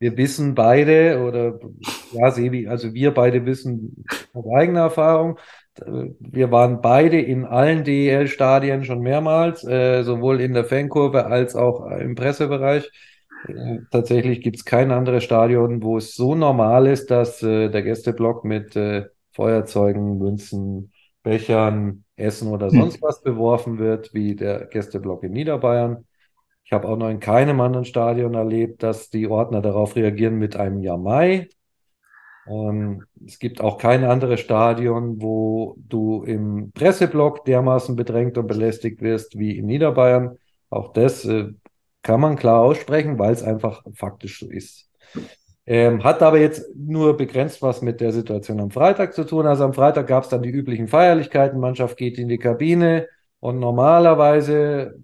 Wir 0.00 0.16
wissen 0.16 0.54
beide, 0.54 1.22
oder 1.22 1.60
ja, 2.12 2.30
Sebi, 2.30 2.66
also 2.66 2.92
wir 2.94 3.12
beide 3.12 3.44
wissen 3.44 4.04
aus 4.32 4.46
eigener 4.56 4.80
Erfahrung, 4.80 5.38
wir 5.76 6.50
waren 6.50 6.80
beide 6.80 7.20
in 7.20 7.44
allen 7.44 7.84
DEL-Stadien 7.84 8.84
schon 8.84 9.00
mehrmals, 9.00 9.64
äh, 9.64 10.02
sowohl 10.02 10.40
in 10.40 10.52
der 10.52 10.64
Fankurve 10.64 11.26
als 11.26 11.54
auch 11.54 11.90
im 11.90 12.14
Pressebereich. 12.14 12.90
Äh, 13.46 13.78
tatsächlich 13.90 14.42
gibt 14.42 14.56
es 14.56 14.64
kein 14.64 14.90
anderes 14.90 15.24
Stadion, 15.24 15.82
wo 15.82 15.96
es 15.96 16.14
so 16.14 16.34
normal 16.34 16.86
ist, 16.86 17.10
dass 17.10 17.42
äh, 17.42 17.68
der 17.68 17.82
Gästeblock 17.82 18.44
mit 18.44 18.76
äh, 18.76 19.06
Feuerzeugen, 19.32 20.18
Münzen, 20.18 20.92
Bechern, 21.22 22.04
Essen 22.16 22.48
oder 22.48 22.70
hm. 22.70 22.80
sonst 22.80 23.02
was 23.02 23.22
beworfen 23.22 23.78
wird, 23.78 24.12
wie 24.12 24.34
der 24.34 24.66
Gästeblock 24.66 25.22
in 25.24 25.32
Niederbayern. 25.32 26.06
Ich 26.64 26.72
habe 26.72 26.88
auch 26.88 26.96
noch 26.96 27.08
in 27.08 27.20
keinem 27.20 27.60
anderen 27.60 27.84
Stadion 27.84 28.34
erlebt, 28.34 28.82
dass 28.82 29.10
die 29.10 29.26
Ordner 29.26 29.60
darauf 29.60 29.96
reagieren 29.96 30.36
mit 30.36 30.56
einem 30.56 30.80
Jamai. 30.80 31.48
Ähm, 32.50 33.04
es 33.26 33.38
gibt 33.38 33.60
auch 33.60 33.78
kein 33.78 34.04
anderes 34.04 34.40
Stadion, 34.40 35.22
wo 35.22 35.76
du 35.78 36.24
im 36.24 36.72
Presseblock 36.72 37.44
dermaßen 37.44 37.94
bedrängt 37.96 38.36
und 38.38 38.48
belästigt 38.48 39.00
wirst 39.02 39.38
wie 39.38 39.56
in 39.56 39.66
Niederbayern. 39.66 40.36
Auch 40.68 40.92
das 40.92 41.24
äh, 41.24 41.48
kann 42.02 42.20
man 42.20 42.36
klar 42.36 42.60
aussprechen, 42.60 43.18
weil 43.18 43.32
es 43.32 43.42
einfach 43.42 43.84
faktisch 43.94 44.40
so 44.40 44.50
ist. 44.50 44.88
Ähm, 45.66 46.02
hat 46.02 46.22
aber 46.22 46.40
jetzt 46.40 46.64
nur 46.74 47.16
begrenzt 47.16 47.62
was 47.62 47.82
mit 47.82 48.00
der 48.00 48.12
Situation 48.12 48.60
am 48.60 48.70
Freitag 48.70 49.14
zu 49.14 49.24
tun. 49.24 49.46
Also 49.46 49.64
am 49.64 49.74
Freitag 49.74 50.08
gab 50.08 50.24
es 50.24 50.30
dann 50.30 50.42
die 50.42 50.50
üblichen 50.50 50.88
Feierlichkeiten. 50.88 51.60
Mannschaft 51.60 51.96
geht 51.96 52.18
in 52.18 52.28
die 52.28 52.38
Kabine 52.38 53.06
und 53.38 53.60
normalerweise, 53.60 54.98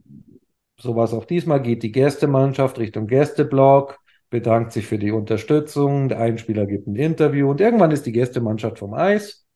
so 0.80 0.96
war 0.96 1.04
es 1.04 1.12
auch 1.12 1.24
diesmal, 1.24 1.62
geht 1.62 1.84
die 1.84 1.92
Gästemannschaft 1.92 2.78
Richtung 2.78 3.06
Gästeblock, 3.06 4.00
bedankt 4.30 4.72
sich 4.72 4.86
für 4.86 4.98
die 4.98 5.12
Unterstützung. 5.12 6.08
Der 6.08 6.20
Einspieler 6.20 6.66
gibt 6.66 6.86
ein 6.86 6.96
Interview 6.96 7.50
und 7.50 7.60
irgendwann 7.60 7.90
ist 7.90 8.06
die 8.06 8.12
Gästemannschaft 8.12 8.78
vom 8.78 8.94
Eis. 8.94 9.46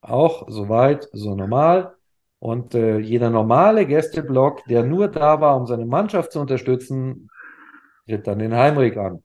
Auch 0.00 0.48
so 0.48 0.68
weit, 0.68 1.08
so 1.12 1.34
normal. 1.34 1.94
Und 2.38 2.74
äh, 2.74 2.98
jeder 2.98 3.30
normale 3.30 3.86
Gästeblock, 3.86 4.64
der 4.64 4.82
nur 4.82 5.08
da 5.08 5.40
war, 5.40 5.56
um 5.56 5.66
seine 5.66 5.86
Mannschaft 5.86 6.32
zu 6.32 6.40
unterstützen, 6.40 7.30
tritt 8.06 8.26
dann 8.26 8.40
den 8.40 8.54
Heimweg 8.54 8.96
an. 8.96 9.22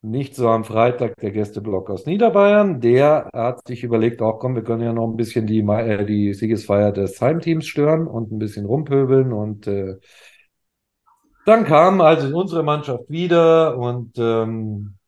Nicht 0.00 0.36
so 0.36 0.48
am 0.48 0.64
Freitag 0.64 1.16
der 1.16 1.32
Gästeblock 1.32 1.90
aus 1.90 2.06
Niederbayern. 2.06 2.80
Der 2.80 3.28
hat 3.32 3.66
sich 3.66 3.82
überlegt, 3.82 4.22
auch 4.22 4.38
komm, 4.38 4.54
wir 4.54 4.62
können 4.62 4.82
ja 4.82 4.92
noch 4.92 5.08
ein 5.08 5.16
bisschen 5.16 5.46
die, 5.46 5.60
äh, 5.60 6.04
die 6.04 6.34
Siegesfeier 6.34 6.92
des 6.92 7.20
Heimteams 7.20 7.66
stören 7.66 8.06
und 8.06 8.32
ein 8.32 8.38
bisschen 8.38 8.64
rumpöbeln. 8.66 9.32
Und 9.32 9.66
äh, 9.66 9.96
dann 11.48 11.64
kam 11.64 12.00
also 12.00 12.36
unsere 12.36 12.62
Mannschaft 12.62 13.08
wieder 13.08 13.76
und 13.76 14.18
ähm, 14.18 14.98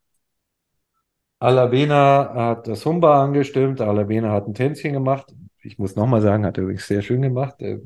Alavena 1.39 2.33
hat 2.33 2.67
das 2.67 2.85
Humba 2.85 3.23
angestimmt. 3.23 3.81
Alavena 3.81 4.31
hat 4.31 4.47
ein 4.47 4.53
Tänzchen 4.53 4.93
gemacht. 4.93 5.33
Ich 5.63 5.79
muss 5.79 5.95
nochmal 5.95 6.21
sagen, 6.21 6.45
hat 6.45 6.57
er 6.57 6.63
übrigens 6.63 6.87
sehr 6.87 7.01
schön 7.01 7.21
gemacht. 7.21 7.61
Äh, 7.61 7.79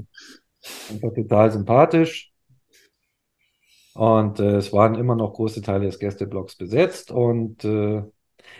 einfach 0.89 1.13
total 1.13 1.51
sympathisch. 1.51 2.31
Und 3.93 4.39
äh, 4.39 4.57
es 4.57 4.73
waren 4.73 4.95
immer 4.95 5.15
noch 5.15 5.33
große 5.33 5.61
Teile 5.61 5.85
des 5.85 5.99
Gästeblocks 5.99 6.55
besetzt. 6.57 7.11
Und 7.11 7.63
äh, 7.63 8.03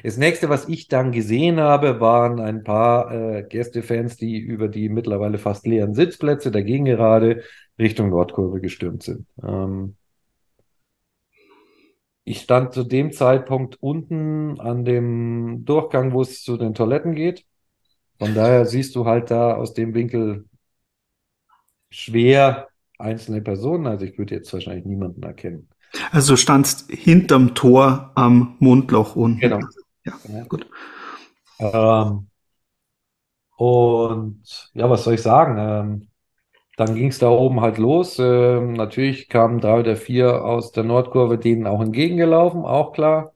das 0.04 0.18
nächste, 0.18 0.50
was 0.50 0.68
ich 0.68 0.88
dann 0.88 1.12
gesehen 1.12 1.60
habe, 1.60 2.00
waren 2.00 2.40
ein 2.40 2.64
paar 2.64 3.12
äh, 3.12 3.44
Gästefans, 3.44 4.18
die 4.18 4.38
über 4.38 4.68
die 4.68 4.90
mittlerweile 4.90 5.38
fast 5.38 5.66
leeren 5.66 5.94
Sitzplätze 5.94 6.52
dagegen 6.52 6.86
gerade 6.86 7.44
Richtung 7.80 8.10
Nordkurve 8.10 8.62
gestürmt 8.62 9.04
sind. 9.04 9.28
Ähm, 9.44 9.96
ich 12.24 12.42
stand 12.42 12.74
zu 12.74 12.84
dem 12.84 13.12
Zeitpunkt 13.12 13.78
unten 13.82 14.60
an 14.60 14.84
dem 14.84 15.64
Durchgang, 15.64 16.12
wo 16.12 16.22
es 16.22 16.44
zu 16.44 16.58
den 16.58 16.74
Toiletten 16.74 17.14
geht. 17.14 17.46
Von 18.18 18.34
daher 18.34 18.66
siehst 18.66 18.96
du 18.96 19.06
halt 19.06 19.30
da 19.30 19.56
aus 19.56 19.74
dem 19.74 19.94
Winkel 19.94 20.46
schwer 21.92 22.68
einzelne 22.98 23.42
Personen. 23.42 23.86
Also 23.86 24.06
ich 24.06 24.18
würde 24.18 24.36
jetzt 24.36 24.52
wahrscheinlich 24.54 24.86
niemanden 24.86 25.22
erkennen. 25.22 25.70
Also 26.12 26.34
du 26.34 26.38
standst 26.38 26.90
hinterm 26.92 27.54
Tor 27.54 28.12
am 28.16 28.56
Mundloch 28.60 29.16
unten. 29.16 29.40
Genau. 29.40 29.60
Ja, 30.06 30.44
gut. 30.48 30.68
Ähm, 31.60 32.30
und 33.58 34.44
ja, 34.74 34.90
was 34.90 35.04
soll 35.04 35.14
ich 35.16 35.22
sagen? 35.22 35.58
Ähm, 35.60 36.08
dann 36.78 36.96
ging 36.96 37.10
es 37.10 37.20
da 37.20 37.30
oben 37.30 37.62
halt 37.62 37.78
los. 37.80 38.20
Ähm, 38.20 38.74
natürlich 38.74 39.30
kamen 39.30 39.62
drei 39.62 39.80
oder 39.82 39.96
vier 39.98 40.46
aus 40.46 40.72
der 40.74 40.84
Nordkurve 40.86 41.38
denen 41.40 41.68
auch 41.68 41.82
entgegengelaufen, 41.82 42.66
auch 42.66 42.94
klar. 42.94 43.34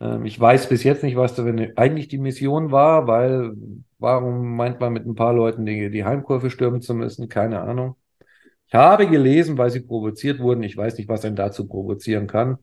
Ähm, 0.00 0.26
ich 0.26 0.40
weiß 0.40 0.68
bis 0.70 0.84
jetzt 0.84 1.04
nicht, 1.04 1.16
was 1.16 1.34
da 1.36 1.44
eigentlich 1.76 2.08
die 2.08 2.18
Mission 2.18 2.72
war, 2.72 3.06
weil 3.08 3.52
warum 3.98 4.56
meint 4.56 4.80
man 4.80 4.92
mit 4.94 5.06
ein 5.06 5.16
paar 5.16 5.34
Leuten 5.34 5.66
die, 5.66 5.90
die 5.90 6.04
Heimkurve 6.04 6.50
stürmen 6.50 6.82
zu 6.82 6.94
müssen? 6.94 7.28
Keine 7.28 7.62
Ahnung. 7.62 7.96
Ich 8.68 8.74
habe 8.74 9.08
gelesen, 9.08 9.58
weil 9.58 9.70
sie 9.70 9.80
provoziert 9.80 10.40
wurden. 10.40 10.62
Ich 10.64 10.76
weiß 10.76 10.98
nicht, 10.98 11.08
was 11.08 11.24
einen 11.24 11.36
dazu 11.36 11.68
provozieren 11.68 12.26
kann. 12.28 12.58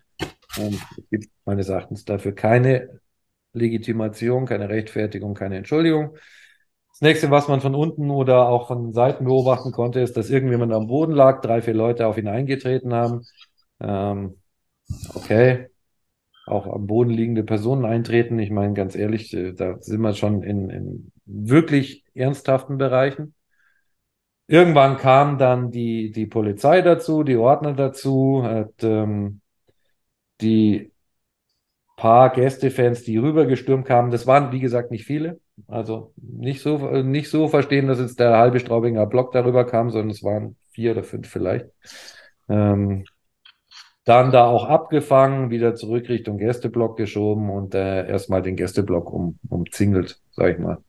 Und 0.60 0.76
es 0.76 1.10
gibt 1.12 1.30
meines 1.46 1.70
Erachtens 1.70 2.06
dafür 2.06 2.34
keine 2.34 3.01
Legitimation, 3.54 4.46
keine 4.46 4.70
Rechtfertigung, 4.70 5.34
keine 5.34 5.58
Entschuldigung. 5.58 6.16
Das 6.92 7.02
nächste, 7.02 7.32
was 7.32 7.48
man 7.48 7.62
von 7.62 7.76
unten 7.76 8.10
oder 8.10 8.48
auch 8.50 8.68
von 8.68 8.94
Seiten 8.94 9.26
beobachten 9.26 9.72
konnte, 9.72 10.02
ist, 10.02 10.18
dass 10.18 10.30
irgendjemand 10.30 10.74
am 10.74 10.88
Boden 10.88 11.14
lag, 11.14 11.42
drei, 11.42 11.62
vier 11.62 11.74
Leute 11.74 12.08
auf 12.08 12.18
ihn 12.18 12.28
eingetreten 12.28 12.94
haben. 12.94 13.22
Ähm, 13.80 14.38
okay, 15.16 15.68
auch 16.46 16.68
am 16.68 16.88
Boden 16.88 17.12
liegende 17.12 17.44
Personen 17.44 17.86
eintreten. 17.86 18.40
Ich 18.40 18.52
meine, 18.52 18.74
ganz 18.74 18.96
ehrlich, 18.96 19.34
äh, 19.34 19.54
da 19.54 19.78
sind 19.82 20.02
wir 20.02 20.14
schon 20.14 20.44
in, 20.44 20.70
in 20.70 21.12
wirklich 21.26 22.04
ernsthaften 22.14 22.78
Bereichen. 22.78 23.34
Irgendwann 24.48 24.98
kam 24.98 25.38
dann 25.38 25.72
die, 25.72 26.12
die 26.12 26.26
Polizei 26.26 26.82
dazu, 26.82 27.24
die 27.24 27.38
Ordner 27.38 27.74
dazu, 27.74 28.44
hat, 28.44 28.84
ähm, 28.84 29.40
die 30.42 30.91
paar 32.02 32.32
Gästefans, 32.32 33.04
die 33.04 33.18
rübergestürmt 33.18 33.86
kamen, 33.86 34.10
das 34.10 34.26
waren, 34.26 34.52
wie 34.52 34.60
gesagt, 34.60 34.90
nicht 34.90 35.06
viele. 35.06 35.40
Also 35.68 36.14
nicht 36.18 36.62
so, 36.62 36.80
nicht 37.04 37.30
so 37.30 37.48
verstehen, 37.48 37.86
dass 37.86 38.00
jetzt 38.00 38.20
der 38.20 38.40
halbe 38.40 38.60
Straubinger 38.60 39.06
Block 39.06 39.32
darüber 39.34 39.66
kam, 39.68 39.92
sondern 39.92 40.10
es 40.10 40.24
waren 40.24 40.56
vier 40.72 40.94
oder 40.94 41.04
fünf 41.04 41.30
vielleicht. 41.30 41.68
Ähm, 42.50 43.06
dann 44.04 44.32
da 44.32 44.46
auch 44.46 44.66
abgefangen, 44.66 45.52
wieder 45.52 45.76
zurück 45.76 46.10
Richtung 46.10 46.40
Gästeblock 46.40 46.98
geschoben 46.98 47.52
und 47.52 47.76
äh, 47.76 48.08
erstmal 48.08 48.42
den 48.42 48.56
Gästeblock 48.56 49.14
um, 49.14 49.38
umzingelt, 49.48 50.20
sag 50.32 50.54
ich 50.54 50.58
mal. 50.58 50.80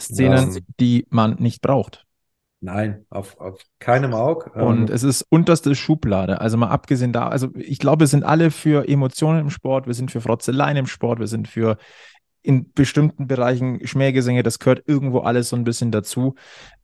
Szenen, 0.00 0.52
ja. 0.52 0.60
die 0.80 1.06
man 1.10 1.36
nicht 1.38 1.62
braucht. 1.62 2.05
Nein, 2.60 3.04
auf, 3.10 3.38
auf 3.38 3.60
keinem 3.78 4.14
Auge. 4.14 4.50
Und 4.52 4.88
ähm, 4.88 4.94
es 4.94 5.02
ist 5.02 5.26
unterste 5.28 5.74
Schublade. 5.74 6.40
Also 6.40 6.56
mal 6.56 6.68
abgesehen 6.68 7.12
da, 7.12 7.28
also 7.28 7.48
ich 7.54 7.78
glaube, 7.78 8.00
wir 8.00 8.06
sind 8.06 8.24
alle 8.24 8.50
für 8.50 8.88
Emotionen 8.88 9.40
im 9.40 9.50
Sport, 9.50 9.86
wir 9.86 9.94
sind 9.94 10.10
für 10.10 10.20
Frotzeleien 10.20 10.76
im 10.76 10.86
Sport, 10.86 11.18
wir 11.18 11.26
sind 11.26 11.48
für 11.48 11.76
in 12.46 12.72
bestimmten 12.72 13.26
Bereichen 13.26 13.84
Schmähgesänge, 13.86 14.44
das 14.44 14.60
gehört 14.60 14.84
irgendwo 14.86 15.18
alles 15.18 15.48
so 15.48 15.56
ein 15.56 15.64
bisschen 15.64 15.90
dazu. 15.90 16.36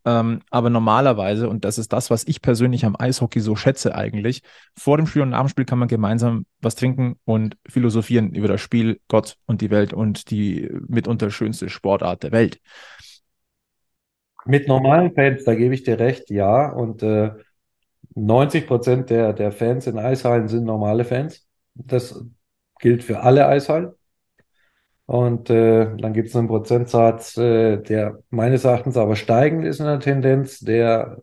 Ähm, 0.05 0.41
aber 0.51 0.71
normalerweise, 0.71 1.49
und 1.49 1.65
das 1.65 1.79
ist 1.79 1.93
das, 1.93 2.11
was 2.11 2.27
ich 2.27 2.43
persönlich 2.43 2.85
am 2.85 2.97
Eishockey 2.99 3.39
so 3.39 3.55
schätze 3.55 3.95
eigentlich, 3.95 4.43
vor 4.77 4.97
dem 4.97 5.07
Spiel 5.07 5.23
und 5.23 5.31
nach 5.31 5.41
dem 5.41 5.49
Spiel 5.49 5.65
kann 5.65 5.79
man 5.79 5.87
gemeinsam 5.87 6.47
was 6.61 6.75
trinken 6.75 7.15
und 7.25 7.57
philosophieren 7.69 8.35
über 8.35 8.49
das 8.49 8.61
Spiel, 8.61 9.01
Gott 9.07 9.37
und 9.47 9.61
die 9.61 9.71
Welt 9.71 9.93
und 9.93 10.31
die 10.33 10.69
mitunter 10.89 11.31
schönste 11.31 11.69
Sportart 11.69 12.25
der 12.25 12.33
Welt. 12.33 12.59
Mit 14.45 14.67
normalen 14.69 15.15
Fans, 15.15 15.45
da 15.45 15.55
gebe 15.55 15.75
ich 15.75 15.85
dir 15.85 15.99
recht, 15.99 16.31
ja. 16.31 16.71
Und 16.71 17.03
äh, 17.03 17.31
90 18.15 18.67
Prozent 18.67 19.11
der, 19.11 19.33
der 19.33 19.53
Fans 19.53 19.87
in 19.87 19.99
Eishallen 19.99 20.49
sind 20.49 20.65
normale 20.65 21.05
Fans. 21.05 21.47
Das 21.75 22.25
gilt 22.81 23.05
für 23.05 23.21
alle 23.21 23.47
Eishallen. 23.47 23.93
Und 25.07 25.51
äh, 25.51 25.95
dann 25.97 26.13
gibt 26.15 26.29
es 26.29 26.37
einen 26.37 26.49
Prozentsatz, 26.49 27.37
äh, 27.37 27.79
der 27.83 28.19
meines 28.31 28.65
Erachtens 28.65 28.97
aber 28.97 29.17
steigend 29.17 29.65
ist 29.67 29.81
in 29.81 29.87
der 29.87 30.01
Tendenz, 30.01 30.61
der, 30.61 31.19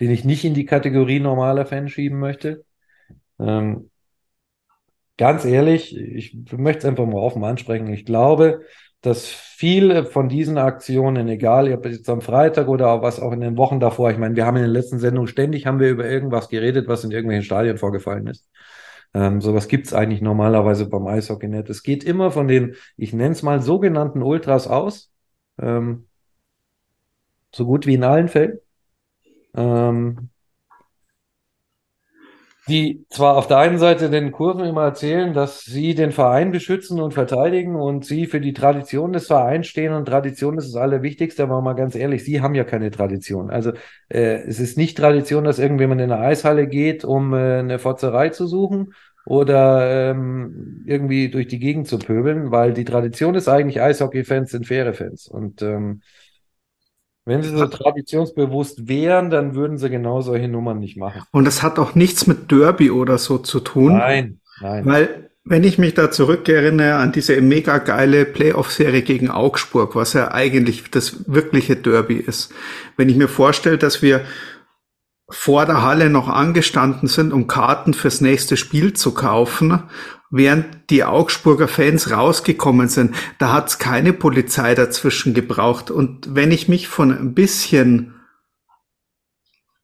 den 0.00 0.10
ich 0.10 0.24
nicht 0.24 0.44
in 0.44 0.54
die 0.54 0.64
Kategorie 0.66 1.20
normaler 1.20 1.66
Fan 1.66 1.88
schieben 1.88 2.18
möchte. 2.18 2.64
Ähm, 3.40 3.90
ganz 5.16 5.44
ehrlich, 5.44 5.96
ich 5.96 6.34
möchte 6.52 6.80
es 6.80 6.84
einfach 6.84 7.06
mal 7.06 7.18
offen 7.18 7.44
ansprechen. 7.44 7.88
Ich 7.92 8.04
glaube, 8.04 8.62
dass 9.04 9.26
viele 9.26 10.06
von 10.06 10.28
diesen 10.28 10.56
Aktionen, 10.58 11.28
egal 11.28 11.72
ob 11.72 11.84
jetzt 11.86 12.08
am 12.08 12.22
Freitag 12.22 12.68
oder 12.68 13.02
was 13.02 13.20
auch 13.20 13.32
in 13.32 13.40
den 13.40 13.56
Wochen 13.56 13.80
davor, 13.80 14.10
ich 14.10 14.18
meine, 14.18 14.34
wir 14.34 14.46
haben 14.46 14.56
in 14.56 14.62
den 14.62 14.70
letzten 14.70 14.98
Sendungen 14.98 15.28
ständig 15.28 15.66
haben 15.66 15.78
wir 15.78 15.90
über 15.90 16.08
irgendwas 16.08 16.48
geredet, 16.48 16.88
was 16.88 17.04
in 17.04 17.10
irgendwelchen 17.10 17.44
Stadien 17.44 17.76
vorgefallen 17.78 18.26
ist. 18.26 18.48
Ähm, 19.12 19.40
sowas 19.40 19.68
gibt's 19.68 19.92
eigentlich 19.92 20.22
normalerweise 20.22 20.88
beim 20.88 21.06
Eishockey 21.06 21.48
nicht. 21.48 21.68
Es 21.68 21.82
geht 21.82 22.02
immer 22.02 22.30
von 22.30 22.48
den, 22.48 22.76
ich 22.96 23.12
nenne 23.12 23.32
es 23.32 23.42
mal, 23.42 23.60
sogenannten 23.62 24.22
Ultras 24.22 24.66
aus. 24.66 25.12
Ähm, 25.60 26.08
so 27.54 27.66
gut 27.66 27.86
wie 27.86 27.94
in 27.94 28.04
allen 28.04 28.28
Fällen. 28.28 28.58
Ähm, 29.54 30.30
die 32.68 33.04
zwar 33.10 33.36
auf 33.36 33.46
der 33.46 33.58
einen 33.58 33.76
Seite 33.78 34.08
den 34.08 34.32
Kurven 34.32 34.64
immer 34.64 34.84
erzählen, 34.84 35.34
dass 35.34 35.60
sie 35.64 35.94
den 35.94 36.12
Verein 36.12 36.50
beschützen 36.50 36.98
und 36.98 37.12
verteidigen 37.12 37.76
und 37.76 38.06
sie 38.06 38.26
für 38.26 38.40
die 38.40 38.54
Tradition 38.54 39.12
des 39.12 39.26
Vereins 39.26 39.66
stehen 39.66 39.92
und 39.92 40.06
Tradition 40.06 40.56
ist 40.56 40.68
das 40.68 40.80
Allerwichtigste, 40.80 41.42
aber 41.42 41.60
mal 41.60 41.74
ganz 41.74 41.94
ehrlich, 41.94 42.24
sie 42.24 42.40
haben 42.40 42.54
ja 42.54 42.64
keine 42.64 42.90
Tradition. 42.90 43.50
Also 43.50 43.72
äh, 44.08 44.42
es 44.46 44.60
ist 44.60 44.78
nicht 44.78 44.96
Tradition, 44.96 45.44
dass 45.44 45.58
irgendjemand 45.58 46.00
in 46.00 46.10
eine 46.10 46.22
Eishalle 46.22 46.66
geht, 46.66 47.04
um 47.04 47.34
äh, 47.34 47.58
eine 47.58 47.78
Fotzerei 47.78 48.30
zu 48.30 48.46
suchen 48.46 48.94
oder 49.26 50.10
ähm, 50.10 50.82
irgendwie 50.86 51.28
durch 51.30 51.48
die 51.48 51.58
Gegend 51.58 51.86
zu 51.86 51.98
pöbeln, 51.98 52.50
weil 52.50 52.72
die 52.72 52.84
Tradition 52.84 53.34
ist 53.34 53.48
eigentlich, 53.48 53.80
Eishockey-Fans 53.80 54.50
sind 54.50 54.66
faire 54.66 54.94
Fans. 54.94 55.28
Und 55.28 55.62
ähm, 55.62 56.00
wenn 57.26 57.42
sie 57.42 57.50
so 57.50 57.66
traditionsbewusst 57.66 58.86
wären, 58.86 59.30
dann 59.30 59.54
würden 59.54 59.78
sie 59.78 59.88
genau 59.88 60.20
solche 60.20 60.48
Nummern 60.48 60.78
nicht 60.78 60.96
machen. 60.96 61.22
Und 61.30 61.46
das 61.46 61.62
hat 61.62 61.78
auch 61.78 61.94
nichts 61.94 62.26
mit 62.26 62.50
Derby 62.50 62.90
oder 62.90 63.18
so 63.18 63.38
zu 63.38 63.60
tun. 63.60 63.96
Nein, 63.96 64.40
nein. 64.60 64.84
Weil 64.84 65.30
Wenn 65.46 65.62
ich 65.62 65.76
mich 65.76 65.92
da 65.92 66.10
zurückerinnere 66.10 66.94
an 66.94 67.12
diese 67.12 67.38
mega 67.42 67.76
geile 67.76 68.24
Playoff-Serie 68.24 69.02
gegen 69.02 69.30
Augsburg, 69.30 69.94
was 69.94 70.14
ja 70.14 70.32
eigentlich 70.32 70.90
das 70.90 71.30
wirkliche 71.30 71.76
Derby 71.76 72.16
ist. 72.16 72.52
Wenn 72.96 73.10
ich 73.10 73.16
mir 73.16 73.28
vorstelle, 73.28 73.76
dass 73.76 74.00
wir 74.00 74.22
vor 75.28 75.66
der 75.66 75.82
Halle 75.82 76.08
noch 76.08 76.28
angestanden 76.28 77.08
sind, 77.08 77.32
um 77.32 77.46
Karten 77.46 77.92
fürs 77.92 78.22
nächste 78.22 78.56
Spiel 78.56 78.94
zu 78.94 79.12
kaufen, 79.12 79.82
während 80.34 80.90
die 80.90 81.04
Augsburger 81.04 81.68
Fans 81.68 82.10
rausgekommen 82.10 82.88
sind, 82.88 83.14
da 83.38 83.52
hat 83.52 83.68
es 83.68 83.78
keine 83.78 84.12
Polizei 84.12 84.74
dazwischen 84.74 85.32
gebraucht. 85.32 85.92
Und 85.92 86.34
wenn 86.34 86.50
ich 86.50 86.68
mich 86.68 86.88
von 86.88 87.16
ein 87.16 87.34
bisschen 87.34 88.14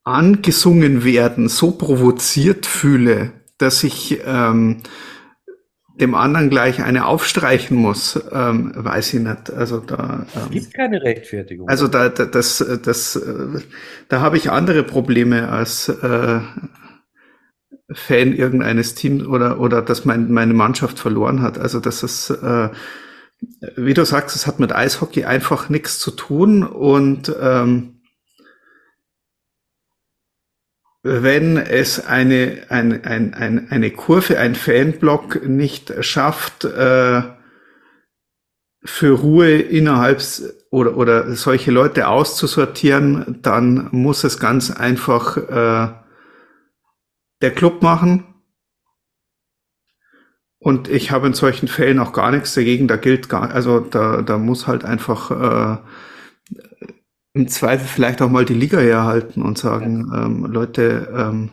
angesungen 0.03 1.05
werden 1.05 1.49
so 1.49 1.71
provoziert 1.71 2.67
fühle, 2.67 3.33
dass 3.59 3.85
ich 3.85 4.21
ähm, 4.27 4.79
dem 6.01 6.17
anderen 6.17 6.51
gleich 6.51 6.83
eine 6.83 7.07
aufstreichen 7.07 7.77
muss, 7.77 8.21
ähm, 8.33 8.73
weiß 8.75 9.15
ich 9.15 9.21
nicht. 9.21 9.53
Also 9.53 9.79
da 9.79 10.27
ähm, 10.35 10.43
es 10.47 10.51
gibt 10.51 10.75
keine 10.75 11.01
Rechtfertigung. 11.01 11.69
Also 11.69 11.87
da, 11.87 12.09
da 12.09 12.25
das 12.25 12.65
das 12.83 13.15
äh, 13.15 13.61
da 14.09 14.21
habe 14.21 14.37
ich 14.37 14.51
andere 14.51 14.83
Probleme 14.83 15.49
als 15.51 15.89
äh, 15.89 16.41
Fan 17.93 18.33
irgendeines 18.33 18.95
Teams 18.95 19.27
oder 19.27 19.61
oder 19.61 19.83
dass 19.83 20.05
mein, 20.05 20.31
meine 20.31 20.55
Mannschaft 20.55 20.99
verloren 20.99 21.43
hat. 21.43 21.59
Also 21.59 21.81
das 21.81 22.03
ist 22.03 22.31
äh, 22.31 22.69
wie 23.77 23.95
du 23.95 24.05
sagst, 24.05 24.37
es 24.37 24.47
hat 24.47 24.61
mit 24.61 24.75
Eishockey 24.75 25.25
einfach 25.25 25.69
nichts 25.69 25.99
zu 25.99 26.11
tun 26.11 26.63
und 26.63 27.35
ähm, 27.41 28.01
wenn 31.03 31.57
es 31.57 32.05
eine, 32.05 32.65
eine, 32.69 33.05
eine, 33.05 33.67
eine 33.71 33.91
Kurve, 33.91 34.39
ein 34.39 34.55
Fanblock 34.55 35.49
nicht 35.49 36.05
schafft, 36.05 36.65
äh, 36.65 37.23
für 38.83 39.13
Ruhe 39.13 39.59
innerhalb 39.59 40.23
oder, 40.71 40.97
oder 40.97 41.35
solche 41.35 41.71
Leute 41.71 42.09
auszusortieren, 42.09 43.39
dann 43.43 43.89
muss 43.93 44.25
es 44.25 44.39
ganz 44.39 44.71
einfach 44.71 45.37
äh, 45.37 46.00
der 47.41 47.51
Club 47.53 47.83
machen. 47.83 48.25
Und 50.59 50.89
ich 50.89 51.11
habe 51.11 51.27
in 51.27 51.33
solchen 51.33 51.69
Fällen 51.69 51.99
auch 51.99 52.13
gar 52.13 52.31
nichts 52.31 52.55
dagegen. 52.55 52.87
Da 52.87 52.97
gilt 52.97 53.29
gar, 53.29 53.51
also 53.51 53.81
da, 53.81 54.21
da 54.21 54.37
muss 54.37 54.67
halt 54.67 54.85
einfach 54.85 55.31
äh, 55.31 55.79
im 57.33 57.49
Zweifel 57.49 57.87
vielleicht 57.87 58.21
auch 58.21 58.31
mal 58.31 58.45
die 58.45 58.55
Liga 58.55 58.79
herhalten 58.79 59.43
und 59.43 59.57
sagen, 59.57 60.13
ähm, 60.15 60.45
Leute, 60.47 61.09
ähm, 61.17 61.51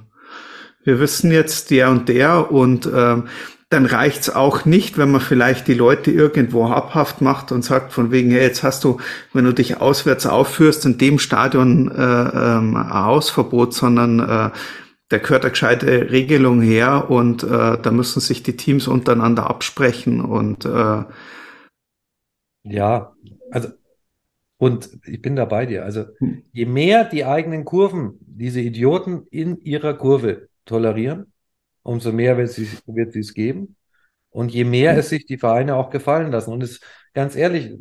wir 0.84 1.00
wissen 1.00 1.32
jetzt 1.32 1.72
der 1.72 1.90
und 1.90 2.10
der 2.10 2.52
und 2.52 2.90
ähm, 2.94 3.24
dann 3.70 3.86
reicht's 3.86 4.30
auch 4.30 4.64
nicht, 4.64 4.98
wenn 4.98 5.12
man 5.12 5.20
vielleicht 5.20 5.68
die 5.68 5.74
Leute 5.74 6.10
irgendwo 6.10 6.70
habhaft 6.70 7.22
macht 7.22 7.52
und 7.52 7.66
sagt 7.66 7.92
von 7.92 8.12
wegen, 8.12 8.32
hey, 8.32 8.42
jetzt 8.42 8.64
hast 8.64 8.86
du, 8.86 9.00
wenn 9.34 9.44
du 9.44 9.54
dich 9.54 9.82
auswärts 9.82 10.26
aufführst, 10.26 10.86
in 10.86 10.98
dem 10.98 11.20
Stadion 11.20 11.92
äh, 11.92 12.02
ähm, 12.02 12.78
ein 12.78 12.94
Hausverbot, 12.94 13.74
sondern 13.74 14.20
äh, 14.20 14.50
da 15.10 15.18
gehört 15.18 15.44
eine 15.44 15.52
gescheite 15.52 16.12
Regelung 16.12 16.62
her 16.62 17.10
und 17.10 17.44
äh, 17.44 17.80
da 17.82 17.92
müssen 17.92 18.20
sich 18.20 18.44
die 18.44 18.58
Teams 18.58 18.88
untereinander 18.88 19.50
absprechen 19.50 20.22
und 20.22 20.66
äh, 20.66 21.04
ja, 22.64 23.14
also 23.52 23.70
und 24.58 24.90
ich 25.06 25.22
bin 25.22 25.36
da 25.36 25.46
bei 25.46 25.66
dir. 25.66 25.86
Also 25.86 26.06
hm. 26.18 26.44
je 26.52 26.66
mehr 26.66 27.06
die 27.06 27.26
eigenen 27.26 27.64
Kurven, 27.64 28.18
diese 28.22 28.60
Idioten 28.60 29.28
in 29.30 29.62
ihrer 29.62 29.94
Kurve 29.94 30.50
tolerieren, 30.66 31.32
umso 31.84 32.12
mehr 32.12 32.38
wird, 32.38 32.50
sie, 32.50 32.68
wird 32.88 33.16
es 33.16 33.34
geben. 33.34 33.76
Und 34.30 34.52
je 34.52 34.66
mehr 34.66 34.94
hm. 34.94 35.00
es 35.00 35.10
sich 35.10 35.26
die 35.26 35.38
Vereine 35.38 35.76
auch 35.76 35.90
gefallen 35.90 36.32
lassen. 36.32 36.52
Und 36.52 36.64
es, 36.64 36.82
ganz 37.18 37.36
ehrlich, 37.36 37.74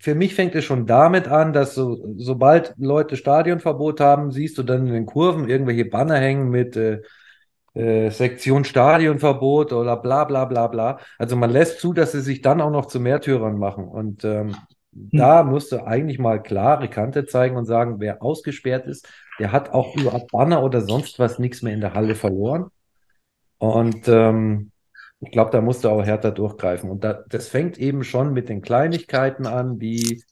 für 0.00 0.16
mich 0.16 0.34
fängt 0.34 0.56
es 0.56 0.64
schon 0.64 0.86
damit 0.86 1.28
an, 1.28 1.52
dass 1.52 1.76
so, 1.76 2.04
sobald 2.16 2.74
Leute 2.78 3.16
Stadionverbot 3.16 4.00
haben, 4.00 4.32
siehst 4.32 4.58
du 4.58 4.64
dann 4.64 4.88
in 4.88 4.92
den 4.92 5.06
Kurven 5.06 5.48
irgendwelche 5.48 5.84
Banner 5.84 6.16
hängen 6.16 6.50
mit 6.50 6.74
äh, 6.76 7.00
äh, 7.74 8.10
Sektion 8.10 8.64
Stadionverbot 8.64 9.72
oder 9.72 9.96
bla 9.96 10.24
bla 10.24 10.46
bla 10.46 10.66
bla. 10.66 10.98
Also 11.16 11.36
man 11.36 11.50
lässt 11.50 11.78
zu, 11.78 11.92
dass 11.92 12.10
sie 12.10 12.22
sich 12.22 12.42
dann 12.42 12.60
auch 12.60 12.72
noch 12.72 12.86
zu 12.86 12.98
Märtyrern 12.98 13.56
machen. 13.56 13.86
Und 13.86 14.24
ähm, 14.24 14.56
hm. 14.92 15.10
Da 15.12 15.44
musst 15.44 15.70
du 15.70 15.86
eigentlich 15.86 16.18
mal 16.18 16.42
klare 16.42 16.88
Kante 16.88 17.24
zeigen 17.24 17.56
und 17.56 17.66
sagen, 17.66 18.00
wer 18.00 18.20
ausgesperrt 18.20 18.88
ist, 18.88 19.08
der 19.38 19.52
hat 19.52 19.70
auch 19.70 19.94
über 19.94 20.20
Banner 20.32 20.64
oder 20.64 20.80
sonst 20.80 21.20
was 21.20 21.38
nichts 21.38 21.62
mehr 21.62 21.72
in 21.72 21.80
der 21.80 21.94
Halle 21.94 22.16
verloren. 22.16 22.66
Und 23.58 24.08
ähm, 24.08 24.71
ich 25.22 25.30
glaube, 25.30 25.52
da 25.52 25.60
musst 25.60 25.84
du 25.84 25.88
auch 25.88 26.02
härter 26.02 26.32
durchgreifen. 26.32 26.90
Und 26.90 27.04
da, 27.04 27.24
das 27.28 27.48
fängt 27.48 27.78
eben 27.78 28.02
schon 28.02 28.32
mit 28.32 28.48
den 28.48 28.60
Kleinigkeiten 28.60 29.46
an, 29.46 29.80
wie 29.80 30.22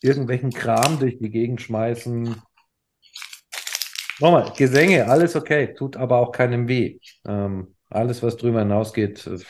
irgendwelchen 0.00 0.50
Kram 0.50 0.98
durch 0.98 1.18
die 1.18 1.30
Gegend 1.30 1.62
schmeißen. 1.62 2.42
Nochmal, 4.18 4.52
Gesänge, 4.56 5.06
alles 5.06 5.36
okay, 5.36 5.74
tut 5.74 5.96
aber 5.96 6.18
auch 6.18 6.32
keinem 6.32 6.66
weh. 6.66 6.98
Ähm, 7.24 7.76
alles, 7.88 8.22
was 8.22 8.36
drüber 8.36 8.60
hinausgeht, 8.60 9.26
ist 9.28 9.46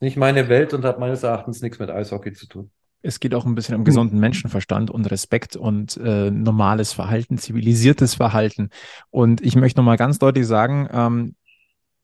nicht 0.00 0.16
meine 0.16 0.48
Welt 0.48 0.74
und 0.74 0.84
hat 0.84 0.98
meines 0.98 1.22
Erachtens 1.22 1.62
nichts 1.62 1.78
mit 1.78 1.90
Eishockey 1.90 2.32
zu 2.32 2.48
tun. 2.48 2.70
Es 3.02 3.20
geht 3.20 3.32
auch 3.32 3.46
ein 3.46 3.54
bisschen 3.54 3.76
um 3.76 3.84
gesunden 3.84 4.18
Menschenverstand 4.18 4.90
und 4.90 5.08
Respekt 5.08 5.54
und 5.54 5.96
äh, 5.98 6.32
normales 6.32 6.92
Verhalten, 6.92 7.38
zivilisiertes 7.38 8.16
Verhalten. 8.16 8.70
Und 9.10 9.40
ich 9.40 9.54
möchte 9.54 9.78
nochmal 9.78 9.96
ganz 9.96 10.18
deutlich 10.18 10.48
sagen, 10.48 10.88
ähm, 10.92 11.36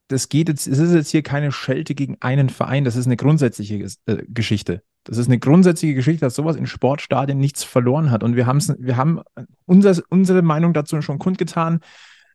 das 0.09 0.29
geht 0.29 0.49
jetzt, 0.49 0.67
es 0.67 0.79
ist 0.79 0.95
jetzt 0.95 1.11
hier 1.11 1.23
keine 1.23 1.53
Schelte 1.53 1.95
gegen 1.95 2.17
einen 2.21 2.51
Verein, 2.51 2.85
das 2.85 2.97
ist 2.97 3.07
eine 3.07 3.17
grundsätzliche 3.17 3.89
äh, 4.07 4.23
Geschichte. 4.29 4.83
Das 5.05 5.19
ist 5.19 5.27
eine 5.27 5.39
grundsätzliche 5.39 5.95
Geschichte, 5.95 6.25
dass 6.25 6.35
sowas 6.35 6.57
in 6.57 6.67
Sportstadien 6.67 7.39
nichts 7.39 7.63
verloren 7.63 8.11
hat. 8.11 8.23
Und 8.23 8.37
wir, 8.37 8.47
wir 8.47 8.97
haben 8.97 9.21
unser, 9.67 10.03
unsere 10.09 10.43
Meinung 10.43 10.73
dazu 10.73 11.01
schon 11.03 11.19
kundgetan. 11.19 11.81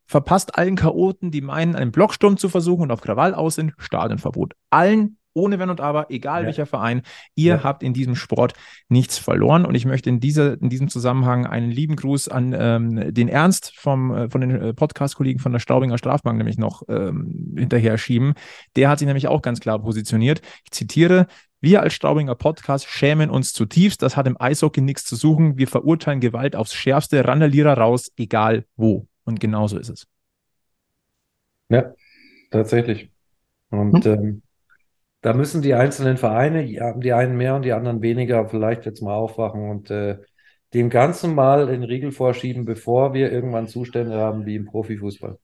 Verpasst 0.05 0.57
allen 0.57 0.75
Chaoten, 0.75 1.31
die 1.31 1.41
meinen, 1.41 1.75
einen 1.75 1.91
Blocksturm 1.91 2.37
zu 2.37 2.49
versuchen 2.49 2.83
und 2.83 2.91
auf 2.91 3.01
Krawall 3.01 3.33
aus 3.33 3.55
sind, 3.55 3.73
Stadionverbot. 3.77 4.53
Allen 4.69 5.18
ohne 5.33 5.59
Wenn 5.59 5.69
und 5.69 5.81
Aber, 5.81 6.09
egal 6.09 6.41
ja. 6.41 6.47
welcher 6.47 6.65
Verein, 6.65 7.01
ihr 7.35 7.55
ja. 7.55 7.63
habt 7.63 7.83
in 7.83 7.93
diesem 7.93 8.15
Sport 8.15 8.53
nichts 8.87 9.17
verloren. 9.17 9.65
Und 9.65 9.75
ich 9.75 9.85
möchte 9.85 10.09
in, 10.09 10.19
dieser, 10.19 10.59
in 10.61 10.69
diesem 10.69 10.89
Zusammenhang 10.89 11.45
einen 11.45 11.71
lieben 11.71 11.95
Gruß 11.95 12.29
an 12.29 12.55
ähm, 12.57 13.13
den 13.13 13.29
Ernst 13.29 13.73
vom, 13.75 14.11
äh, 14.11 14.29
von 14.29 14.41
den 14.41 14.51
äh, 14.51 14.73
Podcast-Kollegen 14.73 15.39
von 15.39 15.51
der 15.51 15.59
Staubinger 15.59 15.97
Strafbank 15.97 16.37
nämlich 16.37 16.57
noch 16.57 16.83
ähm, 16.89 17.55
hinterher 17.57 17.97
schieben. 17.97 18.33
Der 18.75 18.89
hat 18.89 18.99
sich 18.99 19.05
nämlich 19.05 19.27
auch 19.27 19.41
ganz 19.41 19.59
klar 19.59 19.79
positioniert. 19.79 20.41
Ich 20.65 20.71
zitiere, 20.71 21.27
wir 21.61 21.81
als 21.81 21.93
Staubinger 21.93 22.35
Podcast 22.35 22.87
schämen 22.87 23.29
uns 23.29 23.53
zutiefst. 23.53 24.01
Das 24.01 24.15
hat 24.15 24.27
im 24.27 24.39
Eishockey 24.39 24.81
nichts 24.81 25.03
zu 25.03 25.15
suchen. 25.15 25.57
Wir 25.57 25.67
verurteilen 25.67 26.21
Gewalt 26.21 26.55
aufs 26.55 26.73
Schärfste, 26.73 27.27
Randalierer 27.27 27.77
raus, 27.77 28.11
egal 28.17 28.65
wo. 28.77 29.07
Und 29.25 29.39
genauso 29.39 29.77
ist 29.77 29.89
es. 29.89 30.07
Ja, 31.69 31.93
tatsächlich. 32.49 33.09
Und 33.69 34.05
hm. 34.05 34.13
ähm, 34.13 34.41
da 35.21 35.33
müssen 35.33 35.61
die 35.61 35.73
einzelnen 35.73 36.17
Vereine, 36.17 36.65
die 36.65 37.13
einen 37.13 37.37
mehr 37.37 37.55
und 37.55 37.63
die 37.63 37.73
anderen 37.73 38.01
weniger, 38.01 38.47
vielleicht 38.47 38.85
jetzt 38.85 39.01
mal 39.01 39.15
aufwachen 39.15 39.69
und 39.69 39.91
äh, 39.91 40.19
dem 40.73 40.89
Ganzen 40.89 41.35
mal 41.35 41.67
den 41.67 41.83
Riegel 41.83 42.11
vorschieben, 42.11 42.65
bevor 42.65 43.13
wir 43.13 43.31
irgendwann 43.31 43.67
Zustände 43.67 44.17
haben 44.17 44.45
wie 44.45 44.55
im 44.55 44.65
Profifußball. 44.65 45.37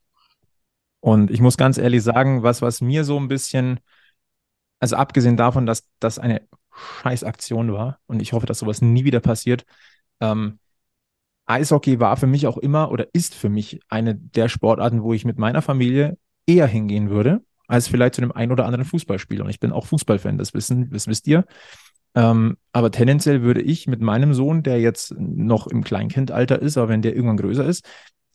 Und 1.02 1.30
ich 1.30 1.42
muss 1.42 1.58
ganz 1.58 1.78
ehrlich 1.78 2.04
sagen, 2.04 2.44
was, 2.44 2.62
was 2.62 2.82
mir 2.82 3.04
so 3.04 3.20
ein 3.20 3.28
bisschen, 3.28 3.80
also 4.80 4.96
abgesehen 4.96 5.38
davon, 5.38 5.66
dass 5.66 5.88
das 6.00 6.20
eine 6.20 6.48
Scheißaktion 7.02 7.74
war 7.74 8.00
und 8.08 8.22
ich 8.22 8.34
hoffe, 8.34 8.46
dass 8.46 8.60
sowas 8.60 8.82
nie 8.82 9.04
wieder 9.04 9.20
passiert, 9.20 9.66
ähm, 10.22 10.60
Eishockey 11.48 12.00
war 12.00 12.18
für 12.18 12.28
mich 12.28 12.48
auch 12.48 12.58
immer 12.58 12.92
oder 12.92 13.08
ist 13.14 13.36
für 13.36 13.50
mich 13.50 13.80
eine 13.88 14.16
der 14.16 14.50
Sportarten, 14.50 15.04
wo 15.04 15.14
ich 15.14 15.26
mit 15.26 15.38
meiner 15.38 15.62
Familie 15.62 16.18
eher 16.48 16.66
hingehen 16.66 17.10
würde 17.10 17.44
als 17.68 17.88
vielleicht 17.88 18.16
zu 18.16 18.22
dem 18.22 18.32
einen 18.32 18.52
oder 18.52 18.66
anderen 18.66 18.86
Fußballspiel. 18.86 19.42
Und 19.42 19.50
ich 19.50 19.60
bin 19.60 19.72
auch 19.72 19.86
Fußballfan, 19.86 20.38
das 20.38 20.54
wissen, 20.54 20.90
das 20.92 21.08
wisst 21.08 21.28
ihr. 21.28 21.46
Ähm, 22.16 22.58
aber 22.72 22.92
tendenziell 22.92 23.42
würde 23.42 23.62
ich 23.62 23.88
mit 23.88 24.02
meinem 24.02 24.34
Sohn, 24.34 24.64
der 24.64 24.80
jetzt 24.80 25.14
noch 25.18 25.68
im 25.68 25.84
Kleinkindalter 25.84 26.62
ist, 26.62 26.78
aber 26.78 26.90
wenn 26.90 27.02
der 27.02 27.16
irgendwann 27.16 27.38
größer 27.38 27.66
ist, 27.66 27.86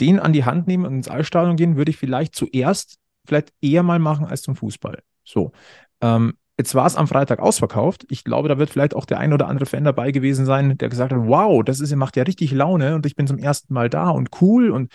den 0.00 0.18
an 0.18 0.32
die 0.32 0.44
Hand 0.44 0.66
nehmen 0.66 0.84
und 0.84 0.94
ins 0.94 1.08
Allstadion 1.08 1.56
gehen, 1.56 1.76
würde 1.76 1.90
ich 1.90 1.96
vielleicht 1.96 2.34
zuerst 2.34 2.98
vielleicht 3.26 3.52
eher 3.60 3.82
mal 3.82 3.98
machen 3.98 4.26
als 4.26 4.42
zum 4.42 4.56
Fußball. 4.56 5.00
So. 5.24 5.52
Ähm, 6.00 6.34
jetzt 6.58 6.74
war 6.74 6.86
es 6.86 6.96
am 6.96 7.08
Freitag 7.08 7.38
ausverkauft. 7.38 8.04
Ich 8.10 8.24
glaube, 8.24 8.48
da 8.48 8.58
wird 8.58 8.70
vielleicht 8.70 8.94
auch 8.94 9.06
der 9.06 9.18
ein 9.18 9.32
oder 9.32 9.48
andere 9.48 9.66
Fan 9.66 9.84
dabei 9.84 10.10
gewesen 10.10 10.44
sein, 10.44 10.76
der 10.76 10.88
gesagt 10.90 11.12
hat, 11.12 11.20
wow, 11.26 11.62
das 11.64 11.80
ist, 11.80 11.94
macht 11.94 12.16
ja 12.16 12.24
richtig 12.24 12.52
Laune 12.52 12.94
und 12.94 13.06
ich 13.06 13.16
bin 13.16 13.26
zum 13.26 13.38
ersten 13.38 13.72
Mal 13.72 13.88
da 13.88 14.10
und 14.10 14.28
cool. 14.42 14.70
Und 14.70 14.92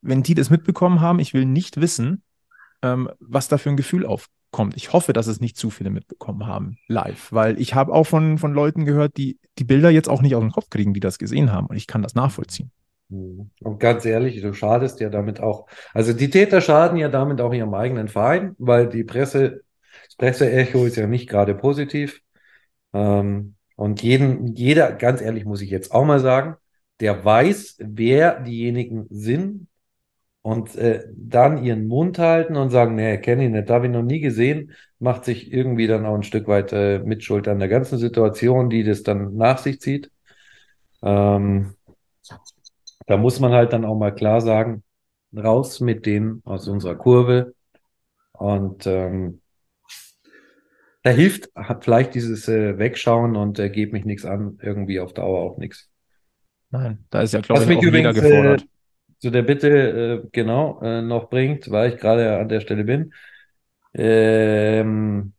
wenn 0.00 0.22
die 0.22 0.34
das 0.34 0.50
mitbekommen 0.50 1.00
haben, 1.00 1.20
ich 1.20 1.32
will 1.32 1.44
nicht 1.44 1.80
wissen, 1.80 2.22
ähm, 2.82 3.10
was 3.20 3.48
da 3.48 3.58
für 3.58 3.70
ein 3.70 3.76
Gefühl 3.76 4.06
aufkommt. 4.06 4.76
Ich 4.76 4.92
hoffe, 4.92 5.12
dass 5.12 5.26
es 5.26 5.40
nicht 5.40 5.56
zu 5.56 5.70
viele 5.70 5.90
mitbekommen 5.90 6.46
haben 6.46 6.78
live, 6.88 7.32
weil 7.32 7.60
ich 7.60 7.74
habe 7.74 7.92
auch 7.92 8.04
von, 8.04 8.38
von 8.38 8.52
Leuten 8.52 8.84
gehört, 8.84 9.16
die 9.16 9.38
die 9.58 9.64
Bilder 9.64 9.90
jetzt 9.90 10.08
auch 10.08 10.22
nicht 10.22 10.34
aus 10.34 10.42
dem 10.42 10.52
Kopf 10.52 10.70
kriegen, 10.70 10.94
die 10.94 11.00
das 11.00 11.18
gesehen 11.18 11.52
haben. 11.52 11.66
Und 11.66 11.76
ich 11.76 11.86
kann 11.86 12.02
das 12.02 12.14
nachvollziehen. 12.14 12.70
Mhm. 13.08 13.50
Und 13.60 13.80
ganz 13.80 14.04
ehrlich, 14.04 14.40
du 14.40 14.52
schadest 14.52 15.00
ja 15.00 15.08
damit 15.08 15.40
auch, 15.40 15.66
also 15.94 16.12
die 16.12 16.30
Täter 16.30 16.60
schaden 16.60 16.98
ja 16.98 17.08
damit 17.08 17.40
auch 17.40 17.52
ihrem 17.52 17.74
eigenen 17.74 18.08
Verein, 18.08 18.54
weil 18.58 18.88
die 18.88 19.04
Presse, 19.04 19.62
Presseecho 20.18 20.84
ist 20.86 20.96
ja 20.96 21.06
nicht 21.06 21.28
gerade 21.28 21.54
positiv. 21.54 22.20
Ähm, 22.92 23.54
und 23.76 24.02
jeden, 24.02 24.54
jeder, 24.54 24.92
ganz 24.92 25.20
ehrlich, 25.20 25.44
muss 25.44 25.60
ich 25.60 25.70
jetzt 25.70 25.92
auch 25.92 26.04
mal 26.04 26.20
sagen, 26.20 26.56
der 27.00 27.24
weiß, 27.24 27.76
wer 27.80 28.40
diejenigen 28.40 29.06
sind 29.10 29.68
und 30.46 30.76
äh, 30.76 31.02
dann 31.12 31.64
ihren 31.64 31.88
Mund 31.88 32.20
halten 32.20 32.54
und 32.54 32.70
sagen, 32.70 32.94
nee, 32.94 33.18
kenne 33.18 33.46
ich 33.46 33.50
nicht, 33.50 33.68
habe 33.68 33.86
ich 33.86 33.92
noch 33.92 34.04
nie 34.04 34.20
gesehen, 34.20 34.70
macht 35.00 35.24
sich 35.24 35.52
irgendwie 35.52 35.88
dann 35.88 36.06
auch 36.06 36.14
ein 36.14 36.22
Stück 36.22 36.46
weit 36.46 36.72
äh, 36.72 37.00
Mitschuld 37.00 37.48
an 37.48 37.58
der 37.58 37.66
ganzen 37.66 37.98
Situation, 37.98 38.70
die 38.70 38.84
das 38.84 39.02
dann 39.02 39.34
nach 39.34 39.58
sich 39.58 39.80
zieht. 39.80 40.12
Ähm, 41.02 41.74
da 43.08 43.16
muss 43.16 43.40
man 43.40 43.54
halt 43.54 43.72
dann 43.72 43.84
auch 43.84 43.98
mal 43.98 44.14
klar 44.14 44.40
sagen, 44.40 44.84
raus 45.36 45.80
mit 45.80 46.06
denen 46.06 46.42
aus 46.44 46.68
unserer 46.68 46.94
Kurve. 46.94 47.52
Und 48.30 48.86
ähm, 48.86 49.40
da 51.02 51.10
hilft 51.10 51.50
hat 51.56 51.82
vielleicht 51.82 52.14
dieses 52.14 52.46
äh, 52.46 52.78
Wegschauen 52.78 53.34
und 53.34 53.58
äh, 53.58 53.68
geht 53.68 53.92
mich 53.92 54.04
nichts 54.04 54.24
an, 54.24 54.60
irgendwie 54.62 55.00
auf 55.00 55.12
Dauer 55.12 55.40
auch 55.40 55.58
nichts. 55.58 55.90
Nein, 56.70 57.04
da 57.10 57.22
ist 57.22 57.34
ja, 57.34 57.40
glaube 57.40 57.64
ich, 57.64 57.78
auch 57.78 57.82
übrigens, 57.82 58.14
jeder 58.14 58.28
gefordert. 58.28 58.66
Zu 59.18 59.30
der 59.30 59.42
Bitte, 59.42 60.22
äh, 60.24 60.28
genau, 60.32 60.80
äh, 60.82 61.02
noch 61.02 61.30
bringt, 61.30 61.70
weil 61.70 61.94
ich 61.94 62.00
gerade 62.00 62.38
an 62.38 62.48
der 62.48 62.60
Stelle 62.60 62.84
bin. 62.84 63.12
Ähm, 63.94 65.32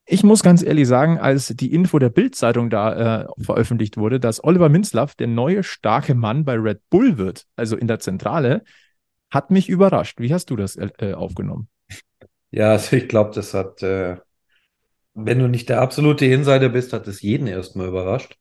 Ich 0.05 0.24
muss 0.24 0.43
ganz 0.43 0.61
ehrlich 0.61 0.88
sagen, 0.88 1.18
als 1.18 1.47
die 1.47 1.74
Info 1.74 1.97
der 1.97 2.09
Bild-Zeitung 2.09 2.70
da 2.70 3.24
äh, 3.24 3.28
veröffentlicht 3.39 3.97
wurde, 3.97 4.20
dass 4.20 4.43
Oliver 4.43 4.70
Minzlaff 4.70 5.16
der 5.16 5.28
neue 5.28 5.64
starke 5.64 6.14
Mann 6.14 6.43
bei 6.43 6.55
Red 6.55 6.82
Bull 6.89 7.18
wird, 7.18 7.45
also 7.55 7.78
in 7.78 7.88
der 7.88 7.99
Zentrale, 7.99 8.64
hat 9.32 9.49
mich 9.49 9.70
überrascht. 9.70 10.20
Wie 10.20 10.34
hast 10.34 10.49
du 10.49 10.55
das 10.55 10.76
äh, 10.76 11.14
aufgenommen? 11.14 11.70
Ja, 12.54 12.72
also 12.72 12.95
ich 12.95 13.08
glaube, 13.10 13.32
das 13.36 13.54
hat, 13.54 13.82
äh, 13.84 14.18
wenn 15.16 15.39
du 15.39 15.47
nicht 15.49 15.70
der 15.70 15.82
absolute 15.82 16.26
Insider 16.26 16.70
bist, 16.70 16.93
hat 16.93 17.08
es 17.08 17.22
jeden 17.22 17.47
erstmal 17.47 17.88
überrascht. 17.89 18.38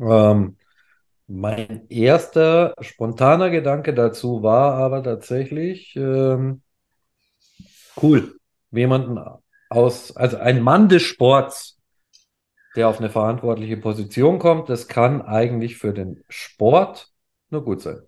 Ähm, 0.00 0.56
mein 1.28 1.88
erster 1.90 2.74
spontaner 2.80 3.50
Gedanke 3.50 3.94
dazu 3.94 4.42
war 4.42 4.74
aber 4.76 5.02
tatsächlich 5.02 5.94
ähm, 5.96 6.62
cool, 8.02 8.38
jemanden 8.70 9.18
aus, 9.68 10.16
also 10.16 10.36
ein 10.38 10.62
Mann 10.62 10.88
des 10.88 11.02
Sports, 11.02 11.78
der 12.76 12.88
auf 12.88 12.98
eine 13.00 13.10
verantwortliche 13.10 13.76
Position 13.78 14.38
kommt, 14.38 14.68
das 14.68 14.88
kann 14.88 15.22
eigentlich 15.22 15.78
für 15.78 15.94
den 15.94 16.24
Sport 16.28 17.12
nur 17.50 17.64
gut 17.64 17.82
sein. 17.82 18.00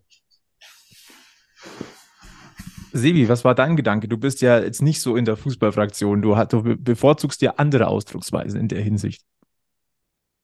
Sebi, 2.93 3.29
was 3.29 3.45
war 3.45 3.55
dein 3.55 3.77
Gedanke? 3.77 4.09
Du 4.09 4.19
bist 4.19 4.43
ja 4.43 4.59
jetzt 4.59 4.83
nicht 4.83 5.01
so 5.01 5.17
in 5.17 5.25
der 5.25 5.37
Fußballfraktion. 5.37 6.23
Du, 6.23 6.35
du 6.35 6.77
bevorzugst 6.77 7.41
ja 7.43 7.55
andere 7.57 7.89
Ausdrucksweisen 7.89 8.61
in 8.61 8.69
der 8.69 8.83
Hinsicht. 8.83 9.23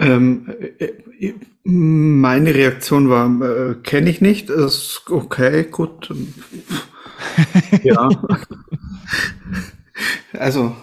Ähm, 0.00 0.54
äh, 0.78 0.84
äh, 1.18 1.34
meine 1.64 2.54
Reaktion 2.54 3.10
war, 3.10 3.28
äh, 3.42 3.74
kenne 3.82 4.10
ich 4.10 4.20
nicht, 4.20 4.48
ist 4.48 5.02
okay, 5.10 5.64
gut. 5.64 6.12
ja. 7.82 8.08
also. 10.32 10.74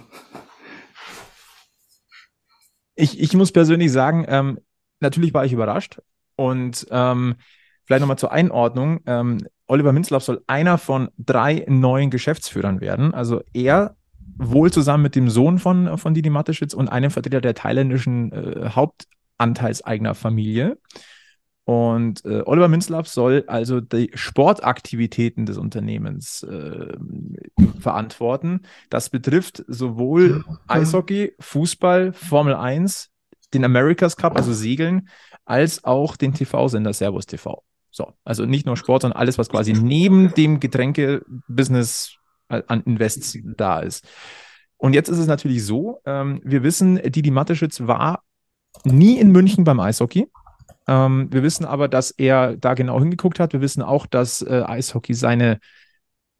Ich, 2.96 3.20
ich 3.20 3.34
muss 3.34 3.52
persönlich 3.52 3.92
sagen, 3.92 4.26
ähm, 4.28 4.60
natürlich 5.00 5.34
war 5.34 5.46
ich 5.46 5.54
überrascht 5.54 6.02
und 6.36 6.88
ähm, 6.92 7.36
vielleicht 7.86 8.02
nochmal 8.02 8.18
zur 8.18 8.32
Einordnung. 8.32 9.02
Ähm, 9.06 9.48
Oliver 9.68 9.94
Minzlaff 9.94 10.24
soll 10.24 10.44
einer 10.48 10.78
von 10.78 11.10
drei 11.18 11.66
neuen 11.68 12.10
Geschäftsführern 12.10 12.82
werden. 12.82 13.14
Also 13.14 13.42
er 13.54 13.96
wohl 14.38 14.72
zusammen 14.72 15.04
mit 15.04 15.16
dem 15.16 15.30
Sohn 15.30 15.60
von, 15.60 15.98
von 15.98 16.14
Didi 16.14 16.30
Mateschitz 16.30 16.74
und 16.74 16.90
einem 16.90 17.12
Vertreter 17.12 17.42
der 17.42 17.54
thailändischen 17.54 18.32
äh, 18.32 18.70
Hauptanteilseignerfamilie. 18.70 20.78
Und 21.64 22.24
äh, 22.26 22.44
Oliver 22.46 22.68
Minzlaff 22.68 23.08
soll 23.08 23.44
also 23.48 23.82
die 23.82 24.12
Sportaktivitäten 24.14 25.48
des 25.48 25.58
Unternehmens 25.58 26.44
äh, 26.44 26.96
verantworten. 27.80 28.62
Das 28.92 29.10
betrifft 29.10 29.64
sowohl 29.68 30.44
Eishockey, 30.68 31.34
Fußball, 31.40 32.14
Formel 32.14 32.54
1, 32.54 33.10
den 33.56 33.66
America's 33.66 34.16
Cup, 34.16 34.36
also 34.36 34.54
Segeln, 34.54 35.10
als 35.44 35.84
auch 35.84 36.18
den 36.18 36.36
TV-Sender 36.36 36.94
Servus 36.94 37.26
TV. 37.26 37.64
So, 37.96 38.12
also 38.26 38.46
nicht 38.46 38.66
nur 38.66 38.76
Sport, 38.76 39.04
sondern 39.04 39.18
alles, 39.18 39.38
was 39.38 39.48
quasi 39.48 39.72
neben 39.72 40.34
dem 40.34 40.60
Getränke-Business 40.60 42.18
an 42.50 42.84
Invests 42.86 43.38
da 43.56 43.80
ist. 43.80 44.06
Und 44.76 44.92
jetzt 44.92 45.08
ist 45.08 45.18
es 45.18 45.28
natürlich 45.28 45.66
so, 45.66 46.02
ähm, 46.06 46.42
wir 46.44 46.62
wissen, 46.62 47.00
Didi 47.02 47.32
Mateschitz 47.32 47.80
war 47.88 48.24
nie 48.84 49.18
in 49.18 49.32
München 49.32 49.64
beim 49.64 49.80
Eishockey. 49.80 50.28
Ähm, 50.90 51.30
wir 51.32 51.42
wissen 51.42 51.64
aber, 51.64 51.88
dass 51.88 52.12
er 52.12 52.58
da 52.58 52.74
genau 52.74 53.00
hingeguckt 53.00 53.40
hat. 53.40 53.54
Wir 53.54 53.62
wissen 53.62 53.82
auch, 53.82 54.08
dass 54.08 54.42
äh, 54.42 54.64
Eishockey 54.68 55.14
seine, 55.14 55.60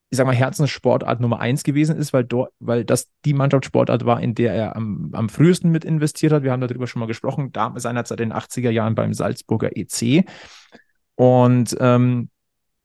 ich 0.10 0.18
sag 0.18 0.26
mal, 0.28 0.36
Herzenssportart 0.36 1.22
Nummer 1.22 1.40
eins 1.40 1.64
gewesen 1.64 1.96
ist, 1.96 2.12
weil 2.12 2.28
weil 2.60 2.84
das 2.84 3.10
die 3.24 3.34
Mannschaftssportart 3.34 4.06
war, 4.06 4.20
in 4.20 4.36
der 4.36 4.54
er 4.54 4.76
am, 4.76 5.12
am 5.14 5.30
frühesten 5.30 5.72
mit 5.72 5.86
investiert 5.86 6.34
hat. 6.34 6.44
Wir 6.44 6.52
haben 6.52 6.60
darüber 6.60 6.86
schon 6.86 7.00
mal 7.00 7.06
gesprochen, 7.06 7.54
da 7.54 7.72
seinerzeit 7.78 8.20
in 8.20 8.32
den 8.32 8.38
80er 8.38 8.72
Jahren 8.72 8.94
beim 8.94 9.14
Salzburger 9.14 9.70
EC. 9.74 10.26
Und 11.16 11.76
ähm, 11.80 12.30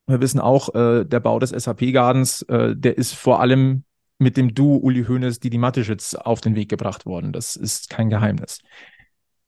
wir 0.06 0.20
wissen 0.20 0.40
auch, 0.40 0.74
äh, 0.74 1.04
der 1.04 1.20
Bau 1.20 1.38
des 1.38 1.50
SAP-Gardens, 1.50 2.42
äh, 2.42 2.74
der 2.76 2.98
ist 2.98 3.14
vor 3.14 3.40
allem 3.40 3.84
mit 4.18 4.36
dem 4.36 4.54
Duo 4.54 4.76
Uli 4.76 5.04
Hoeneß, 5.04 5.40
Didi 5.40 5.58
Mateschitz 5.58 6.14
auf 6.14 6.40
den 6.40 6.54
Weg 6.54 6.68
gebracht 6.68 7.06
worden. 7.06 7.32
Das 7.32 7.56
ist 7.56 7.88
kein 7.88 8.10
Geheimnis. 8.10 8.60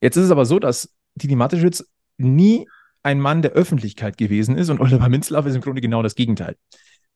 Jetzt 0.00 0.16
ist 0.16 0.24
es 0.24 0.30
aber 0.30 0.46
so, 0.46 0.58
dass 0.58 0.92
Didi 1.14 1.36
Mateschitz 1.36 1.84
nie 2.16 2.66
ein 3.02 3.20
Mann 3.20 3.42
der 3.42 3.52
Öffentlichkeit 3.52 4.16
gewesen 4.16 4.56
ist 4.56 4.70
und 4.70 4.80
Oliver 4.80 5.08
Minzlaff 5.08 5.46
ist 5.46 5.54
im 5.54 5.60
Grunde 5.60 5.80
genau 5.80 6.02
das 6.02 6.14
Gegenteil. 6.14 6.56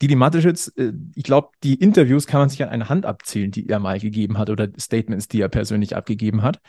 Didi 0.03 0.17
Mateschitz, 0.17 0.73
äh, 0.77 0.93
ich 1.15 1.25
glaube, 1.25 1.49
die 1.63 1.75
Interviews 1.75 2.27
kann 2.27 2.41
man 2.41 2.49
sich 2.49 2.63
an 2.63 2.69
einer 2.69 2.89
Hand 2.89 3.07
abzählen, 3.07 3.51
die 3.51 3.69
er 3.69 3.79
mal 3.79 3.99
gegeben 3.99 4.39
hat 4.39 4.51
oder 4.51 4.69
Statements, 4.79 5.29
die 5.29 5.41
er 5.41 5.49
persönlich 5.49 5.97
abgegeben 5.97 6.43
hat. 6.43 6.61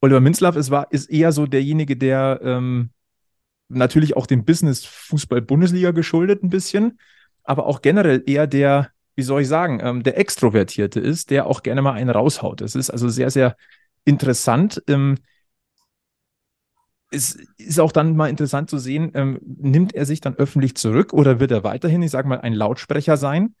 Oliver 0.00 0.20
Minzlaff 0.20 0.56
ist, 0.56 0.72
ist 0.90 1.10
eher 1.10 1.32
so 1.32 1.46
derjenige, 1.46 1.96
der 1.96 2.40
ähm, 2.42 2.90
natürlich 3.72 4.16
auch 4.16 4.26
dem 4.26 4.44
Business 4.44 4.84
Fußball-Bundesliga 4.84 5.90
geschuldet 5.92 6.42
ein 6.42 6.50
bisschen, 6.50 6.98
aber 7.44 7.66
auch 7.66 7.82
generell 7.82 8.22
eher 8.26 8.46
der, 8.46 8.90
wie 9.16 9.22
soll 9.22 9.42
ich 9.42 9.48
sagen, 9.48 9.80
ähm, 9.82 10.02
der 10.02 10.18
Extrovertierte 10.18 11.00
ist, 11.00 11.30
der 11.30 11.46
auch 11.46 11.62
gerne 11.62 11.82
mal 11.82 11.92
einen 11.92 12.10
raushaut. 12.10 12.60
Das 12.60 12.74
ist 12.74 12.90
also 12.90 13.08
sehr, 13.08 13.30
sehr 13.30 13.56
interessant. 14.04 14.82
Ähm, 14.88 15.18
es 17.10 17.36
ist 17.58 17.78
auch 17.78 17.92
dann 17.92 18.16
mal 18.16 18.30
interessant 18.30 18.70
zu 18.70 18.78
sehen, 18.78 19.12
ähm, 19.14 19.38
nimmt 19.42 19.94
er 19.94 20.06
sich 20.06 20.20
dann 20.20 20.36
öffentlich 20.36 20.76
zurück 20.76 21.12
oder 21.12 21.40
wird 21.40 21.50
er 21.50 21.62
weiterhin, 21.62 22.02
ich 22.02 22.10
sage 22.10 22.28
mal, 22.28 22.40
ein 22.40 22.54
Lautsprecher 22.54 23.16
sein? 23.16 23.54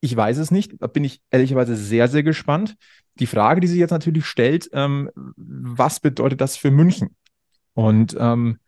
Ich 0.00 0.14
weiß 0.14 0.38
es 0.38 0.50
nicht. 0.50 0.74
Da 0.80 0.86
bin 0.88 1.04
ich 1.04 1.22
ehrlicherweise 1.30 1.76
sehr, 1.76 2.08
sehr 2.08 2.22
gespannt. 2.22 2.76
Die 3.14 3.26
Frage, 3.26 3.60
die 3.60 3.68
sich 3.68 3.78
jetzt 3.78 3.90
natürlich 3.90 4.26
stellt, 4.26 4.68
ähm, 4.72 5.10
was 5.14 6.00
bedeutet 6.00 6.40
das 6.40 6.56
für 6.56 6.70
München? 6.70 7.16
Und 7.74 8.16
ähm, 8.18 8.58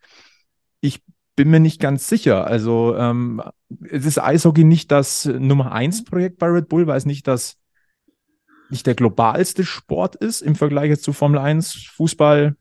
ich 0.85 1.03
bin 1.35 1.51
mir 1.51 1.61
nicht 1.61 1.81
ganz 1.81 2.09
sicher. 2.09 2.47
Also 2.47 2.95
ähm, 2.97 3.43
es 3.91 4.05
ist 4.05 4.19
Eishockey 4.19 4.65
nicht 4.65 4.93
das 4.93 5.25
Nummer 5.25 5.73
eins 5.73 6.05
Projekt 6.05 6.39
bei 6.39 6.47
Red 6.47 6.69
Bull, 6.69 6.87
weil 6.87 6.99
es 6.99 7.07
nicht 7.07 7.27
das 7.27 7.57
nicht 8.71 8.87
der 8.87 8.95
globalste 8.95 9.65
Sport 9.65 10.17
ist 10.17 10.43
im 10.43 10.57
Vergleich 10.57 10.91
jetzt 10.91 11.05
zu 11.05 11.13
Formel 11.13 11.39
1, 11.39 11.75
Fußball. 11.95 12.57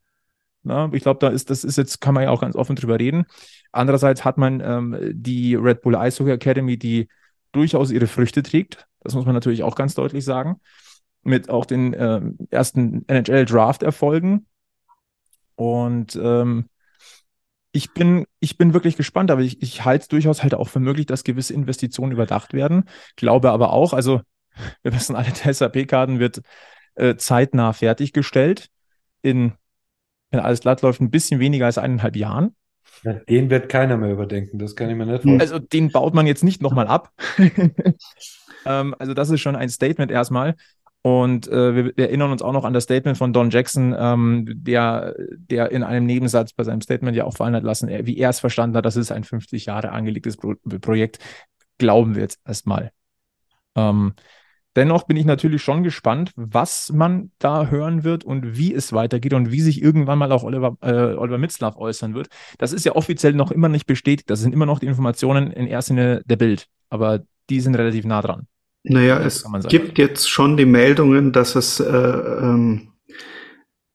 Na, 0.64 0.90
ich 0.94 1.04
glaube, 1.04 1.20
da 1.20 1.30
ist, 1.30 1.50
das 1.50 1.64
ist 1.64 1.78
jetzt, 1.78 2.00
kann 2.00 2.14
man 2.14 2.24
ja 2.24 2.30
auch 2.30 2.42
ganz 2.42 2.56
offen 2.56 2.76
drüber 2.76 2.98
reden. 2.98 3.26
Andererseits 3.72 4.24
hat 4.24 4.38
man 4.38 4.62
ähm, 4.62 4.98
die 5.12 5.56
Red 5.56 5.82
Bull 5.82 5.96
Eishockey 5.96 6.32
Academy, 6.32 6.78
die 6.78 7.10
durchaus 7.52 7.92
ihre 7.92 8.08
Früchte 8.08 8.44
trägt. 8.44 8.88
Das 9.02 9.16
muss 9.16 9.26
man 9.26 9.34
natürlich 9.34 9.64
auch 9.64 9.76
ganz 9.76 9.96
deutlich 9.96 10.24
sagen. 10.24 10.62
Mit 11.24 11.50
auch 11.50 11.66
den 11.66 11.94
äh, 11.94 12.22
ersten 12.50 13.06
NHL-Draft-Erfolgen. 13.08 14.46
Und 15.56 16.16
ähm, 16.22 16.70
ich 17.74 17.92
bin, 17.92 18.26
ich 18.40 18.58
bin 18.58 18.74
wirklich 18.74 18.96
gespannt, 18.96 19.32
aber 19.32 19.42
ich, 19.42 19.62
ich 19.62 19.84
halte 19.84 20.04
es 20.04 20.08
durchaus 20.08 20.44
halt 20.44 20.54
auch 20.54 20.70
für 20.70 20.80
möglich, 20.80 21.08
dass 21.08 21.24
gewisse 21.24 21.54
Investitionen 21.54 22.12
überdacht 22.12 22.54
werden. 22.54 22.86
Glaube 23.16 23.52
aber 23.52 23.74
auch, 23.74 23.94
also 23.94 24.22
wir 24.84 24.94
wissen 24.94 25.16
alle, 25.16 25.32
der 25.44 25.54
SAP-Karten 25.54 26.20
wird 26.20 26.42
äh, 26.96 27.16
zeitnah 27.16 27.74
fertiggestellt. 27.74 28.70
In, 29.24 29.54
wenn 30.30 30.40
alles 30.40 30.62
glatt 30.62 30.84
läuft, 30.84 31.02
ein 31.02 31.10
bisschen 31.10 31.40
weniger 31.40 31.66
als 31.66 31.80
eineinhalb 31.80 32.16
Jahren. 32.16 32.56
Ja, 33.04 33.14
den 33.14 33.50
wird 33.50 33.70
keiner 33.70 33.98
mehr 33.98 34.12
überdenken, 34.12 34.60
das 34.60 34.76
kann 34.76 34.90
ich 34.90 34.96
mir 34.96 35.06
nicht 35.06 35.24
vorstellen. 35.24 35.42
Also 35.42 35.58
den 35.58 35.92
baut 35.92 36.14
man 36.14 36.28
jetzt 36.28 36.44
nicht 36.44 36.62
nochmal 36.62 36.88
ab. 36.88 37.12
ähm, 38.66 38.96
also 39.00 39.14
das 39.16 39.32
ist 39.32 39.42
schon 39.42 39.56
ein 39.56 39.70
Statement 39.70 40.12
erstmal. 40.12 40.56
Und 41.04 41.50
äh, 41.50 41.76
wir, 41.76 42.00
erinnern 42.00 42.32
uns 42.32 42.42
auch 42.42 42.54
noch 42.54 42.64
an 42.64 42.74
das 42.74 42.86
Statement 42.86 43.18
von 43.18 43.34
Don 43.34 43.50
Jackson, 43.50 43.94
ähm, 43.98 44.46
der, 44.48 45.14
der 45.36 45.70
in 45.72 45.84
einem 45.84 46.06
Nebensatz 46.06 46.54
bei 46.54 46.64
seinem 46.64 46.82
Statement 46.82 47.16
ja 47.16 47.26
auch 47.26 47.36
fallen 47.36 47.56
hat 47.56 47.64
lassen, 47.64 47.90
wie 48.06 48.18
er 48.18 48.30
es 48.30 48.40
verstanden 48.40 48.78
hat, 48.78 48.86
das 48.86 48.96
ist 48.96 49.12
ein 49.12 49.26
50 49.26 49.66
Jahre 49.66 49.92
angelegtes 49.92 50.38
Pro 50.38 50.56
Projekt. 50.80 51.20
Glauben 51.78 52.16
wir 52.16 52.22
jetzt 52.22 52.40
erstmal. 52.46 52.92
Ähm, 53.76 54.14
Dennoch 54.76 55.04
bin 55.04 55.18
ich 55.18 55.26
natürlich 55.26 55.62
schon 55.62 55.84
gespannt, 55.84 56.32
was 56.36 56.92
man 56.92 57.32
da 57.38 57.68
hören 57.68 58.04
wird 58.04 58.24
und 58.24 58.58
wie 58.58 58.74
es 58.74 58.92
weitergeht 58.92 59.34
und 59.34 59.52
wie 59.52 59.62
sich 59.62 59.82
irgendwann 59.82 60.18
mal 60.18 60.32
auch 60.32 60.44
Oliver, 60.44 60.78
äh, 60.82 61.16
Oliver 61.16 61.38
Mitzlaff 61.38 61.76
äußern 61.78 62.16
wird. 62.16 62.28
Das 62.58 62.74
ist 62.74 62.84
ja 62.84 62.96
offiziell 62.96 63.34
noch 63.34 63.52
immer 63.52 63.70
nicht 63.70 63.86
bestätigt. 63.86 64.30
Das 64.32 64.40
sind 64.40 64.52
immer 64.52 64.66
noch 64.66 64.80
die 64.80 64.88
Informationen 64.88 65.52
in 65.52 65.68
erster 65.68 65.94
Linie 65.94 66.24
der 66.26 66.38
Bild, 66.38 66.68
aber 66.90 67.20
die 67.50 67.60
sind 67.60 67.76
relativ 67.76 68.06
nah 68.06 68.22
dran. 68.22 68.48
Naja, 68.84 69.20
es 69.20 69.46
gibt 69.70 69.98
jetzt 69.98 70.30
schon 70.30 70.58
die 70.58 70.66
Meldungen, 70.66 71.32
dass 71.32 71.56
es 71.56 71.80
äh, 71.80 71.86
ähm, 71.88 72.94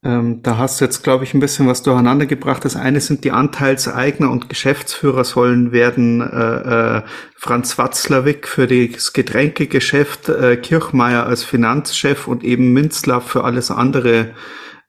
ähm, 0.05 0.43
da 0.43 0.59
hast 0.59 0.81
du 0.81 0.85
jetzt, 0.85 1.03
glaube 1.03 1.25
ich, 1.25 1.35
ein 1.35 1.41
bisschen 1.41 1.67
was 1.67 1.83
durcheinander 1.83 2.27
gebracht. 2.27 2.65
Das 2.65 2.77
eine 2.77 3.01
sind 3.01 3.25
die 3.25 3.33
Anteilseigner 3.33 4.31
und 4.31 4.49
Geschäftsführer 4.49 5.25
sollen 5.25 5.73
werden 5.73 6.21
äh, 6.21 6.99
äh, 6.99 7.03
Franz 7.37 7.79
Watzlawick 7.79 8.47
für 8.47 8.69
das 8.69 9.13
Getränkegeschäft, 9.13 10.29
äh, 10.29 10.57
Kirchmeier 10.57 11.27
als 11.27 11.43
Finanzchef 11.43 12.29
und 12.29 12.45
eben 12.45 12.73
Minzlaff 12.73 13.27
für 13.29 13.43
alles 13.43 13.73
andere 13.73 14.31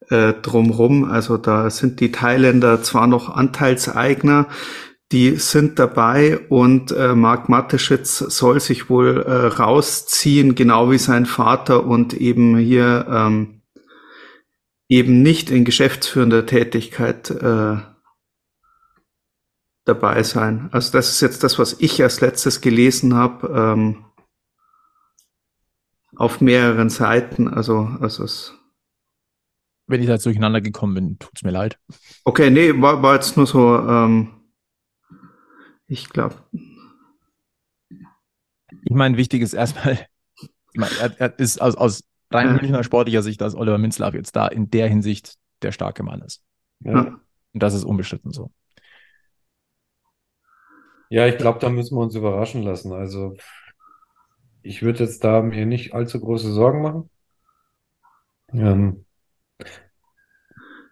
äh, 0.10 0.34
drumrum. 0.34 1.06
Also 1.06 1.38
da 1.38 1.72
sind 1.72 2.00
die 2.02 2.12
Thailänder 2.12 2.84
zwar 2.84 3.08
noch 3.08 3.36
Anteilseigner, 3.36 4.48
die 5.12 5.38
sind 5.38 5.80
dabei 5.80 6.38
und 6.50 6.92
äh, 6.92 7.16
Marc 7.16 7.50
Mateschitz 7.50 8.20
soll 8.20 8.60
sich 8.60 8.90
wohl 8.90 9.22
äh, 9.22 9.48
rausziehen, 9.48 10.54
genau 10.54 10.92
wie 10.92 11.00
sein 11.00 11.26
Vater 11.26 11.86
und 11.86 12.14
eben 12.14 12.58
hier 12.58 13.08
ähm, 13.10 13.62
eben 14.88 15.22
nicht 15.22 15.50
in 15.50 15.66
geschäftsführender 15.66 16.46
Tätigkeit 16.46 17.32
äh, 17.32 17.78
dabei 19.86 20.24
sein. 20.24 20.70
Also 20.72 20.92
das 20.92 21.10
ist 21.10 21.22
jetzt 21.22 21.44
das, 21.44 21.58
was 21.58 21.78
ich 21.80 22.02
als 22.04 22.22
letztes 22.22 22.62
gelesen 22.62 23.16
habe, 23.16 23.48
ähm, 23.56 24.06
auf 26.16 26.42
mehreren 26.42 26.90
Seiten. 26.90 27.48
Also, 27.48 27.90
also 28.00 28.24
es 28.24 28.54
Wenn 29.88 30.02
ich 30.02 30.08
da 30.08 30.14
jetzt 30.14 30.26
durcheinander 30.26 30.62
gekommen 30.62 30.94
bin, 30.94 31.20
tut's 31.20 31.44
mir 31.44 31.52
leid. 31.52 31.80
Okay, 32.26 32.52
nee, 32.52 32.80
war, 32.80 33.02
war 33.02 33.16
jetzt 33.16 33.38
nur 33.38 33.48
so, 33.48 33.78
ähm, 33.78 34.39
ich 35.90 36.10
glaube. 36.10 36.36
Ich 38.84 38.96
meine, 38.96 39.18
wichtig 39.18 39.42
ist 39.42 39.54
erstmal, 39.54 40.08
er, 40.76 41.20
er 41.20 41.40
ist 41.40 41.62
aus, 41.62 41.76
aus 41.76 42.04
rein 42.32 42.48
ja. 42.48 42.54
Münchner 42.54 42.84
sportlicher 42.84 43.24
Sicht, 43.24 43.42
dass 43.42 43.56
Oliver 43.56 43.78
Minzlaff 43.78 44.14
jetzt 44.14 44.36
da 44.36 44.48
in 44.48 44.70
der 44.70 44.88
Hinsicht 44.88 45.38
der 45.62 45.72
starke 45.72 46.04
Mann 46.04 46.22
ist. 46.22 46.44
Ja. 46.82 47.20
Und 47.54 47.64
das 47.64 47.74
ist 47.74 47.84
unbestritten 47.84 48.32
so. 48.32 48.52
Ja, 51.10 51.26
ich 51.26 51.38
glaube, 51.38 51.58
da 51.60 51.70
müssen 51.70 51.98
wir 51.98 52.04
uns 52.04 52.14
überraschen 52.16 52.62
lassen. 52.62 52.94
Also, 52.94 53.36
ich 54.62 54.84
würde 54.84 55.04
jetzt 55.04 55.24
da 55.24 55.42
mir 55.42 55.66
nicht 55.66 55.96
allzu 55.96 56.20
große 56.20 56.54
Sorgen 56.54 56.84
machen. 56.84 57.10
Ähm, 58.54 59.06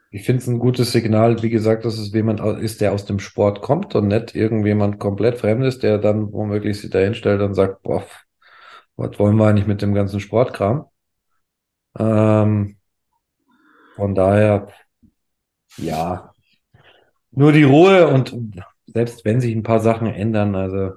ich 0.10 0.24
finde 0.26 0.42
es 0.42 0.48
ein 0.48 0.60
gutes 0.60 0.92
Signal, 0.92 1.42
wie 1.44 1.50
gesagt, 1.50 1.86
dass 1.86 1.98
es 1.98 2.14
jemand 2.14 2.40
ist, 2.40 2.82
der 2.82 2.94
aus 2.94 3.06
dem 3.06 3.20
Sport 3.20 3.62
kommt 3.62 3.96
und 3.96 4.08
nicht 4.08 4.36
irgendjemand 4.36 5.00
komplett 5.00 5.38
Fremdes, 5.38 5.80
der 5.80 5.98
dann 5.98 6.32
womöglich 6.32 6.80
sich 6.80 6.90
dahinstellt 6.90 7.42
und 7.42 7.54
sagt, 7.54 7.84
boah, 7.84 8.04
was 8.96 9.20
wollen 9.20 9.36
wir 9.36 9.48
eigentlich 9.48 9.68
mit 9.68 9.82
dem 9.82 9.94
ganzen 9.94 10.20
Sportkram? 10.20 10.86
Ähm, 12.00 12.78
von 13.96 14.16
daher, 14.16 14.70
ja, 15.78 16.32
nur 17.32 17.52
die 17.52 17.64
Ruhe 17.64 18.08
und 18.08 18.36
selbst 18.86 19.26
wenn 19.26 19.42
sich 19.42 19.54
ein 19.56 19.64
paar 19.64 19.80
Sachen 19.80 20.08
ändern, 20.08 20.56
also 20.56 20.94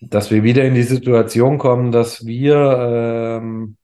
dass 0.00 0.30
wir 0.30 0.42
wieder 0.42 0.64
in 0.64 0.74
die 0.74 0.82
Situation 0.82 1.58
kommen, 1.58 1.92
dass 1.92 2.26
wir 2.26 3.38
ähm, 3.40 3.76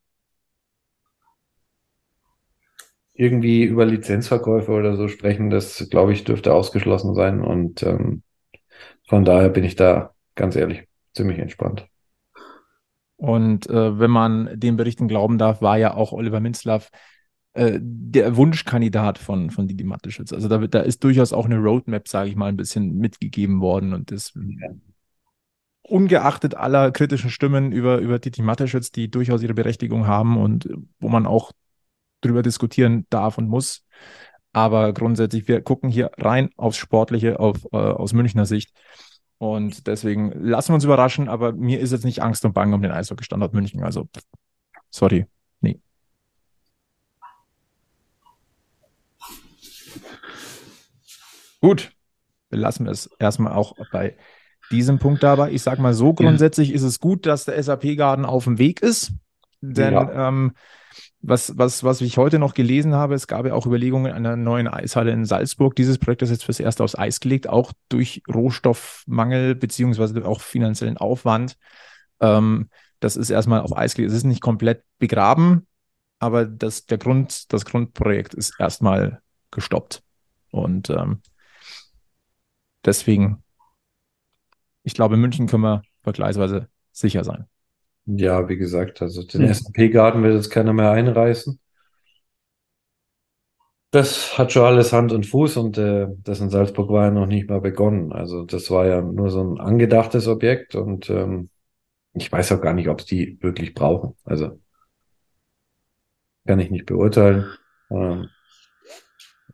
irgendwie 3.18 3.64
über 3.64 3.84
Lizenzverkäufe 3.84 4.70
oder 4.70 4.96
so 4.96 5.08
sprechen, 5.08 5.50
das 5.50 5.88
glaube 5.90 6.12
ich 6.12 6.22
dürfte 6.22 6.54
ausgeschlossen 6.54 7.14
sein 7.14 7.42
und 7.42 7.82
ähm, 7.82 8.22
von 9.08 9.24
daher 9.24 9.48
bin 9.48 9.64
ich 9.64 9.74
da 9.74 10.14
ganz 10.36 10.54
ehrlich 10.54 10.86
ziemlich 11.14 11.40
entspannt. 11.40 11.88
Und 13.16 13.68
äh, 13.68 13.98
wenn 13.98 14.12
man 14.12 14.48
den 14.54 14.76
Berichten 14.76 15.08
glauben 15.08 15.36
darf, 15.36 15.60
war 15.60 15.76
ja 15.76 15.94
auch 15.94 16.12
Oliver 16.12 16.38
Minzlaff 16.38 16.90
äh, 17.54 17.80
der 17.82 18.36
Wunschkandidat 18.36 19.18
von, 19.18 19.50
von 19.50 19.66
Didi 19.66 19.82
Matteschitz. 19.82 20.32
Also 20.32 20.46
da, 20.46 20.60
wird, 20.60 20.74
da 20.74 20.80
ist 20.80 21.02
durchaus 21.02 21.32
auch 21.32 21.46
eine 21.46 21.58
Roadmap, 21.58 22.06
sage 22.06 22.30
ich 22.30 22.36
mal, 22.36 22.46
ein 22.46 22.56
bisschen 22.56 22.98
mitgegeben 22.98 23.60
worden. 23.60 23.94
Und 23.94 24.12
das 24.12 24.32
ja. 24.36 24.68
ungeachtet 25.82 26.54
aller 26.54 26.92
kritischen 26.92 27.30
Stimmen 27.30 27.72
über, 27.72 27.98
über 27.98 28.20
Didi 28.20 28.42
Matteschitz, 28.42 28.92
die 28.92 29.10
durchaus 29.10 29.42
ihre 29.42 29.54
Berechtigung 29.54 30.06
haben 30.06 30.36
und 30.36 30.68
wo 31.00 31.08
man 31.08 31.26
auch 31.26 31.50
drüber 32.20 32.42
diskutieren 32.42 33.06
darf 33.10 33.38
und 33.38 33.48
muss. 33.48 33.84
Aber 34.52 34.92
grundsätzlich, 34.92 35.46
wir 35.46 35.60
gucken 35.62 35.90
hier 35.90 36.10
rein 36.16 36.50
aufs 36.56 36.78
Sportliche, 36.78 37.38
auf, 37.38 37.64
äh, 37.72 37.76
aus 37.76 38.12
Münchner 38.12 38.46
Sicht. 38.46 38.72
Und 39.38 39.86
deswegen 39.86 40.32
lassen 40.32 40.70
wir 40.70 40.74
uns 40.74 40.84
überraschen, 40.84 41.28
aber 41.28 41.52
mir 41.52 41.78
ist 41.78 41.92
jetzt 41.92 42.04
nicht 42.04 42.22
Angst 42.22 42.44
und 42.44 42.54
Bange 42.54 42.74
um 42.74 42.82
den 42.82 42.90
Eishockey-Standort 42.90 43.54
München. 43.54 43.84
Also, 43.84 44.08
sorry, 44.90 45.26
nee. 45.60 45.80
Gut, 51.60 51.92
belassen 52.50 52.86
wir 52.86 52.92
es 52.92 53.08
erstmal 53.18 53.52
auch 53.52 53.74
bei 53.92 54.16
diesem 54.70 54.98
Punkt 54.98 55.22
dabei. 55.22 55.52
Ich 55.52 55.62
sage 55.62 55.80
mal 55.80 55.94
so, 55.94 56.14
grundsätzlich 56.14 56.72
ist 56.72 56.82
es 56.82 56.98
gut, 56.98 57.26
dass 57.26 57.44
der 57.44 57.62
SAP-Garden 57.62 58.24
auf 58.24 58.44
dem 58.44 58.58
Weg 58.58 58.82
ist, 58.82 59.12
denn 59.60 59.94
ja. 59.94 60.28
ähm, 60.28 60.52
was, 61.20 61.58
was, 61.58 61.82
was 61.82 62.00
ich 62.00 62.16
heute 62.16 62.38
noch 62.38 62.54
gelesen 62.54 62.94
habe, 62.94 63.14
es 63.14 63.26
gab 63.26 63.44
ja 63.44 63.54
auch 63.54 63.66
Überlegungen 63.66 64.12
einer 64.12 64.36
neuen 64.36 64.68
Eishalle 64.68 65.10
in 65.10 65.24
Salzburg. 65.24 65.74
Dieses 65.74 65.98
Projekt 65.98 66.22
ist 66.22 66.30
jetzt 66.30 66.44
fürs 66.44 66.60
erste 66.60 66.84
aufs 66.84 66.96
Eis 66.96 67.20
gelegt, 67.20 67.48
auch 67.48 67.72
durch 67.88 68.22
Rohstoffmangel 68.32 69.54
beziehungsweise 69.56 70.24
auch 70.24 70.40
finanziellen 70.40 70.96
Aufwand. 70.96 71.56
Ähm, 72.20 72.68
das 73.00 73.16
ist 73.16 73.30
erstmal 73.30 73.60
auf 73.60 73.76
Eis 73.76 73.94
gelegt. 73.94 74.12
Es 74.12 74.18
ist 74.18 74.24
nicht 74.24 74.40
komplett 74.40 74.84
begraben, 74.98 75.66
aber 76.18 76.46
das, 76.46 76.86
der 76.86 76.98
Grund, 76.98 77.52
das 77.52 77.64
Grundprojekt 77.64 78.34
ist 78.34 78.54
erstmal 78.58 79.20
gestoppt. 79.50 80.02
Und 80.50 80.90
ähm, 80.90 81.20
deswegen, 82.84 83.42
ich 84.82 84.94
glaube, 84.94 85.16
in 85.16 85.20
München 85.20 85.46
können 85.48 85.64
wir 85.64 85.82
vergleichsweise 86.02 86.68
sicher 86.92 87.24
sein. 87.24 87.46
Ja, 88.10 88.48
wie 88.48 88.56
gesagt, 88.56 89.02
also 89.02 89.22
den 89.22 89.42
hm. 89.42 89.50
S&P-Garten 89.50 90.22
wird 90.22 90.34
jetzt 90.34 90.48
keiner 90.48 90.72
mehr 90.72 90.92
einreißen. 90.92 91.60
Das 93.90 94.38
hat 94.38 94.52
schon 94.52 94.64
alles 94.64 94.92
Hand 94.94 95.12
und 95.12 95.26
Fuß 95.26 95.58
und 95.58 95.76
äh, 95.76 96.08
das 96.22 96.40
in 96.40 96.48
Salzburg 96.48 96.90
war 96.90 97.06
ja 97.06 97.10
noch 97.10 97.26
nicht 97.26 97.50
mal 97.50 97.60
begonnen. 97.60 98.12
Also 98.12 98.44
das 98.44 98.70
war 98.70 98.86
ja 98.86 99.02
nur 99.02 99.30
so 99.30 99.42
ein 99.42 99.60
angedachtes 99.60 100.26
Objekt 100.26 100.74
und 100.74 101.10
ähm, 101.10 101.50
ich 102.14 102.32
weiß 102.32 102.52
auch 102.52 102.62
gar 102.62 102.72
nicht, 102.72 102.88
ob 102.88 103.00
es 103.00 103.06
die 103.06 103.38
wirklich 103.42 103.74
brauchen. 103.74 104.14
Also 104.24 104.58
kann 106.46 106.60
ich 106.60 106.70
nicht 106.70 106.86
beurteilen. 106.86 107.46
Ähm, 107.90 108.28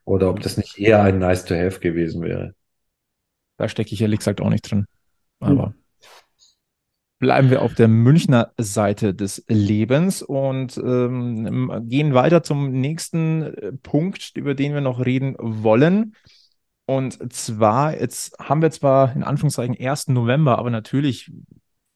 oder 0.04 0.30
ob 0.30 0.40
das 0.40 0.56
nicht 0.56 0.78
eher 0.78 1.02
ein 1.02 1.18
Nice 1.18 1.44
to 1.44 1.54
Have 1.54 1.80
gewesen 1.80 2.22
wäre. 2.22 2.54
Da 3.56 3.68
stecke 3.68 3.94
ich 3.94 4.02
ehrlich 4.02 4.18
gesagt 4.20 4.40
auch 4.40 4.50
nicht 4.50 4.70
drin. 4.70 4.86
Aber 5.40 5.74
bleiben 7.18 7.50
wir 7.50 7.62
auf 7.62 7.74
der 7.74 7.88
Münchner 7.88 8.52
Seite 8.58 9.14
des 9.14 9.44
Lebens 9.48 10.22
und 10.22 10.76
ähm, 10.78 11.84
gehen 11.88 12.14
weiter 12.14 12.42
zum 12.42 12.70
nächsten 12.72 13.42
äh, 13.42 13.72
Punkt, 13.72 14.32
über 14.36 14.54
den 14.54 14.74
wir 14.74 14.80
noch 14.80 15.04
reden 15.04 15.36
wollen. 15.38 16.14
Und 16.86 17.32
zwar, 17.32 17.98
jetzt 17.98 18.38
haben 18.38 18.60
wir 18.60 18.70
zwar 18.70 19.14
in 19.14 19.22
Anführungszeichen 19.22 19.76
1. 19.78 20.08
November, 20.08 20.58
aber 20.58 20.70
natürlich 20.70 21.32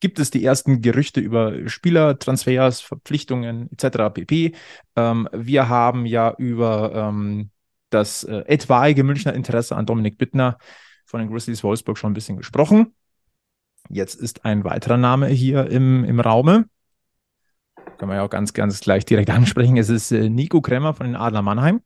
gibt 0.00 0.18
es 0.18 0.30
die 0.30 0.44
ersten 0.44 0.80
Gerüchte 0.80 1.20
über 1.20 1.68
Spielertransfers, 1.68 2.80
Verpflichtungen 2.80 3.68
etc. 3.72 4.14
pp. 4.14 4.54
Ähm, 4.96 5.28
wir 5.32 5.68
haben 5.68 6.06
ja 6.06 6.34
über 6.38 6.92
ähm, 6.94 7.50
das 7.90 8.24
äh, 8.24 8.44
etwaige 8.46 9.04
Münchner 9.04 9.34
Interesse 9.34 9.76
an 9.76 9.86
Dominik 9.86 10.18
Bittner 10.18 10.58
von 11.04 11.20
den 11.20 11.30
Grizzlies 11.30 11.64
Wolfsburg 11.64 11.98
schon 11.98 12.12
ein 12.12 12.14
bisschen 12.14 12.36
gesprochen. 12.36 12.94
Jetzt 13.88 14.16
ist 14.16 14.44
ein 14.44 14.64
weiterer 14.64 14.96
Name 14.96 15.28
hier 15.28 15.70
im, 15.70 16.04
im 16.04 16.20
Raume. 16.20 16.66
Können 17.98 18.10
wir 18.10 18.16
ja 18.16 18.24
auch 18.24 18.30
ganz, 18.30 18.52
ganz 18.52 18.80
gleich 18.80 19.04
direkt 19.04 19.30
ansprechen. 19.30 19.76
Es 19.76 19.88
ist 19.88 20.12
äh, 20.12 20.28
Nico 20.28 20.60
Kremmer 20.60 20.94
von 20.94 21.06
den 21.06 21.16
Adler 21.16 21.42
Mannheim. 21.42 21.80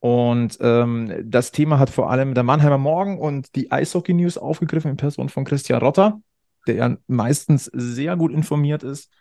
Und 0.00 0.58
ähm, 0.60 1.14
das 1.24 1.52
Thema 1.52 1.78
hat 1.78 1.88
vor 1.88 2.10
allem 2.10 2.34
der 2.34 2.42
Mannheimer 2.42 2.78
Morgen 2.78 3.18
und 3.18 3.54
die 3.54 3.70
Eishockey 3.70 4.14
News 4.14 4.36
aufgegriffen 4.36 4.90
in 4.90 4.96
Person 4.96 5.28
von 5.28 5.44
Christian 5.44 5.80
Rotter, 5.80 6.20
der 6.66 6.74
ja 6.74 6.96
meistens 7.06 7.66
sehr 7.66 8.16
gut 8.16 8.32
informiert 8.32 8.82
ist. 8.82 9.12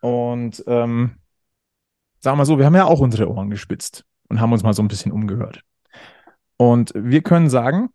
Und 0.00 0.64
ähm, 0.66 1.16
sagen 2.18 2.34
wir 2.34 2.38
mal 2.38 2.44
so, 2.44 2.58
wir 2.58 2.66
haben 2.66 2.74
ja 2.74 2.86
auch 2.86 2.98
unsere 2.98 3.30
Ohren 3.30 3.50
gespitzt 3.50 4.04
und 4.28 4.40
haben 4.40 4.52
uns 4.52 4.64
mal 4.64 4.74
so 4.74 4.82
ein 4.82 4.88
bisschen 4.88 5.12
umgehört. 5.12 5.60
Und 6.56 6.92
wir 6.96 7.22
können 7.22 7.48
sagen, 7.48 7.90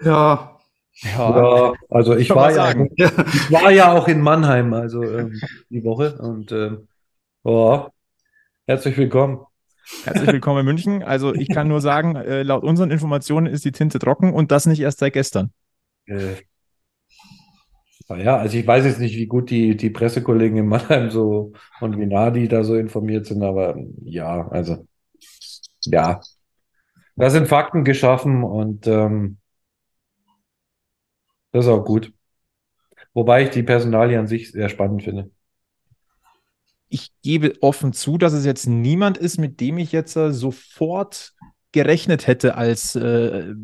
Ja, 0.00 0.51
Ja, 0.94 1.72
also 1.88 2.16
ich 2.16 2.30
war 2.30 2.52
ja, 2.52 2.70
ich 2.70 3.50
war 3.50 3.70
ja 3.70 3.92
auch 3.92 4.08
in 4.08 4.20
Mannheim, 4.20 4.74
also 4.74 5.02
ähm, 5.02 5.40
die 5.70 5.82
Woche 5.84 6.18
und 6.18 6.52
ähm, 6.52 6.88
ja, 7.44 7.88
herzlich 8.66 8.96
willkommen. 8.96 9.40
herzlich 10.04 10.32
willkommen 10.32 10.60
in 10.60 10.66
München. 10.66 11.02
Also 11.02 11.34
ich 11.34 11.48
kann 11.48 11.68
nur 11.68 11.80
sagen, 11.80 12.16
äh, 12.16 12.42
laut 12.42 12.62
unseren 12.62 12.90
Informationen 12.90 13.46
ist 13.46 13.64
die 13.64 13.72
Tinte 13.72 13.98
trocken 13.98 14.32
und 14.32 14.52
das 14.52 14.66
nicht 14.66 14.80
erst 14.80 14.98
seit 14.98 15.14
gestern. 15.14 15.50
Äh, 16.06 16.36
naja, 18.08 18.36
also 18.36 18.58
ich 18.58 18.66
weiß 18.66 18.84
jetzt 18.84 19.00
nicht, 19.00 19.16
wie 19.16 19.26
gut 19.26 19.50
die, 19.50 19.76
die 19.76 19.90
Pressekollegen 19.90 20.58
in 20.58 20.66
Mannheim 20.66 21.10
so 21.10 21.52
und 21.80 21.98
wie 21.98 22.06
nah 22.06 22.30
die 22.30 22.48
da 22.48 22.64
so 22.64 22.76
informiert 22.76 23.26
sind, 23.26 23.42
aber 23.42 23.76
ja, 24.04 24.46
also 24.48 24.86
ja, 25.84 26.20
da 27.16 27.30
sind 27.30 27.48
Fakten 27.48 27.84
geschaffen 27.84 28.44
und 28.44 28.86
ähm, 28.86 29.38
das 31.52 31.66
ist 31.66 31.70
auch 31.70 31.84
gut. 31.84 32.12
Wobei 33.14 33.44
ich 33.44 33.50
die 33.50 33.62
Personalie 33.62 34.18
an 34.18 34.26
sich 34.26 34.52
sehr 34.52 34.68
spannend 34.68 35.02
finde. 35.02 35.30
ich 36.92 37.10
gebe 37.22 37.54
offen 37.62 37.94
zu, 37.94 38.18
dass 38.18 38.34
es 38.34 38.44
jetzt 38.44 38.66
niemand 38.66 39.16
ist, 39.16 39.38
mit 39.38 39.60
dem 39.60 39.78
ich 39.78 39.92
jetzt 39.92 40.14
äh, 40.16 40.30
sofort 40.30 41.32
gerechnet 41.72 42.26
hätte 42.26 42.56
als, 42.56 42.94
äh, 42.94 43.54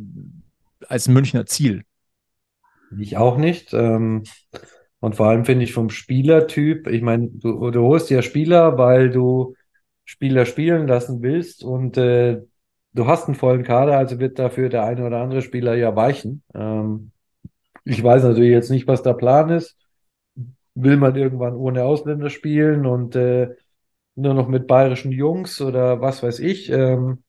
als 0.88 1.08
Münchner 1.08 1.44
Ziel. 1.44 1.84
Ich 2.98 3.18
auch 3.18 3.36
nicht. 3.36 3.74
Ähm, 3.74 4.24
und 5.00 5.14
vor 5.14 5.26
allem 5.26 5.44
finde 5.44 5.64
ich 5.64 5.74
vom 5.74 5.90
Spielertyp, 5.90 6.86
ich 6.86 7.02
meine, 7.02 7.28
du, 7.28 7.70
du 7.70 7.82
holst 7.82 8.08
ja 8.08 8.22
Spieler, 8.22 8.78
weil 8.78 9.10
du 9.10 9.54
Spieler 10.06 10.46
spielen 10.46 10.88
lassen 10.88 11.20
willst 11.20 11.62
und 11.62 11.98
äh, 11.98 12.40
du 12.94 13.06
hast 13.06 13.26
einen 13.26 13.34
vollen 13.34 13.62
Kader, 13.62 13.98
also 13.98 14.18
wird 14.18 14.38
dafür 14.38 14.70
der 14.70 14.84
eine 14.84 15.04
oder 15.06 15.20
andere 15.20 15.42
Spieler 15.42 15.74
ja 15.74 15.94
weichen. 15.94 16.42
Ähm, 16.54 17.12
ich 17.88 18.04
weiß 18.04 18.22
natürlich 18.22 18.50
jetzt 18.50 18.70
nicht, 18.70 18.86
was 18.86 19.02
der 19.02 19.14
Plan 19.14 19.48
ist. 19.48 19.76
Will 20.74 20.98
man 20.98 21.16
irgendwann 21.16 21.54
ohne 21.54 21.84
Ausländer 21.84 22.28
spielen 22.28 22.84
und 22.84 23.16
äh, 23.16 23.48
nur 24.14 24.34
noch 24.34 24.46
mit 24.46 24.66
bayerischen 24.66 25.10
Jungs 25.10 25.60
oder 25.60 26.00
was 26.00 26.22
weiß 26.22 26.40
ich? 26.40 26.70
Ähm, 26.70 27.22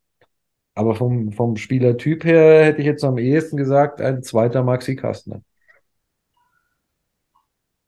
aber 0.76 0.96
vom, 0.96 1.32
vom 1.32 1.56
Spielertyp 1.56 2.26
her 2.26 2.66
hätte 2.66 2.82
ich 2.82 2.86
jetzt 2.86 3.06
am 3.06 3.18
ehesten 3.18 3.56
gesagt, 3.56 4.02
ein 4.02 4.22
zweiter 4.22 4.64
Maxi 4.64 4.98
Kastner. 4.98 5.42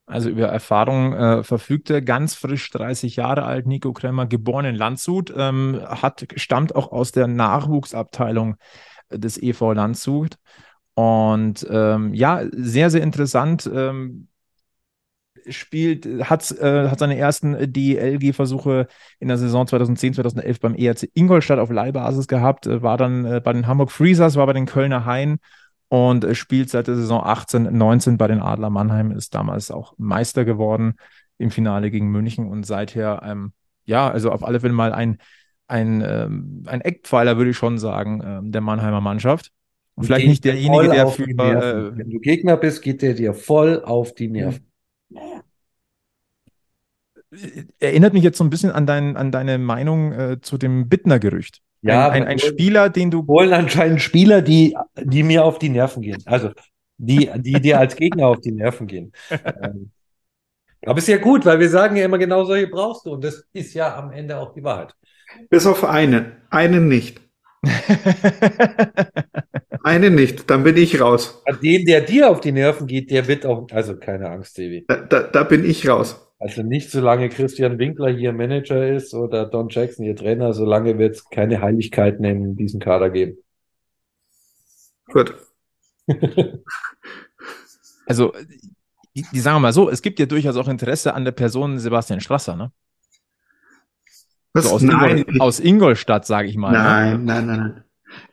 Also 0.05 0.29
über 0.29 0.47
Erfahrung 0.47 1.13
äh, 1.13 1.43
verfügte, 1.43 2.01
ganz 2.01 2.35
frisch 2.35 2.69
30 2.71 3.17
Jahre 3.17 3.43
alt, 3.43 3.67
Nico 3.67 3.91
Kremmer, 3.91 4.27
geboren 4.27 4.65
in 4.65 4.75
Landshut, 4.75 5.33
ähm, 5.35 5.81
hat, 5.85 6.25
stammt 6.37 6.75
auch 6.75 6.91
aus 6.91 7.11
der 7.11 7.27
Nachwuchsabteilung 7.27 8.55
des 9.09 9.41
EV 9.41 9.73
Landshut. 9.73 10.37
Und 10.93 11.65
ähm, 11.69 12.13
ja, 12.13 12.43
sehr, 12.51 12.89
sehr 12.89 13.01
interessant. 13.01 13.69
Ähm, 13.73 14.27
spielt, 15.49 16.05
hat, 16.29 16.51
äh, 16.51 16.89
hat 16.89 16.99
seine 16.99 17.17
ersten 17.17 17.71
DELG-Versuche 17.71 18.87
in 19.19 19.27
der 19.27 19.37
Saison 19.37 19.65
2010, 19.67 20.13
2011 20.15 20.59
beim 20.59 20.75
ERC 20.75 21.09
Ingolstadt 21.13 21.59
auf 21.59 21.71
Leihbasis 21.71 22.27
gehabt, 22.27 22.67
äh, 22.67 22.81
war 22.81 22.97
dann 22.97 23.25
äh, 23.25 23.41
bei 23.43 23.53
den 23.53 23.67
Hamburg 23.67 23.91
Freezers, 23.91 24.35
war 24.35 24.45
bei 24.45 24.53
den 24.53 24.65
Kölner 24.65 25.05
Hain 25.05 25.39
und 25.89 26.23
äh, 26.23 26.35
spielt 26.35 26.69
seit 26.69 26.87
der 26.87 26.95
Saison 26.95 27.23
18, 27.23 27.75
19 27.75 28.17
bei 28.17 28.27
den 28.27 28.41
Adler 28.41 28.69
Mannheim, 28.69 29.11
ist 29.11 29.33
damals 29.33 29.71
auch 29.71 29.93
Meister 29.97 30.45
geworden 30.45 30.95
im 31.37 31.51
Finale 31.51 31.91
gegen 31.91 32.11
München 32.11 32.47
und 32.47 32.65
seither, 32.65 33.21
ähm, 33.25 33.53
ja, 33.85 34.09
also 34.09 34.31
auf 34.31 34.43
alle 34.43 34.59
Fälle 34.59 34.73
mal 34.73 34.93
ein, 34.93 35.17
ein, 35.67 36.01
ähm, 36.05 36.63
ein 36.67 36.81
Eckpfeiler, 36.81 37.37
würde 37.37 37.51
ich 37.51 37.57
schon 37.57 37.77
sagen, 37.77 38.21
ähm, 38.23 38.51
der 38.51 38.61
Mannheimer 38.61 39.01
Mannschaft. 39.01 39.51
Und 40.01 40.05
vielleicht 40.07 40.27
nicht 40.27 40.45
derjenige, 40.45 40.89
der 40.89 41.07
für, 41.07 41.23
äh, 41.23 41.97
Wenn 41.97 42.09
du 42.09 42.19
Gegner 42.19 42.57
bist, 42.57 42.81
geht 42.81 43.01
der 43.01 43.13
dir 43.13 43.33
voll 43.33 43.81
auf 43.83 44.13
die 44.13 44.27
Nerven. 44.27 44.65
erinnert 47.79 48.13
mich 48.13 48.23
jetzt 48.23 48.37
so 48.37 48.43
ein 48.43 48.49
bisschen 48.49 48.71
an, 48.71 48.85
dein, 48.85 49.15
an 49.15 49.31
deine 49.31 49.57
Meinung 49.57 50.11
äh, 50.11 50.41
zu 50.41 50.57
dem 50.57 50.89
Bittner-Gerücht. 50.89 51.61
Ja, 51.81 52.09
ein, 52.09 52.23
ein, 52.23 52.29
ein 52.29 52.39
Spieler, 52.39 52.89
den 52.89 53.09
du 53.09 53.25
Holen 53.25 53.53
anscheinend 53.53 54.01
Spieler, 54.01 54.41
die, 54.41 54.75
die 55.01 55.23
mir 55.23 55.45
auf 55.45 55.57
die 55.57 55.69
Nerven 55.69 56.01
gehen. 56.03 56.21
Also, 56.25 56.51
die, 56.97 57.29
die 57.37 57.59
dir 57.59 57.79
als 57.79 57.95
Gegner 57.95 58.27
auf 58.27 58.41
die 58.41 58.51
Nerven 58.51 58.85
gehen. 58.87 59.11
Ähm, 59.29 59.91
aber 60.85 60.97
ist 60.97 61.07
ja 61.07 61.17
gut, 61.17 61.45
weil 61.45 61.59
wir 61.59 61.69
sagen 61.69 61.95
ja 61.95 62.05
immer, 62.05 62.17
genau 62.17 62.43
solche 62.43 62.67
brauchst 62.67 63.05
du. 63.05 63.11
Und 63.11 63.23
das 63.23 63.45
ist 63.53 63.73
ja 63.73 63.95
am 63.95 64.11
Ende 64.11 64.37
auch 64.37 64.53
die 64.53 64.63
Wahrheit. 64.63 64.93
bis 65.49 65.65
auf 65.65 65.83
einen. 65.83 66.33
Einen 66.49 66.87
nicht. 66.87 67.21
Einen 69.83 70.15
nicht. 70.15 70.49
Dann 70.49 70.63
bin 70.63 70.77
ich 70.77 71.01
raus. 71.01 71.43
Den, 71.61 71.85
der 71.85 72.01
dir 72.01 72.29
auf 72.29 72.39
die 72.39 72.51
Nerven 72.51 72.87
geht, 72.87 73.11
der 73.11 73.27
wird 73.27 73.45
auch, 73.45 73.67
also 73.71 73.97
keine 73.97 74.29
Angst, 74.29 74.55
Sevi. 74.55 74.85
Da, 74.87 74.95
da, 74.97 75.23
da 75.23 75.43
bin 75.43 75.65
ich 75.65 75.87
raus. 75.87 76.27
Also 76.39 76.63
nicht 76.63 76.89
solange 76.89 77.29
Christian 77.29 77.77
Winkler 77.77 78.09
hier 78.09 78.33
Manager 78.33 78.87
ist 78.87 79.13
oder 79.13 79.45
Don 79.45 79.69
Jackson 79.69 80.05
hier 80.05 80.15
Trainer, 80.15 80.53
solange 80.53 80.97
wird 80.97 81.15
es 81.15 81.29
keine 81.29 81.61
Heiligkeiten 81.61 82.25
in 82.25 82.55
diesem 82.55 82.79
Kader 82.79 83.11
geben. 83.11 83.37
Gut. 85.05 85.35
also, 88.07 88.33
die, 89.15 89.23
die 89.31 89.39
sagen 89.39 89.57
wir 89.57 89.59
mal 89.59 89.73
so, 89.73 89.89
es 89.89 90.01
gibt 90.01 90.19
ja 90.19 90.25
durchaus 90.25 90.55
auch 90.55 90.67
Interesse 90.67 91.13
an 91.13 91.25
der 91.25 91.31
Person 91.31 91.77
Sebastian 91.77 92.21
Strasser, 92.21 92.55
ne? 92.55 92.71
Was? 94.53 94.65
So 94.65 94.75
aus, 94.75 94.81
nein, 94.81 95.19
Ingol, 95.19 95.35
ich, 95.35 95.41
aus 95.41 95.59
Ingolstadt, 95.59 96.25
sage 96.25 96.47
ich 96.47 96.57
mal. 96.57 96.71
Ne? 96.71 96.77
nein, 96.77 97.25
nein, 97.25 97.45
nein, 97.45 97.59
nein. 97.59 97.83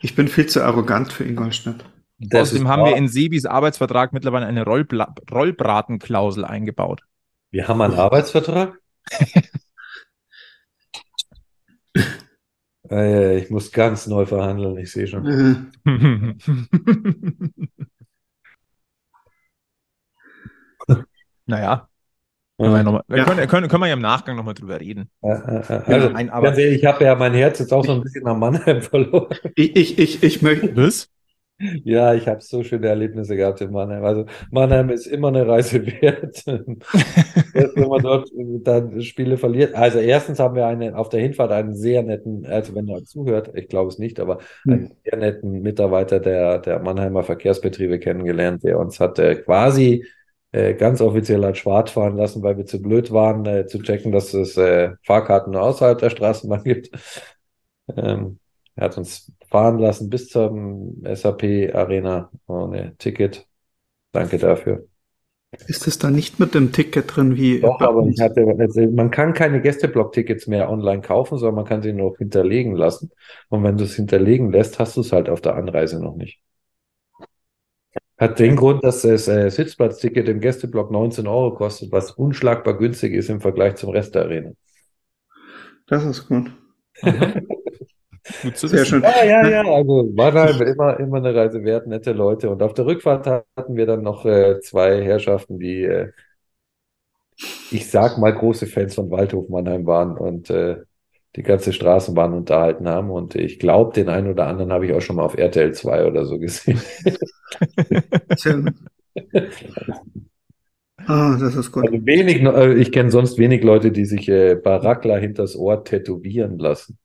Ich 0.01 0.17
bin 0.17 0.29
viel 0.29 0.47
zu 0.47 0.65
arrogant 0.65 1.13
für 1.13 1.25
Ingolstadt. 1.25 1.85
Das 2.19 2.51
Außerdem 2.51 2.67
haben 2.67 2.83
wahr. 2.83 2.91
wir 2.91 2.97
in 2.97 3.09
Sebis 3.09 3.47
Arbeitsvertrag 3.47 4.13
mittlerweile 4.13 4.47
eine 4.47 4.65
Rollbla 4.65 5.15
Rollbratenklausel 5.31 6.45
eingebaut. 6.45 7.03
Wir 7.51 7.69
haben 7.69 7.81
einen 7.81 7.95
Arbeitsvertrag. 7.95 8.79
Äh, 12.91 13.39
ich 13.39 13.51
muss 13.51 13.71
ganz 13.71 14.07
neu 14.07 14.25
verhandeln, 14.25 14.79
ich 14.79 14.91
sehe 14.91 15.07
schon. 15.07 15.27
Äh, 15.27 15.57
naja, 21.47 21.88
können 22.59 22.73
wir, 22.73 22.77
ja 22.77 22.81
Äh, 22.81 22.85
noch 22.85 22.93
mal, 22.93 23.05
Ja. 23.17 23.25
können, 23.25 23.47
können, 23.49 23.69
können 23.69 23.83
wir 23.83 23.87
ja 23.89 23.95
im 23.95 24.01
Nachgang 24.01 24.37
nochmal 24.37 24.55
drüber 24.55 24.81
reden. 24.81 25.11
äh, 25.23 25.29
äh, 25.29 25.63
also, 25.87 26.09
Nein, 26.11 26.31
aber- 26.31 26.47
ganz 26.49 26.59
ehrlich, 26.59 26.79
ich 26.81 26.85
habe 26.85 27.05
ja 27.05 27.15
mein 27.15 27.35
Herz 27.35 27.59
jetzt 27.61 27.73
auch 27.73 27.85
so 27.85 27.93
ein 27.93 28.03
bisschen 28.03 28.25
nach 28.25 28.37
Mannheim 28.37 28.83
verloren. 28.83 29.37
Ich, 29.55 29.77
ich, 29.77 29.99
ich, 29.99 30.23
ich 30.23 30.43
möchte, 30.43 30.77
Was? 30.77 31.09
Ja, 31.83 32.15
ich 32.15 32.29
habe 32.29 32.41
so 32.41 32.63
schöne 32.63 32.87
Erlebnisse 32.87 33.35
gehabt 33.35 33.61
in 33.61 33.73
Mannheim. 33.73 34.05
Also 34.05 34.27
Mannheim 34.53 34.91
ist 34.91 35.07
immer 35.09 35.27
eine 35.27 35.45
Reise 35.45 35.85
wert. 35.85 36.45
Erst 36.47 37.77
wenn 37.77 37.89
man 37.89 38.01
dort 38.03 38.29
dann 38.63 39.01
Spiele 39.03 39.37
verliert. 39.37 39.75
Also 39.75 39.99
erstens 39.99 40.39
haben 40.39 40.55
wir 40.55 40.67
einen, 40.67 40.95
auf 40.95 41.09
der 41.09 41.21
Hinfahrt 41.21 41.51
einen 41.51 41.75
sehr 41.75 42.05
netten, 42.05 42.47
also 42.47 42.77
wenn 42.77 42.89
er 42.89 43.03
zuhört, 43.05 43.51
ich 43.55 43.67
glaube 43.69 43.89
es 43.89 43.99
nicht, 43.99 44.21
aber 44.21 44.39
einen 44.69 44.93
sehr 45.05 45.19
netten 45.19 45.63
Mitarbeiter 45.63 46.21
der, 46.21 46.59
der 46.61 46.79
Mannheimer 46.79 47.25
Verkehrsbetriebe 47.25 47.99
kennengelernt, 47.99 48.63
der 48.63 48.79
uns 48.79 49.01
hat 49.01 49.19
äh, 49.19 49.35
quasi 49.35 50.05
äh, 50.05 50.05
ganz 50.53 51.01
offiziell 51.01 51.45
als 51.45 51.59
Schwarz 51.59 51.91
fahren 51.91 52.17
lassen, 52.17 52.43
weil 52.43 52.57
wir 52.57 52.67
zu 52.67 52.81
blöd 52.81 53.13
waren, 53.13 53.45
äh, 53.47 53.67
zu 53.67 53.81
checken, 53.83 54.13
dass 54.13 54.33
es 54.33 54.57
äh, 54.57 54.93
Fahrkarten 55.05 55.53
nur 55.53 55.63
außerhalb 55.63 55.99
der 55.99 56.11
Straßenbahn 56.11 56.65
gibt. 56.65 56.91
Ähm, 57.97 58.39
er 58.75 58.85
hat 58.85 58.99
uns 58.99 59.33
fahren 59.49 59.79
lassen 59.79 60.11
bis 60.11 60.29
zum 60.29 61.03
SAP 61.03 61.75
Arena 61.75 62.31
ohne 62.47 62.95
Ticket. 62.99 63.47
Danke 64.13 64.37
dafür. 64.37 64.87
Ist 65.67 65.87
es 65.87 65.99
da 65.99 66.11
nicht 66.11 66.39
mit 66.39 66.55
dem 66.55 66.73
Ticket 66.73 67.17
drin 67.17 67.37
wie 67.37 67.61
Doch, 67.61 67.81
aber 67.81 68.07
ich 68.07 68.21
hatte, 68.21 68.45
also 68.59 68.83
man 68.91 69.11
kann 69.11 69.33
keine 69.33 69.63
Gästeblock-Tickets 69.63 70.47
mehr 70.47 70.71
online 70.71 71.01
kaufen, 71.01 71.39
sondern 71.39 71.55
man 71.55 71.65
kann 71.65 71.81
sie 71.81 71.95
nur 71.95 72.15
hinterlegen 72.19 72.77
lassen. 72.77 73.11
Und 73.49 73.65
wenn 73.65 73.79
du 73.79 73.85
es 73.85 73.95
hinterlegen 73.95 74.53
lässt, 74.53 74.79
hast 74.79 74.99
du 74.99 75.01
es 75.01 75.13
halt 75.13 75.31
auf 75.31 75.41
der 75.41 75.57
Anreise 75.57 76.03
noch 76.03 76.17
nicht. 76.17 76.41
Hat 78.19 78.39
den 78.39 78.57
Grund, 78.57 78.83
dass 78.83 79.03
das 79.03 79.29
äh, 79.29 79.49
Sitzplatzticket 79.49 80.29
im 80.29 80.41
Gästeblock 80.41 80.91
19 80.91 81.27
Euro 81.29 81.55
kostet, 81.55 81.93
was 81.93 82.11
unschlagbar 82.11 82.77
günstig 82.77 83.15
ist 83.15 83.31
im 83.31 83.41
Vergleich 83.41 83.77
zum 83.77 83.91
Rest 83.91 84.15
der 84.15 84.23
Arena. 84.23 84.51
Das 85.87 86.05
ist 86.05 86.27
gut. 86.27 86.51
Gut 88.43 88.57
zu 88.57 88.69
Sehr 88.69 88.85
schön. 88.85 89.03
Ja, 89.03 89.25
ja, 89.25 89.49
ja, 89.49 89.63
also 89.63 90.11
Mannheim 90.15 90.61
immer, 90.61 91.01
immer 91.01 91.17
eine 91.17 91.35
Reise 91.35 91.65
wert, 91.65 91.87
nette 91.87 92.13
Leute. 92.13 92.51
Und 92.51 92.63
auf 92.63 92.75
der 92.75 92.85
Rückfahrt 92.85 93.27
hatten 93.27 93.77
wir 93.77 93.87
dann 93.87 94.03
noch 94.03 94.27
äh, 94.27 94.61
zwei 94.61 95.03
Herrschaften, 95.03 95.59
die, 95.59 95.85
äh, 95.85 96.13
ich 97.71 97.91
sag 97.91 98.19
mal, 98.19 98.35
große 98.35 98.67
Fans 98.67 98.95
von 98.95 99.11
Waldhof 99.11 99.49
Mannheim 99.49 99.87
waren 99.87 100.19
und 100.19 100.51
äh, 100.51 100.83
die 101.37 101.43
ganze 101.43 101.73
Straßenbahn 101.73 102.33
unterhalten 102.33 102.89
haben. 102.89 103.11
Und 103.11 103.35
ich 103.35 103.59
glaube, 103.59 103.93
den 103.93 104.09
einen 104.09 104.29
oder 104.29 104.47
anderen 104.47 104.73
habe 104.73 104.87
ich 104.87 104.93
auch 104.93 105.01
schon 105.01 105.17
mal 105.17 105.25
auf 105.25 105.37
RTL 105.37 105.73
2 105.73 106.07
oder 106.07 106.25
so 106.25 106.39
gesehen. 106.39 106.81
Gut. 108.43 108.73
Ah, 111.07 111.39
das 111.41 111.55
ist 111.55 111.73
gut. 111.73 111.87
Also 111.87 112.05
wenig, 112.05 112.43
äh, 112.43 112.75
ich 112.75 112.93
kenne 112.93 113.11
sonst 113.11 113.39
wenig 113.39 113.63
Leute, 113.63 113.91
die 113.93 114.05
sich 114.05 114.29
äh, 114.29 114.57
Barakla 114.57 115.17
hinters 115.17 115.57
Ohr 115.57 115.83
tätowieren 115.83 116.59
lassen. 116.59 116.99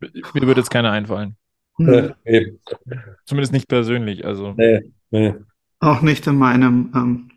Mir 0.00 0.42
würde 0.42 0.62
jetzt 0.62 0.70
keiner 0.70 0.90
einfallen. 0.90 1.36
Hm. 1.76 1.88
Äh, 1.88 2.10
eben. 2.24 2.60
Zumindest 3.24 3.52
nicht 3.52 3.68
persönlich. 3.68 4.24
Also 4.24 4.54
Nee, 4.56 4.80
nee. 5.10 5.34
Auch 5.78 6.02
nicht 6.02 6.26
in 6.26 6.36
meinem. 6.36 6.92
Ähm, 6.94 7.30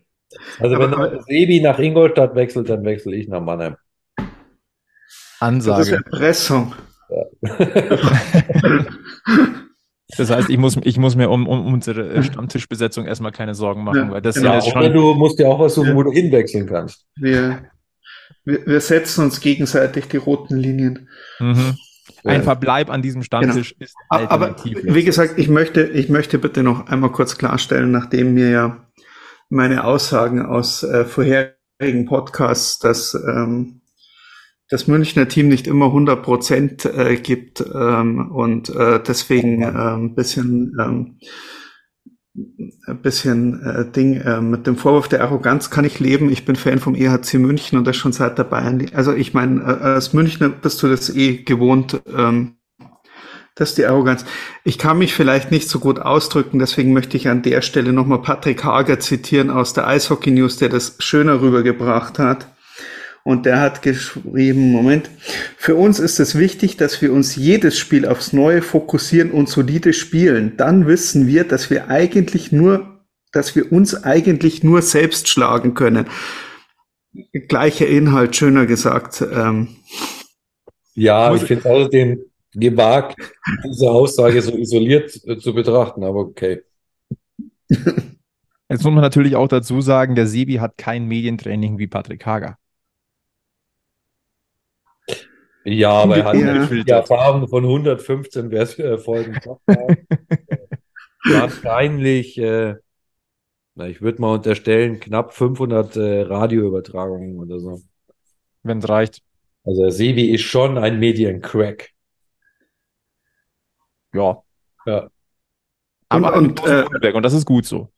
Also 0.60 0.80
wenn 0.80 1.22
Sebi 1.28 1.62
nach 1.62 1.78
Ingolstadt 1.78 2.34
wechselt, 2.34 2.70
dann 2.70 2.84
wechsle 2.84 3.16
ich 3.16 3.28
nach 3.28 3.42
Mannheim. 3.42 3.76
Das 5.52 5.88
ist 5.88 5.94
Ansage. 5.94 5.96
Erpressung. 5.96 6.74
Das 10.18 10.30
heißt, 10.30 10.50
ich 10.50 10.58
muss, 10.58 10.78
ich 10.84 10.98
muss 10.98 11.16
mir 11.16 11.30
um, 11.30 11.48
um 11.48 11.74
unsere 11.74 12.08
äh, 12.14 12.22
Stammtischbesetzung 12.24 13.06
erstmal 13.06 13.32
keine 13.32 13.56
Sorgen 13.56 13.84
machen, 13.84 13.98
Ja, 14.08 14.12
weil 14.12 14.22
das 14.22 14.36
genau. 14.36 14.54
ja 14.54 14.62
schon. 14.62 14.94
du 14.94 15.14
musst 15.16 15.40
ja 15.40 15.48
auch 15.48 15.60
was 15.60 15.74
suchen, 15.74 15.90
Ja. 15.90 15.96
wo 15.96 16.04
du 16.04 16.12
hinwechseln 16.12 16.68
kannst. 16.68 17.08
Wir, 17.16 17.64
wir, 18.46 18.66
wir 18.68 18.80
setzen 18.80 19.24
uns 19.24 19.40
gegenseitig 19.42 20.08
die 20.10 20.18
roten 20.18 20.56
Linien. 20.58 21.10
Mhm. 21.40 21.78
Ein 22.26 22.42
Ja. 22.42 22.44
Verbleib 22.44 22.90
an 22.92 23.02
diesem 23.02 23.24
Stammtisch 23.24 23.76
ist 23.80 23.96
A- 24.10 24.28
Aber 24.28 24.56
wie 24.64 25.04
gesagt, 25.04 25.40
ich 25.40 25.48
möchte, 25.50 25.82
ich 25.84 26.10
möchte 26.10 26.38
bitte 26.38 26.62
noch 26.62 26.88
einmal 26.88 27.12
kurz 27.12 27.38
klarstellen, 27.38 27.90
nachdem 27.92 28.34
mir 28.36 28.50
ja 28.52 28.86
meine 29.50 29.84
Aussagen 29.84 30.46
aus 30.46 30.84
äh, 30.84 31.06
vorherigen 31.06 32.06
Podcasts, 32.06 32.78
dass 32.80 33.16
ähm, 33.16 33.82
das 34.74 34.88
Münchner 34.88 35.28
Team 35.28 35.50
nicht 35.50 35.68
immer 35.68 35.86
100 35.86 36.24
Prozent 36.24 36.86
äh, 36.86 37.18
gibt 37.18 37.64
ähm, 37.76 38.32
und 38.32 38.70
äh, 38.70 39.00
deswegen 39.06 39.62
äh, 39.62 39.68
ein 39.68 40.16
bisschen 40.16 40.76
ähm, 40.80 41.20
ein 42.88 43.02
bisschen 43.04 43.62
äh, 43.62 43.86
Ding 43.92 44.16
äh, 44.16 44.42
mit 44.42 44.66
dem 44.66 44.76
Vorwurf 44.76 45.08
der 45.08 45.22
Arroganz 45.22 45.70
kann 45.70 45.86
ich 45.86 46.00
leben. 46.00 46.32
Ich 46.32 46.46
bin 46.46 46.56
Fan 46.56 46.80
vom 46.80 46.96
EHC 46.96 47.36
München 47.36 47.78
und 47.78 47.86
das 47.86 47.96
schon 47.96 48.14
seit 48.14 48.40
der 48.40 48.46
Bayern. 48.46 48.84
Also 48.96 49.14
ich 49.14 49.36
meine, 49.36 49.62
äh, 49.62 49.84
als 49.84 50.14
Münchner 50.14 50.50
bist 50.50 50.82
du 50.82 50.88
das 50.88 51.16
eh 51.16 51.44
gewohnt. 51.44 52.02
Ähm, 52.12 52.56
das 53.54 53.70
ist 53.70 53.78
die 53.78 53.86
Arroganz. 53.86 54.26
Ich 54.64 54.80
kann 54.80 54.98
mich 54.98 55.14
vielleicht 55.14 55.52
nicht 55.52 55.70
so 55.70 55.78
gut 55.78 56.00
ausdrücken, 56.00 56.58
deswegen 56.58 56.94
möchte 56.94 57.16
ich 57.16 57.30
an 57.30 57.44
der 57.44 57.62
Stelle 57.62 57.94
nochmal 57.94 58.24
Patrick 58.24 58.64
Hager 58.64 59.00
zitieren 59.00 59.52
aus 59.52 59.74
der 59.74 59.88
Eishockey 59.88 60.32
News, 60.32 60.58
der 60.58 60.70
das 60.70 60.96
schöner 60.98 61.42
rübergebracht 61.42 62.18
hat. 62.18 62.48
Und 63.26 63.46
der 63.46 63.62
hat 63.62 63.82
geschrieben, 63.82 64.72
Moment, 64.72 65.10
für 65.56 65.76
uns 65.76 66.00
ist 66.00 66.20
es 66.20 66.38
wichtig, 66.38 66.76
dass 66.76 67.02
wir 67.02 67.14
uns 67.14 67.38
jedes 67.38 67.78
Spiel 67.78 68.06
aufs 68.06 68.34
Neue 68.34 68.62
fokussieren 68.62 69.32
und 69.32 69.48
solide 69.48 69.94
spielen. 69.94 70.58
Dann 70.58 70.88
wissen 70.88 71.26
wir, 71.26 71.46
dass 71.46 71.70
wir 71.70 71.90
eigentlich 71.90 72.52
nur, 72.52 73.02
dass 73.32 73.56
wir 73.56 73.72
uns 73.72 74.04
eigentlich 74.04 74.64
nur 74.64 74.82
selbst 74.82 75.30
schlagen 75.30 75.74
können. 75.74 76.08
Gleicher 77.48 77.88
Inhalt, 77.88 78.36
schöner 78.36 78.66
gesagt. 78.66 79.22
Ähm, 79.22 79.70
Ja, 80.96 81.34
ich 81.34 81.44
finde 81.44 81.62
es 81.62 81.66
außerdem 81.66 82.26
gewagt, 82.54 83.16
diese 83.66 83.90
Aussage 83.90 84.42
so 84.42 84.56
isoliert 84.58 85.20
äh, 85.26 85.38
zu 85.38 85.54
betrachten, 85.54 86.04
aber 86.04 86.20
okay. 86.20 86.62
Jetzt 87.70 88.84
muss 88.84 88.94
man 88.94 89.02
natürlich 89.02 89.36
auch 89.36 89.48
dazu 89.48 89.82
sagen, 89.82 90.16
der 90.16 90.28
Sebi 90.28 90.56
hat 90.56 90.78
kein 90.78 91.08
Medientraining 91.08 91.78
wie 91.78 91.88
Patrick 91.88 92.26
Hager. 92.26 92.58
Ja, 95.66 95.92
aber 95.92 96.18
er 96.18 96.26
hat 96.26 96.36
Ja. 96.36 96.66
die 96.66 96.90
Erfahrung 96.90 97.48
von 97.48 97.64
115 97.64 98.50
Vers 98.50 98.78
äh, 98.80 98.98
Folgen. 98.98 99.38
Wahrscheinlich, 101.26 102.38
äh, 102.38 102.76
na, 103.76 103.88
ich 103.88 104.02
würde 104.02 104.22
mal 104.22 104.36
unterstellen, 104.36 105.00
knapp 105.00 105.34
500 105.34 105.96
äh, 105.96 106.22
Radioübertragungen 106.24 107.40
oder 107.40 107.60
so. 107.60 107.82
Wenn 108.64 108.80
es 108.80 108.90
reicht. 108.90 109.22
Also 109.64 109.90
Sebi 109.90 110.30
ist 110.32 110.42
schon 110.42 110.78
ein 110.78 111.00
Mediencrack. 111.00 111.90
Ja. 114.14 114.44
Ja. 114.86 115.10
Aber 116.10 116.36
Und- 116.36 116.62
und, 116.62 116.70
äh, 116.70 117.12
und, 117.14 117.24
das 117.24 117.34
ist 117.34 117.46
gut 117.46 117.66
so. 117.66 117.90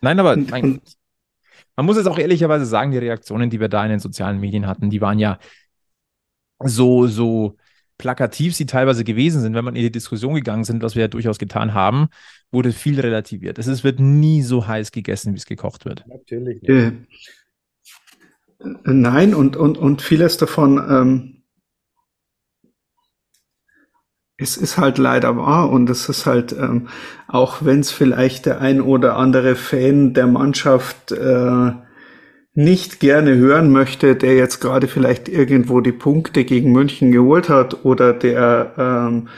Nein, 0.00 0.18
aber 0.18 0.32
und- 0.32 0.50
man 1.76 1.86
muss 1.86 1.96
jetzt 1.96 2.06
auch 2.08 2.18
ehrlicherweise 2.18 2.64
sagen, 2.66 2.90
die 2.90 2.98
Reaktionen, 2.98 3.48
die 3.50 3.60
wir 3.60 3.68
da 3.68 3.84
in 3.84 3.90
den 3.90 4.00
sozialen 4.00 4.40
Medien 4.40 4.66
hatten, 4.66 4.90
die 4.90 5.00
waren 5.00 5.18
ja 5.18 5.38
so, 6.64 7.06
so 7.06 7.56
plakativ 7.98 8.56
sie 8.56 8.66
teilweise 8.66 9.04
gewesen 9.04 9.42
sind, 9.42 9.54
wenn 9.54 9.64
man 9.64 9.76
in 9.76 9.82
die 9.82 9.92
Diskussion 9.92 10.34
gegangen 10.34 10.64
sind, 10.64 10.82
was 10.82 10.94
wir 10.94 11.02
ja 11.02 11.08
durchaus 11.08 11.38
getan 11.38 11.74
haben, 11.74 12.08
wurde 12.50 12.72
viel 12.72 12.98
relativiert. 12.98 13.58
Es 13.58 13.66
ist, 13.66 13.84
wird 13.84 14.00
nie 14.00 14.42
so 14.42 14.66
heiß 14.66 14.90
gegessen, 14.90 15.34
wie 15.34 15.38
es 15.38 15.46
gekocht 15.46 15.84
wird. 15.84 16.04
Natürlich 16.06 16.62
nicht. 16.62 16.70
Äh, 16.70 16.92
nein, 18.84 19.34
und, 19.34 19.56
und, 19.56 19.76
und 19.76 20.02
vieles 20.02 20.38
davon, 20.38 20.78
ähm, 20.78 21.36
es 24.38 24.56
ist 24.56 24.78
halt 24.78 24.96
leider 24.96 25.36
wahr 25.36 25.70
und 25.70 25.90
es 25.90 26.08
ist 26.08 26.24
halt, 26.24 26.52
ähm, 26.52 26.88
auch 27.28 27.62
wenn 27.62 27.80
es 27.80 27.90
vielleicht 27.90 28.46
der 28.46 28.62
ein 28.62 28.80
oder 28.80 29.16
andere 29.16 29.54
Fan 29.54 30.14
der 30.14 30.26
Mannschaft 30.26 31.12
äh, 31.12 31.72
nicht 32.52 33.00
gerne 33.00 33.36
hören 33.36 33.70
möchte, 33.70 34.16
der 34.16 34.34
jetzt 34.34 34.60
gerade 34.60 34.88
vielleicht 34.88 35.28
irgendwo 35.28 35.80
die 35.80 35.92
Punkte 35.92 36.44
gegen 36.44 36.72
München 36.72 37.12
geholt 37.12 37.48
hat 37.48 37.84
oder 37.84 38.12
der 38.12 38.74
ähm, 38.76 39.28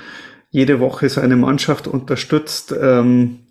jede 0.50 0.80
Woche 0.80 1.08
seine 1.08 1.36
Mannschaft 1.36 1.86
unterstützt, 1.86 2.74
ähm, 2.78 3.42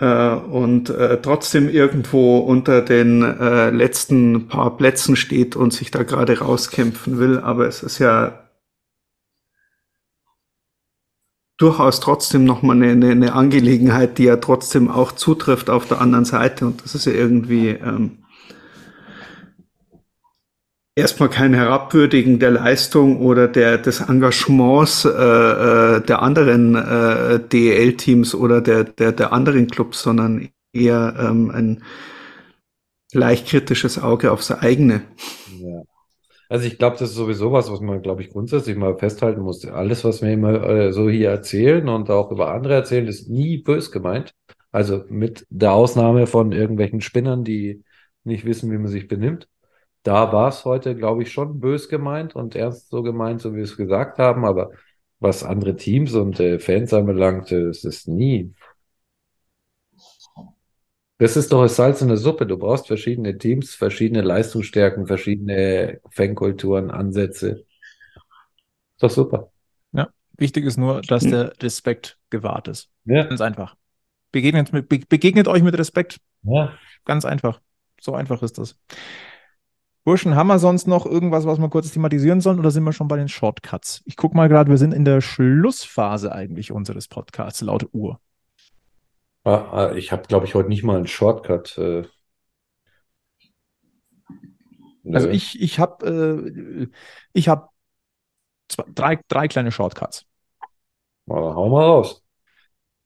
äh, 0.00 0.34
und 0.34 0.90
äh, 0.90 1.20
trotzdem 1.20 1.68
irgendwo 1.68 2.38
unter 2.38 2.82
den 2.82 3.22
äh, 3.22 3.70
letzten 3.70 4.48
paar 4.48 4.76
Plätzen 4.76 5.16
steht 5.16 5.56
und 5.56 5.72
sich 5.72 5.90
da 5.90 6.02
gerade 6.02 6.38
rauskämpfen 6.38 7.18
will. 7.18 7.38
Aber 7.38 7.66
es 7.66 7.82
ist 7.82 7.98
ja 7.98 8.44
durchaus 11.56 12.00
trotzdem 12.00 12.44
nochmal 12.44 12.76
eine, 12.76 12.92
eine, 12.92 13.10
eine 13.10 13.32
Angelegenheit, 13.32 14.18
die 14.18 14.24
ja 14.24 14.36
trotzdem 14.36 14.88
auch 14.88 15.12
zutrifft 15.12 15.70
auf 15.70 15.86
der 15.86 16.00
anderen 16.00 16.24
Seite. 16.24 16.66
Und 16.66 16.84
das 16.84 16.94
ist 16.94 17.06
ja 17.06 17.12
irgendwie 17.12 17.70
ähm, 17.70 18.18
erstmal 20.98 21.30
kein 21.30 21.54
Herabwürdigen 21.54 22.40
der 22.40 22.50
Leistung 22.50 23.20
oder 23.20 23.46
der, 23.46 23.78
des 23.78 24.00
Engagements 24.00 25.04
äh, 25.04 25.08
äh, 25.08 26.00
der 26.02 26.22
anderen 26.22 26.74
äh, 26.74 27.40
DEL-Teams 27.40 28.34
oder 28.34 28.60
der, 28.60 28.84
der, 28.84 29.12
der 29.12 29.32
anderen 29.32 29.68
Clubs, 29.68 30.02
sondern 30.02 30.48
eher 30.72 31.14
ähm, 31.18 31.50
ein 31.50 31.82
leicht 33.12 33.46
kritisches 33.46 34.02
Auge 34.02 34.32
aufs 34.32 34.50
eigene. 34.50 35.02
Ja. 35.60 35.82
Also 36.50 36.66
ich 36.66 36.78
glaube, 36.78 36.96
das 36.98 37.10
ist 37.10 37.16
sowieso 37.16 37.52
was, 37.52 37.70
was 37.70 37.80
man, 37.80 38.02
glaube 38.02 38.22
ich, 38.22 38.30
grundsätzlich 38.30 38.76
mal 38.76 38.96
festhalten 38.96 39.42
muss. 39.42 39.64
Alles, 39.66 40.02
was 40.04 40.22
wir 40.22 40.30
immer 40.32 40.64
äh, 40.64 40.92
so 40.92 41.08
hier 41.08 41.30
erzählen 41.30 41.88
und 41.88 42.10
auch 42.10 42.32
über 42.32 42.52
andere 42.52 42.74
erzählen, 42.74 43.06
ist 43.06 43.28
nie 43.28 43.58
bös 43.58 43.92
gemeint. 43.92 44.34
Also 44.72 45.04
mit 45.08 45.46
der 45.50 45.72
Ausnahme 45.72 46.26
von 46.26 46.52
irgendwelchen 46.52 47.02
Spinnern, 47.02 47.44
die 47.44 47.84
nicht 48.24 48.44
wissen, 48.44 48.72
wie 48.72 48.78
man 48.78 48.88
sich 48.88 49.08
benimmt. 49.08 49.46
Da 50.08 50.32
war 50.32 50.48
es 50.48 50.64
heute, 50.64 50.96
glaube 50.96 51.22
ich, 51.22 51.30
schon 51.30 51.60
bös 51.60 51.90
gemeint 51.90 52.34
und 52.34 52.56
ernst 52.56 52.88
so 52.88 53.02
gemeint, 53.02 53.42
so 53.42 53.52
wie 53.52 53.56
wir 53.56 53.64
es 53.64 53.76
gesagt 53.76 54.18
haben. 54.18 54.46
Aber 54.46 54.70
was 55.20 55.44
andere 55.44 55.76
Teams 55.76 56.14
und 56.14 56.40
äh, 56.40 56.58
Fans 56.58 56.94
anbelangt, 56.94 57.52
äh, 57.52 57.66
es 57.66 57.84
ist 57.84 58.08
nie. 58.08 58.54
Das 61.18 61.36
ist 61.36 61.52
doch 61.52 61.60
das 61.60 61.76
Salz 61.76 62.00
in 62.00 62.08
der 62.08 62.16
Suppe. 62.16 62.46
Du 62.46 62.56
brauchst 62.56 62.86
verschiedene 62.86 63.36
Teams, 63.36 63.74
verschiedene 63.74 64.22
Leistungsstärken, 64.22 65.06
verschiedene 65.06 66.00
Fankulturen, 66.08 66.90
Ansätze. 66.90 67.66
Ist 68.94 69.02
doch 69.02 69.10
super. 69.10 69.52
Ja, 69.92 70.08
wichtig 70.38 70.64
ist 70.64 70.78
nur, 70.78 71.02
dass 71.02 71.24
der 71.24 71.52
Respekt 71.62 72.18
gewahrt 72.30 72.66
ist. 72.68 72.88
Ja. 73.04 73.24
Ganz 73.24 73.42
einfach. 73.42 73.76
Begegnet, 74.32 74.70
begegnet 74.88 75.48
euch 75.48 75.62
mit 75.62 75.76
Respekt. 75.76 76.18
Ja. 76.44 76.72
Ganz 77.04 77.26
einfach. 77.26 77.60
So 78.00 78.14
einfach 78.14 78.42
ist 78.42 78.56
das. 78.56 78.74
Burschen, 80.08 80.36
haben 80.36 80.46
wir 80.46 80.58
sonst 80.58 80.88
noch 80.88 81.04
irgendwas, 81.04 81.44
was 81.44 81.58
wir 81.58 81.68
kurz 81.68 81.92
thematisieren 81.92 82.40
sollen 82.40 82.58
oder 82.58 82.70
sind 82.70 82.82
wir 82.82 82.94
schon 82.94 83.08
bei 83.08 83.18
den 83.18 83.28
Shortcuts? 83.28 84.00
Ich 84.06 84.16
gucke 84.16 84.34
mal 84.34 84.48
gerade, 84.48 84.70
wir 84.70 84.78
sind 84.78 84.94
in 84.94 85.04
der 85.04 85.20
Schlussphase 85.20 86.32
eigentlich 86.32 86.72
unseres 86.72 87.08
Podcasts 87.08 87.60
laut 87.60 87.90
Uhr. 87.92 88.18
Ah, 89.44 89.66
ah, 89.70 89.92
Ich 89.92 90.10
habe, 90.10 90.22
glaube 90.22 90.46
ich, 90.46 90.54
heute 90.54 90.70
nicht 90.70 90.82
mal 90.82 90.96
einen 90.96 91.06
Shortcut. 91.06 91.76
Äh. 91.76 92.04
Also 95.12 95.28
ich, 95.28 95.60
ich 95.60 95.78
habe 95.78 96.88
äh, 96.88 96.88
ich 97.34 97.50
hab 97.50 97.68
zwei, 98.70 98.84
drei, 98.94 99.20
drei 99.28 99.46
kleine 99.46 99.70
Shortcuts. 99.70 100.24
Hau 101.28 101.68
mal 101.68 101.84
raus. 101.84 102.24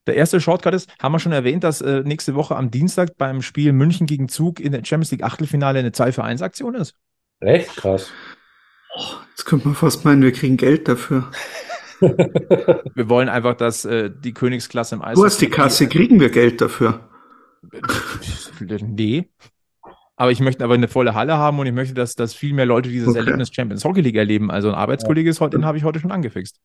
Der 0.05 0.15
erste 0.15 0.41
Shortcut 0.41 0.73
ist, 0.73 0.89
haben 1.01 1.13
wir 1.13 1.19
schon 1.19 1.31
erwähnt, 1.31 1.63
dass 1.63 1.81
äh, 1.81 2.01
nächste 2.01 2.35
Woche 2.35 2.55
am 2.55 2.71
Dienstag 2.71 3.17
beim 3.17 3.41
Spiel 3.41 3.71
München 3.71 4.05
gegen 4.05 4.27
Zug 4.27 4.59
in 4.59 4.71
der 4.73 4.83
Champions 4.83 5.11
League 5.11 5.23
Achtelfinale 5.23 5.79
eine 5.79 5.91
2 5.91 6.11
für 6.11 6.23
1 6.23 6.41
Aktion 6.41 6.75
ist. 6.75 6.95
Echt 7.39 7.75
krass. 7.77 8.11
Jetzt 9.31 9.45
könnte 9.45 9.67
man 9.67 9.75
fast 9.75 10.05
meinen, 10.05 10.21
wir 10.21 10.31
kriegen 10.31 10.57
Geld 10.57 10.87
dafür. 10.87 11.31
Wir 12.95 13.07
wollen 13.07 13.29
einfach, 13.29 13.55
dass 13.55 13.85
äh, 13.85 14.11
die 14.11 14.33
Königsklasse 14.33 14.95
im 14.95 15.01
Eis. 15.01 15.15
Du 15.15 15.23
hast 15.23 15.39
die 15.39 15.49
Kasse, 15.49 15.87
kriegen 15.87 16.19
wir 16.19 16.29
Geld 16.29 16.59
dafür. 16.59 17.09
Nee. 18.59 19.29
Aber 20.17 20.31
ich 20.31 20.41
möchte 20.41 20.65
aber 20.65 20.73
eine 20.73 20.89
volle 20.89 21.15
Halle 21.15 21.37
haben 21.37 21.59
und 21.59 21.65
ich 21.65 21.71
möchte, 21.71 21.93
dass, 21.93 22.15
dass 22.15 22.33
viel 22.33 22.53
mehr 22.53 22.65
Leute 22.65 22.89
dieses 22.89 23.07
Okay. 23.09 23.19
Erlebnis 23.19 23.53
Champions 23.53 23.85
Hockey 23.85 24.01
League 24.01 24.17
erleben. 24.17 24.51
Also 24.51 24.67
ein 24.67 24.75
Arbeitskollege 24.75 25.29
ist 25.29 25.39
heute, 25.39 25.57
den 25.57 25.65
habe 25.65 25.77
ich 25.77 25.85
heute 25.85 25.99
schon 25.99 26.11
angefixt. 26.11 26.59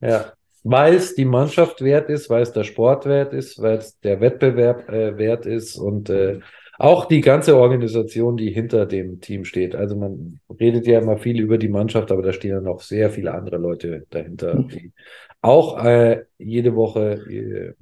Ja. 0.00 0.32
Weil 0.64 0.94
es 0.94 1.14
die 1.14 1.26
Mannschaft 1.26 1.82
wert 1.82 2.08
ist, 2.08 2.30
weil 2.30 2.42
es 2.42 2.52
der 2.52 2.64
Sport 2.64 3.06
wert 3.06 3.32
ist, 3.32 3.60
weil 3.60 3.78
es 3.78 4.00
der 4.00 4.20
Wettbewerb 4.20 4.88
äh, 4.88 5.16
wert 5.18 5.46
ist 5.46 5.76
und 5.76 6.10
äh, 6.10 6.40
auch 6.78 7.04
die 7.04 7.20
ganze 7.20 7.56
Organisation, 7.56 8.36
die 8.36 8.50
hinter 8.50 8.86
dem 8.86 9.20
Team 9.20 9.44
steht. 9.44 9.76
Also 9.76 9.94
man 9.94 10.40
redet 10.58 10.86
ja 10.86 10.98
immer 10.98 11.18
viel 11.18 11.40
über 11.40 11.58
die 11.58 11.68
Mannschaft, 11.68 12.10
aber 12.10 12.22
da 12.22 12.32
stehen 12.32 12.50
ja 12.50 12.60
noch 12.60 12.80
sehr 12.80 13.10
viele 13.10 13.32
andere 13.32 13.58
Leute 13.58 14.06
dahinter, 14.10 14.54
die 14.54 14.92
auch 15.40 15.84
äh, 15.84 16.24
jede 16.38 16.74
Woche 16.74 17.12
äh, 17.30 17.74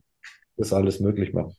das 0.56 0.72
alles 0.72 1.00
möglich 1.00 1.32
machen. 1.32 1.56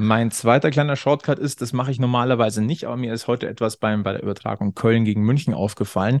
Mein 0.00 0.30
zweiter 0.30 0.70
kleiner 0.70 0.94
Shortcut 0.94 1.40
ist, 1.40 1.60
das 1.60 1.72
mache 1.72 1.90
ich 1.90 1.98
normalerweise 1.98 2.62
nicht, 2.62 2.84
aber 2.84 2.96
mir 2.96 3.12
ist 3.12 3.26
heute 3.26 3.48
etwas 3.48 3.78
beim, 3.78 4.04
bei 4.04 4.12
der 4.12 4.22
Übertragung 4.22 4.74
Köln 4.74 5.04
gegen 5.04 5.22
München 5.22 5.54
aufgefallen. 5.54 6.20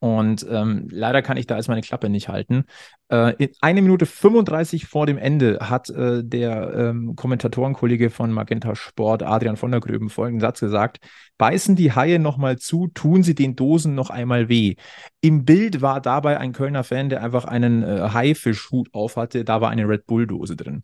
Und 0.00 0.46
ähm, 0.50 0.88
leider 0.90 1.20
kann 1.20 1.36
ich 1.36 1.46
da 1.46 1.56
jetzt 1.56 1.68
meine 1.68 1.82
Klappe 1.82 2.08
nicht 2.08 2.30
halten. 2.30 2.64
Äh, 3.10 3.34
in 3.36 3.50
eine 3.60 3.82
Minute 3.82 4.06
35 4.06 4.86
vor 4.86 5.04
dem 5.04 5.18
Ende 5.18 5.58
hat 5.60 5.90
äh, 5.90 6.24
der 6.24 6.72
ähm, 6.74 7.16
Kommentatorenkollege 7.16 8.08
von 8.08 8.32
Magenta 8.32 8.74
Sport, 8.74 9.22
Adrian 9.22 9.58
von 9.58 9.70
der 9.70 9.80
Gröben, 9.80 10.08
folgenden 10.08 10.40
Satz 10.40 10.60
gesagt: 10.60 11.00
Beißen 11.36 11.76
die 11.76 11.92
Haie 11.92 12.18
nochmal 12.18 12.56
zu, 12.56 12.88
tun 12.88 13.22
sie 13.22 13.34
den 13.34 13.56
Dosen 13.56 13.94
noch 13.94 14.08
einmal 14.08 14.48
weh. 14.48 14.76
Im 15.20 15.44
Bild 15.44 15.82
war 15.82 16.00
dabei 16.00 16.38
ein 16.38 16.54
Kölner 16.54 16.82
Fan, 16.82 17.10
der 17.10 17.22
einfach 17.22 17.44
einen 17.44 17.82
äh, 17.82 18.08
Haifischhut 18.14 18.88
aufhatte. 18.94 19.44
Da 19.44 19.60
war 19.60 19.68
eine 19.68 19.86
Red 19.86 20.06
Bull-Dose 20.06 20.56
drin 20.56 20.82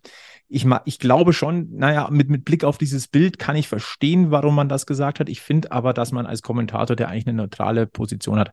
ich, 0.48 0.66
ich 0.84 0.98
glaube 0.98 1.32
schon, 1.32 1.68
naja, 1.72 2.08
mit, 2.10 2.30
mit 2.30 2.44
Blick 2.44 2.62
auf 2.62 2.78
dieses 2.78 3.08
Bild 3.08 3.38
kann 3.38 3.56
ich 3.56 3.68
verstehen, 3.68 4.30
warum 4.30 4.54
man 4.54 4.68
das 4.68 4.86
gesagt 4.86 5.18
hat. 5.18 5.28
Ich 5.28 5.40
finde 5.40 5.72
aber, 5.72 5.92
dass 5.92 6.12
man 6.12 6.26
als 6.26 6.42
Kommentator, 6.42 6.94
der 6.94 7.08
eigentlich 7.08 7.26
eine 7.26 7.36
neutrale 7.36 7.86
Position 7.86 8.38
hat, 8.38 8.52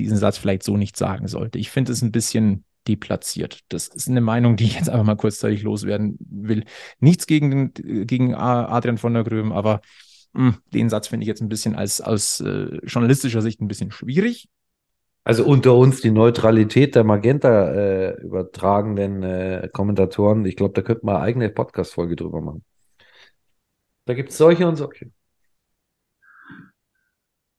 diesen 0.00 0.16
Satz 0.16 0.38
vielleicht 0.38 0.62
so 0.62 0.76
nicht 0.76 0.96
sagen 0.96 1.28
sollte. 1.28 1.58
Ich 1.58 1.70
finde 1.70 1.92
es 1.92 2.02
ein 2.02 2.12
bisschen 2.12 2.64
deplatziert. 2.88 3.60
Das 3.68 3.88
ist 3.88 4.08
eine 4.08 4.20
Meinung, 4.20 4.56
die 4.56 4.64
ich 4.64 4.74
jetzt 4.74 4.88
einfach 4.88 5.04
mal 5.04 5.16
kurzzeitig 5.16 5.62
loswerden 5.62 6.16
will. 6.20 6.64
Nichts 6.98 7.26
gegen, 7.26 7.72
den, 7.72 8.06
gegen 8.06 8.34
Adrian 8.34 8.98
von 8.98 9.14
der 9.14 9.24
Gröben, 9.24 9.52
aber 9.52 9.80
mh, 10.32 10.58
den 10.72 10.88
Satz 10.88 11.08
finde 11.08 11.24
ich 11.24 11.28
jetzt 11.28 11.42
ein 11.42 11.48
bisschen 11.48 11.74
als 11.74 12.00
aus 12.00 12.40
äh, 12.40 12.78
journalistischer 12.84 13.42
Sicht 13.42 13.60
ein 13.60 13.68
bisschen 13.68 13.90
schwierig. 13.90 14.48
Also 15.22 15.44
unter 15.44 15.76
uns 15.76 16.00
die 16.00 16.10
Neutralität 16.10 16.94
der 16.94 17.04
Magenta 17.04 17.70
äh, 17.72 18.20
übertragenden 18.22 19.22
äh, 19.22 19.68
Kommentatoren. 19.70 20.44
Ich 20.46 20.56
glaube, 20.56 20.72
da 20.74 20.82
könnte 20.82 21.04
man 21.04 21.16
eine 21.16 21.24
eigene 21.24 21.50
Podcast-Folge 21.50 22.16
drüber 22.16 22.40
machen. 22.40 22.64
Da 24.06 24.14
gibt 24.14 24.30
es 24.30 24.38
solche 24.38 24.66
und 24.66 24.76
solche. 24.76 25.10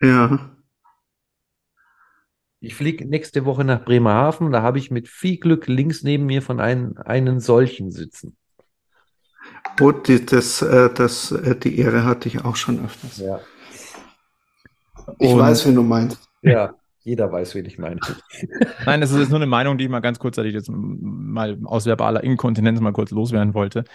Ja. 0.01 0.57
Ich 2.63 2.75
fliege 2.75 3.05
nächste 3.07 3.43
Woche 3.45 3.63
nach 3.63 3.83
Bremerhaven. 3.83 4.51
Da 4.51 4.61
habe 4.61 4.77
ich 4.77 4.91
mit 4.91 5.07
viel 5.09 5.37
Glück 5.37 5.67
links 5.67 6.03
neben 6.03 6.27
mir 6.27 6.41
von 6.43 6.59
einem 6.59 6.95
einen 7.03 7.39
solchen 7.39 7.91
sitzen. 7.91 8.37
Oh, 9.81 9.91
die, 9.91 10.23
das, 10.23 10.61
äh, 10.61 10.93
das, 10.93 11.31
äh, 11.31 11.55
die 11.55 11.79
Ehre 11.79 12.05
hatte 12.05 12.27
ich 12.27 12.45
auch 12.45 12.55
schon 12.55 12.83
öfters. 12.85 13.17
Ja, 13.17 13.39
Ich 15.19 15.31
Und- 15.31 15.39
weiß, 15.39 15.65
wen 15.67 15.75
du 15.75 15.83
meinst. 15.83 16.19
ja 16.41 16.73
jeder 17.03 17.31
weiß, 17.31 17.55
wen 17.55 17.65
ich 17.65 17.79
meine. 17.79 17.99
Nein, 18.85 19.01
das 19.01 19.09
ist 19.09 19.17
jetzt 19.17 19.29
nur 19.29 19.39
eine 19.39 19.47
Meinung, 19.47 19.79
die 19.79 19.85
ich 19.85 19.89
mal 19.89 20.01
ganz 20.01 20.19
kurzzeitig 20.19 20.53
jetzt 20.53 20.69
mal 20.71 21.57
aus 21.63 21.87
verbaler 21.87 22.23
Inkontinenz 22.23 22.79
mal 22.79 22.93
kurz 22.93 23.09
loswerden 23.09 23.55
wollte. 23.55 23.85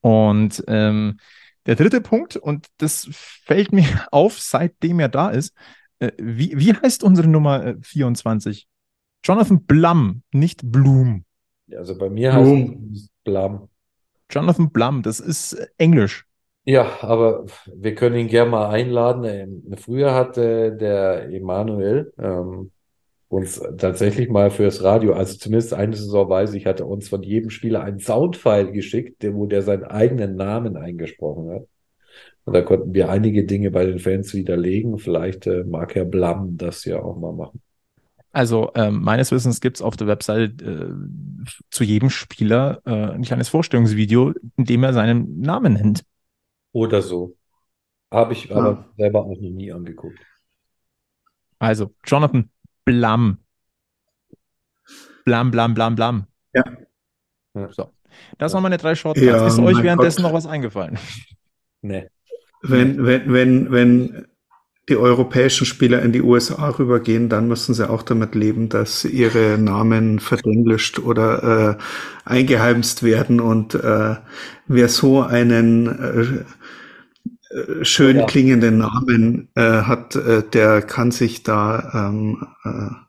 Und 0.00 0.64
ähm, 0.66 1.18
der 1.66 1.76
dritte 1.76 2.00
Punkt, 2.00 2.36
und 2.36 2.68
das 2.78 3.06
fällt 3.12 3.72
mir 3.72 3.84
auf, 4.12 4.40
seitdem 4.40 4.98
er 4.98 5.10
da 5.10 5.28
ist, 5.28 5.54
wie, 6.18 6.52
wie 6.56 6.72
heißt 6.74 7.02
unsere 7.04 7.28
Nummer 7.28 7.64
äh, 7.66 7.76
24? 7.80 8.66
Jonathan 9.24 9.64
Blum, 9.64 10.22
nicht 10.32 10.60
Bloom. 10.64 11.24
Also 11.74 11.96
bei 11.96 12.10
mir 12.10 12.32
heißt 12.32 12.50
Blum. 12.50 12.90
es 12.92 13.08
Blam. 13.24 13.68
Jonathan 14.30 14.70
Blum, 14.70 15.02
das 15.02 15.20
ist 15.20 15.54
äh, 15.54 15.66
Englisch. 15.78 16.26
Ja, 16.66 17.02
aber 17.02 17.44
wir 17.74 17.94
können 17.94 18.16
ihn 18.16 18.28
gerne 18.28 18.50
mal 18.50 18.70
einladen. 18.70 19.76
Früher 19.76 20.14
hat 20.14 20.38
äh, 20.38 20.74
der 20.76 21.28
Emanuel 21.30 22.12
ähm, 22.18 22.70
uns 23.28 23.60
tatsächlich 23.76 24.30
mal 24.30 24.50
fürs 24.50 24.82
Radio, 24.82 25.12
also 25.12 25.36
zumindest 25.36 25.74
eine 25.74 25.94
Saison 25.94 26.28
weiß 26.28 26.54
ich, 26.54 26.66
hatte 26.66 26.86
uns 26.86 27.08
von 27.08 27.22
jedem 27.22 27.50
Spieler 27.50 27.82
einen 27.82 27.98
Soundfile 27.98 28.72
geschickt, 28.72 29.22
der, 29.22 29.34
wo 29.34 29.46
der 29.46 29.62
seinen 29.62 29.84
eigenen 29.84 30.36
Namen 30.36 30.76
eingesprochen 30.76 31.50
hat. 31.50 31.66
Und 32.44 32.52
da 32.52 32.62
konnten 32.62 32.92
wir 32.92 33.08
einige 33.10 33.44
Dinge 33.44 33.70
bei 33.70 33.86
den 33.86 33.98
Fans 33.98 34.34
widerlegen. 34.34 34.98
Vielleicht 34.98 35.46
äh, 35.46 35.64
mag 35.64 35.94
Herr 35.94 36.04
Blam 36.04 36.56
das 36.58 36.84
ja 36.84 37.00
auch 37.00 37.16
mal 37.18 37.32
machen. 37.32 37.60
Also 38.32 38.70
ähm, 38.74 39.00
meines 39.02 39.30
Wissens 39.30 39.60
gibt 39.60 39.76
es 39.76 39.82
auf 39.82 39.96
der 39.96 40.06
Webseite 40.08 40.44
äh, 40.64 41.46
zu 41.70 41.84
jedem 41.84 42.10
Spieler 42.10 42.82
äh, 42.84 42.90
ein 43.12 43.22
kleines 43.22 43.48
Vorstellungsvideo, 43.48 44.34
in 44.56 44.64
dem 44.64 44.82
er 44.82 44.92
seinen 44.92 45.40
Namen 45.40 45.74
nennt. 45.74 46.04
Oder 46.72 47.00
so. 47.00 47.36
Habe 48.10 48.32
ich 48.32 48.50
aber 48.54 48.70
Ja. 48.70 48.88
selber 48.98 49.20
auch 49.24 49.28
noch 49.28 49.38
nie 49.40 49.72
angeguckt. 49.72 50.18
Also 51.58 51.94
Jonathan 52.04 52.50
Blum. 52.84 53.38
Blam, 55.24 55.50
blam, 55.50 55.72
blam, 55.72 55.94
blam. 55.94 56.26
Ja. 56.52 56.64
Ja. 57.54 57.72
So. 57.72 57.90
Das 58.38 58.52
waren 58.52 58.62
meine 58.62 58.76
drei 58.76 58.94
Shortcuts. 58.94 59.24
Ja, 59.26 59.46
Ist 59.46 59.58
euch 59.58 59.82
währenddessen 59.82 60.22
Gott. 60.22 60.32
noch 60.32 60.36
was 60.36 60.46
eingefallen? 60.46 60.98
Nee. 61.82 62.08
Wenn, 62.66 63.04
wenn, 63.04 63.32
wenn, 63.32 63.72
wenn 63.72 64.26
die 64.88 64.96
europäischen 64.96 65.66
Spieler 65.66 66.02
in 66.02 66.12
die 66.12 66.22
USA 66.22 66.68
rübergehen, 66.68 67.28
dann 67.28 67.48
müssen 67.48 67.74
sie 67.74 67.88
auch 67.88 68.02
damit 68.02 68.34
leben, 68.34 68.68
dass 68.68 69.04
ihre 69.04 69.56
Namen 69.58 70.18
verdenglischt 70.18 70.98
oder 70.98 71.78
äh, 71.78 72.30
eingeheimst 72.30 73.02
werden. 73.02 73.40
Und 73.40 73.74
äh, 73.74 74.16
wer 74.66 74.88
so 74.88 75.22
einen 75.22 76.44
äh, 77.50 77.84
schön 77.84 78.26
klingenden 78.26 78.78
Namen 78.78 79.48
äh, 79.54 79.62
hat, 79.62 80.16
äh, 80.16 80.42
der 80.42 80.82
kann 80.82 81.10
sich 81.12 81.42
da 81.42 82.10
ähm, 82.10 82.46
äh, 82.64 83.03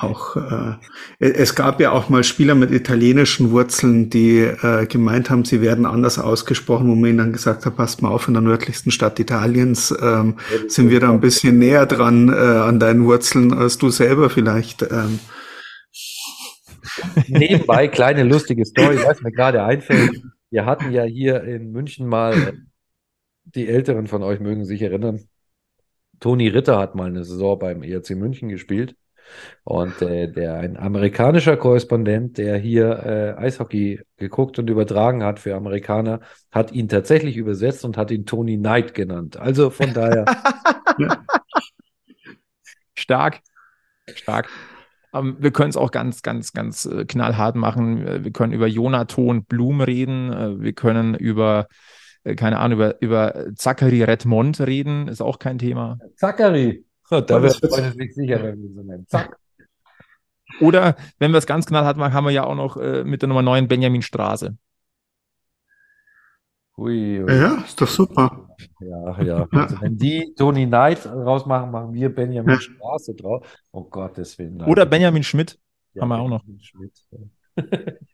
auch 0.00 0.36
äh, 0.36 0.76
es 1.18 1.54
gab 1.54 1.80
ja 1.80 1.92
auch 1.92 2.08
mal 2.08 2.22
Spieler 2.22 2.54
mit 2.54 2.70
italienischen 2.70 3.50
Wurzeln, 3.50 4.10
die 4.10 4.38
äh, 4.40 4.86
gemeint 4.86 5.30
haben, 5.30 5.44
sie 5.44 5.60
werden 5.60 5.86
anders 5.86 6.18
ausgesprochen, 6.18 6.88
wo 6.88 6.94
man 6.94 7.10
ihnen 7.10 7.18
dann 7.18 7.32
gesagt 7.32 7.66
hat, 7.66 7.76
passt 7.76 8.02
mal 8.02 8.10
auf, 8.10 8.28
in 8.28 8.34
der 8.34 8.42
nördlichsten 8.42 8.92
Stadt 8.92 9.18
Italiens 9.18 9.94
ähm, 10.00 10.36
sind 10.68 10.90
wir 10.90 11.00
da 11.00 11.10
ein 11.10 11.20
bisschen 11.20 11.58
näher 11.58 11.86
dran 11.86 12.28
äh, 12.28 12.32
an 12.32 12.78
deinen 12.78 13.04
Wurzeln 13.04 13.52
als 13.52 13.78
du 13.78 13.90
selber 13.90 14.30
vielleicht. 14.30 14.82
Ähm. 14.82 15.18
Nebenbei, 17.26 17.88
kleine 17.88 18.22
lustige 18.22 18.64
Story, 18.64 18.98
was 19.04 19.20
mir 19.20 19.32
gerade 19.32 19.64
einfällt. 19.64 20.22
Wir 20.50 20.64
hatten 20.64 20.92
ja 20.92 21.02
hier 21.02 21.42
in 21.42 21.72
München 21.72 22.06
mal, 22.06 22.34
äh, 22.34 22.52
die 23.44 23.68
Älteren 23.68 24.06
von 24.06 24.22
euch 24.22 24.40
mögen 24.40 24.64
sich 24.64 24.82
erinnern, 24.82 25.28
Toni 26.20 26.48
Ritter 26.48 26.78
hat 26.78 26.94
mal 26.94 27.08
eine 27.08 27.24
Saison 27.24 27.58
beim 27.58 27.82
ERC 27.82 28.10
München 28.10 28.48
gespielt. 28.48 28.96
Und 29.64 30.00
äh, 30.02 30.30
der 30.30 30.54
ein 30.54 30.76
amerikanischer 30.76 31.56
Korrespondent, 31.56 32.38
der 32.38 32.56
hier 32.56 33.02
äh, 33.04 33.34
Eishockey 33.40 34.00
geguckt 34.16 34.58
und 34.58 34.70
übertragen 34.70 35.22
hat 35.22 35.38
für 35.38 35.54
Amerikaner, 35.54 36.20
hat 36.50 36.72
ihn 36.72 36.88
tatsächlich 36.88 37.36
übersetzt 37.36 37.84
und 37.84 37.96
hat 37.96 38.10
ihn 38.10 38.26
Tony 38.26 38.56
Knight 38.56 38.94
genannt. 38.94 39.36
Also 39.36 39.70
von 39.70 39.92
daher. 39.92 40.24
Stark. 42.94 43.40
Stark. 44.14 44.48
Um, 45.12 45.28
ähm, 45.28 45.36
wir 45.40 45.50
können 45.50 45.70
es 45.70 45.76
auch 45.76 45.90
ganz, 45.90 46.22
ganz, 46.22 46.52
ganz 46.52 46.84
äh, 46.84 47.04
knallhart 47.04 47.56
machen. 47.56 48.06
Äh, 48.06 48.24
wir 48.24 48.32
können 48.32 48.52
über 48.52 48.66
Jonathon 48.66 49.44
Blum 49.44 49.80
reden. 49.80 50.32
Äh, 50.32 50.60
wir 50.60 50.72
können 50.72 51.14
über, 51.14 51.68
äh, 52.24 52.34
keine 52.34 52.58
Ahnung, 52.58 52.78
über, 52.78 53.00
über 53.00 53.46
Zachary 53.54 54.02
Redmond 54.02 54.60
reden. 54.60 55.08
Ist 55.08 55.22
auch 55.22 55.38
kein 55.38 55.58
Thema. 55.58 55.98
Zachary. 56.16 56.84
Da 57.10 57.42
wird 57.42 57.62
man 57.62 57.92
sich 57.92 58.14
sicher, 58.14 58.42
wenn 58.42 58.62
wir 58.62 58.70
so 58.70 58.82
nennen. 58.82 59.06
Zack. 59.06 59.38
Oder 60.60 60.96
wenn 61.18 61.32
wir 61.32 61.38
es 61.38 61.46
ganz 61.46 61.66
knallhart 61.66 61.96
machen, 61.96 62.12
haben 62.12 62.24
wir 62.24 62.32
ja 62.32 62.44
auch 62.44 62.54
noch 62.54 62.76
äh, 62.76 63.04
mit 63.04 63.22
der 63.22 63.28
Nummer 63.28 63.42
9 63.42 63.68
Benjamin 63.68 64.02
Straße. 64.02 64.56
Ui, 66.76 67.22
ui. 67.22 67.32
Ja, 67.32 67.62
ist 67.64 67.80
doch 67.80 67.88
super. 67.88 68.48
Ja, 68.80 69.22
ja. 69.22 69.48
Also 69.50 69.80
wenn 69.80 69.96
die 69.96 70.32
Tony 70.36 70.66
Knight 70.66 71.06
rausmachen, 71.06 71.70
machen 71.70 71.92
wir 71.92 72.14
Benjamin 72.14 72.54
ja. 72.54 72.60
Straße 72.60 73.14
drauf. 73.14 73.44
Oh 73.72 73.82
Gottes 73.84 74.38
Willen. 74.38 74.62
Oder 74.62 74.86
Benjamin 74.86 75.24
Schmidt. 75.24 75.58
Ja, 75.94 76.02
haben 76.02 76.08
wir 76.10 76.18
auch 76.18 76.28
noch. 76.28 76.44
Schmidt. 76.60 76.92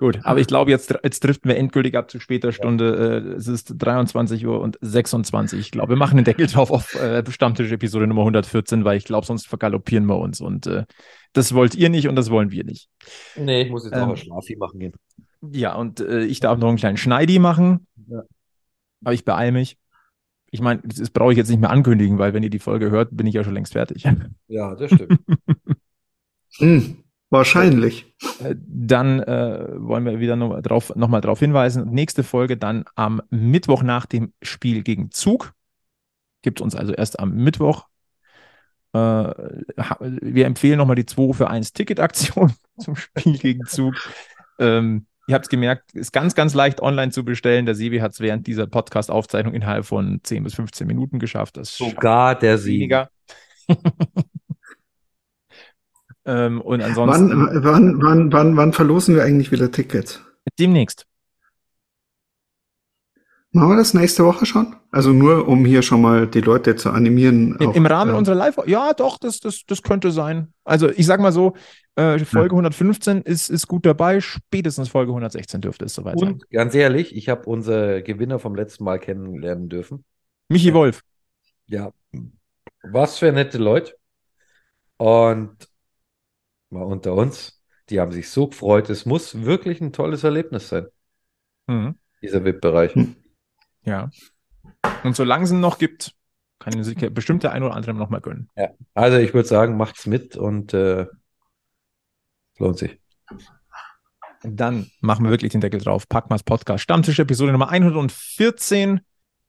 Gut, 0.00 0.18
aber 0.22 0.40
ich 0.40 0.46
glaube, 0.48 0.70
jetzt, 0.70 0.94
jetzt 1.04 1.22
driften 1.22 1.50
wir 1.50 1.58
endgültig 1.58 1.94
ab 1.94 2.10
zu 2.10 2.18
später 2.18 2.52
Stunde. 2.52 3.22
Ja. 3.24 3.32
Äh, 3.32 3.36
es 3.36 3.46
ist 3.46 3.74
23 3.76 4.46
Uhr 4.46 4.60
und 4.60 4.78
26. 4.80 5.60
Ich 5.60 5.70
glaube, 5.70 5.90
wir 5.90 5.96
machen 5.96 6.16
den 6.16 6.24
Deckel 6.24 6.46
drauf 6.46 6.70
auf 6.70 6.94
äh, 6.94 7.22
Stammtisch-Episode 7.30 8.06
Nummer 8.06 8.22
114, 8.22 8.84
weil 8.84 8.96
ich 8.96 9.04
glaube, 9.04 9.26
sonst 9.26 9.46
vergaloppieren 9.46 10.06
wir 10.06 10.16
uns. 10.16 10.40
Und 10.40 10.66
äh, 10.66 10.86
das 11.34 11.54
wollt 11.54 11.74
ihr 11.74 11.90
nicht 11.90 12.08
und 12.08 12.16
das 12.16 12.30
wollen 12.30 12.50
wir 12.50 12.64
nicht. 12.64 12.88
Nee, 13.36 13.62
ich 13.62 13.70
muss 13.70 13.84
jetzt 13.84 13.94
ähm, 13.94 14.08
auch 14.08 14.16
Schlafi 14.16 14.56
machen 14.56 14.80
gehen. 14.80 14.94
Ja, 15.52 15.74
und 15.74 16.00
äh, 16.00 16.24
ich 16.24 16.40
darf 16.40 16.58
noch 16.58 16.68
einen 16.68 16.78
kleinen 16.78 16.96
Schneidi 16.96 17.38
machen. 17.38 17.86
Ja. 18.08 18.22
Aber 19.04 19.12
ich 19.12 19.26
beeile 19.26 19.52
mich. 19.52 19.76
Ich 20.50 20.62
meine, 20.62 20.80
das, 20.82 20.96
das 20.96 21.10
brauche 21.10 21.32
ich 21.32 21.38
jetzt 21.38 21.50
nicht 21.50 21.60
mehr 21.60 21.70
ankündigen, 21.70 22.18
weil 22.18 22.32
wenn 22.32 22.42
ihr 22.42 22.50
die 22.50 22.58
Folge 22.58 22.90
hört, 22.90 23.10
bin 23.12 23.26
ich 23.26 23.34
ja 23.34 23.44
schon 23.44 23.54
längst 23.54 23.74
fertig. 23.74 24.08
Ja, 24.48 24.74
das 24.74 24.90
stimmt. 24.90 25.20
hm. 26.58 26.99
Wahrscheinlich. 27.30 28.12
Äh, 28.42 28.56
dann 28.58 29.20
äh, 29.20 29.68
wollen 29.76 30.04
wir 30.04 30.18
wieder 30.18 30.34
noch, 30.34 30.60
drauf, 30.60 30.94
noch 30.96 31.08
mal 31.08 31.20
darauf 31.20 31.38
hinweisen. 31.38 31.88
Nächste 31.90 32.24
Folge 32.24 32.56
dann 32.56 32.84
am 32.96 33.22
Mittwoch 33.30 33.82
nach 33.82 34.04
dem 34.06 34.32
Spiel 34.42 34.82
gegen 34.82 35.12
Zug. 35.12 35.52
Gibt 36.42 36.60
es 36.60 36.64
uns 36.64 36.74
also 36.74 36.92
erst 36.92 37.20
am 37.20 37.34
Mittwoch. 37.34 37.86
Äh, 38.92 38.98
wir 38.98 40.46
empfehlen 40.46 40.78
nochmal 40.78 40.96
die 40.96 41.06
2 41.06 41.32
für 41.32 41.48
1 41.48 41.72
Ticket-Aktion 41.72 42.52
zum 42.78 42.96
Spiel 42.96 43.38
gegen 43.38 43.64
Zug. 43.64 43.94
Ähm, 44.58 45.06
ihr 45.28 45.34
habt 45.36 45.44
es 45.44 45.50
gemerkt, 45.50 45.94
ist 45.94 46.12
ganz, 46.12 46.34
ganz 46.34 46.54
leicht 46.54 46.82
online 46.82 47.12
zu 47.12 47.24
bestellen. 47.24 47.64
Der 47.64 47.76
Sebi 47.76 48.00
hat 48.00 48.10
es 48.12 48.20
während 48.20 48.48
dieser 48.48 48.66
Podcast-Aufzeichnung 48.66 49.54
innerhalb 49.54 49.84
von 49.84 50.18
10 50.24 50.42
bis 50.42 50.54
15 50.54 50.84
Minuten 50.84 51.20
geschafft. 51.20 51.56
Das 51.56 51.76
Sogar 51.76 52.36
der 52.36 52.58
Sieger. 52.58 53.08
Ähm, 56.30 56.60
und 56.60 56.80
ansonsten. 56.80 57.30
Wann, 57.30 57.64
wann, 57.64 58.02
wann, 58.02 58.32
wann, 58.32 58.56
wann 58.56 58.72
verlosen 58.72 59.16
wir 59.16 59.24
eigentlich 59.24 59.50
wieder 59.50 59.72
Tickets? 59.72 60.22
Demnächst. 60.58 61.04
Machen 63.52 63.70
wir 63.70 63.76
das 63.78 63.94
nächste 63.94 64.24
Woche 64.24 64.46
schon? 64.46 64.76
Also 64.92 65.10
nur, 65.10 65.48
um 65.48 65.64
hier 65.64 65.82
schon 65.82 66.00
mal 66.00 66.28
die 66.28 66.40
Leute 66.40 66.76
zu 66.76 66.90
animieren. 66.90 67.56
Im, 67.58 67.70
auf, 67.70 67.74
im 67.74 67.84
Rahmen 67.84 68.14
äh, 68.14 68.16
unserer 68.16 68.36
Live, 68.36 68.58
ja, 68.66 68.92
doch, 68.92 69.18
das, 69.18 69.40
das, 69.40 69.64
das 69.66 69.82
könnte 69.82 70.12
sein. 70.12 70.52
Also 70.62 70.88
ich 70.88 71.04
sag 71.04 71.18
mal 71.18 71.32
so, 71.32 71.54
äh, 71.96 72.20
Folge 72.20 72.54
ja. 72.54 72.60
115 72.60 73.22
ist, 73.22 73.50
ist 73.50 73.66
gut 73.66 73.84
dabei, 73.84 74.20
spätestens 74.20 74.88
Folge 74.88 75.10
116 75.10 75.60
dürfte 75.60 75.86
es 75.86 75.94
soweit 75.94 76.14
Und 76.14 76.20
sein. 76.20 76.32
Und 76.34 76.50
ganz 76.50 76.76
ehrlich, 76.76 77.16
ich 77.16 77.28
habe 77.28 77.46
unsere 77.46 78.04
Gewinner 78.04 78.38
vom 78.38 78.54
letzten 78.54 78.84
Mal 78.84 79.00
kennenlernen 79.00 79.68
dürfen. 79.68 80.04
Michi 80.48 80.72
Wolf. 80.72 81.02
Ja, 81.66 81.90
was 82.84 83.18
für 83.18 83.32
nette 83.32 83.58
Leute. 83.58 83.94
Und 84.96 85.69
mal 86.70 86.82
unter 86.82 87.14
uns, 87.14 87.62
die 87.88 88.00
haben 88.00 88.12
sich 88.12 88.30
so 88.30 88.48
gefreut. 88.48 88.88
Es 88.90 89.06
muss 89.06 89.42
wirklich 89.42 89.80
ein 89.80 89.92
tolles 89.92 90.24
Erlebnis 90.24 90.68
sein. 90.68 90.86
Mhm. 91.66 91.96
Dieser 92.22 92.44
VIP-Bereich. 92.44 92.94
Mhm. 92.96 93.16
Ja. 93.84 94.10
Und 95.04 95.16
solange 95.16 95.44
es 95.44 95.50
ihn 95.50 95.60
noch 95.60 95.78
gibt, 95.78 96.14
kann 96.58 96.82
sich 96.82 96.96
bestimmt 97.12 97.42
der 97.42 97.52
ein 97.52 97.62
oder 97.62 97.74
andere 97.74 97.94
noch 97.94 98.10
mal 98.10 98.20
gönnen. 98.20 98.50
Ja. 98.56 98.68
Also 98.94 99.16
ich 99.18 99.32
würde 99.32 99.48
sagen, 99.48 99.76
macht's 99.76 100.06
mit 100.06 100.36
und 100.36 100.74
äh, 100.74 101.06
lohnt 102.58 102.78
sich. 102.78 103.00
Dann 104.42 104.90
machen 105.00 105.24
wir 105.24 105.30
wirklich 105.30 105.52
den 105.52 105.60
Deckel 105.60 105.80
drauf. 105.80 106.08
Packmas 106.08 106.42
Podcast, 106.42 106.84
Stammtisch, 106.84 107.18
Episode 107.18 107.52
Nummer 107.52 107.70
114. 107.70 109.00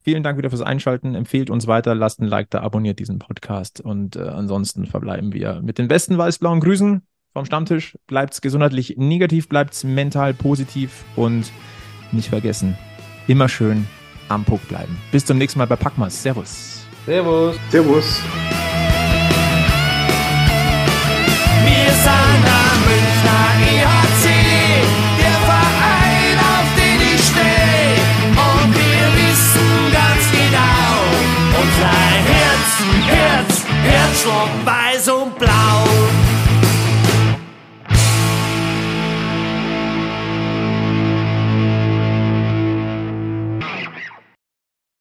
Vielen 0.03 0.23
Dank 0.23 0.37
wieder 0.37 0.49
fürs 0.49 0.61
Einschalten. 0.61 1.13
Empfehlt 1.15 1.49
uns 1.49 1.67
weiter, 1.67 1.93
lasst 1.95 2.19
ein 2.19 2.25
Like 2.25 2.49
da, 2.49 2.61
abonniert 2.61 2.99
diesen 2.99 3.19
Podcast 3.19 3.81
und 3.81 4.15
äh, 4.15 4.21
ansonsten 4.21 4.87
verbleiben 4.87 5.33
wir 5.33 5.61
mit 5.61 5.77
den 5.77 5.87
besten 5.87 6.17
weiß-blauen 6.17 6.59
Grüßen 6.59 7.05
vom 7.33 7.45
Stammtisch. 7.45 7.97
Bleibt's 8.07 8.41
gesundheitlich 8.41 8.95
negativ, 8.97 9.47
bleibt's 9.49 9.83
mental 9.83 10.33
positiv 10.33 11.03
und 11.15 11.51
nicht 12.11 12.29
vergessen, 12.29 12.77
immer 13.27 13.47
schön 13.47 13.87
am 14.29 14.43
Puck 14.45 14.65
bleiben. 14.67 14.97
Bis 15.11 15.25
zum 15.25 15.37
nächsten 15.37 15.59
Mal 15.59 15.67
bei 15.67 15.75
Packmas. 15.75 16.21
Servus. 16.21 16.85
Servus. 17.05 17.57
Servus. 17.69 18.21
Wir 21.63 21.91
sind 21.93 22.60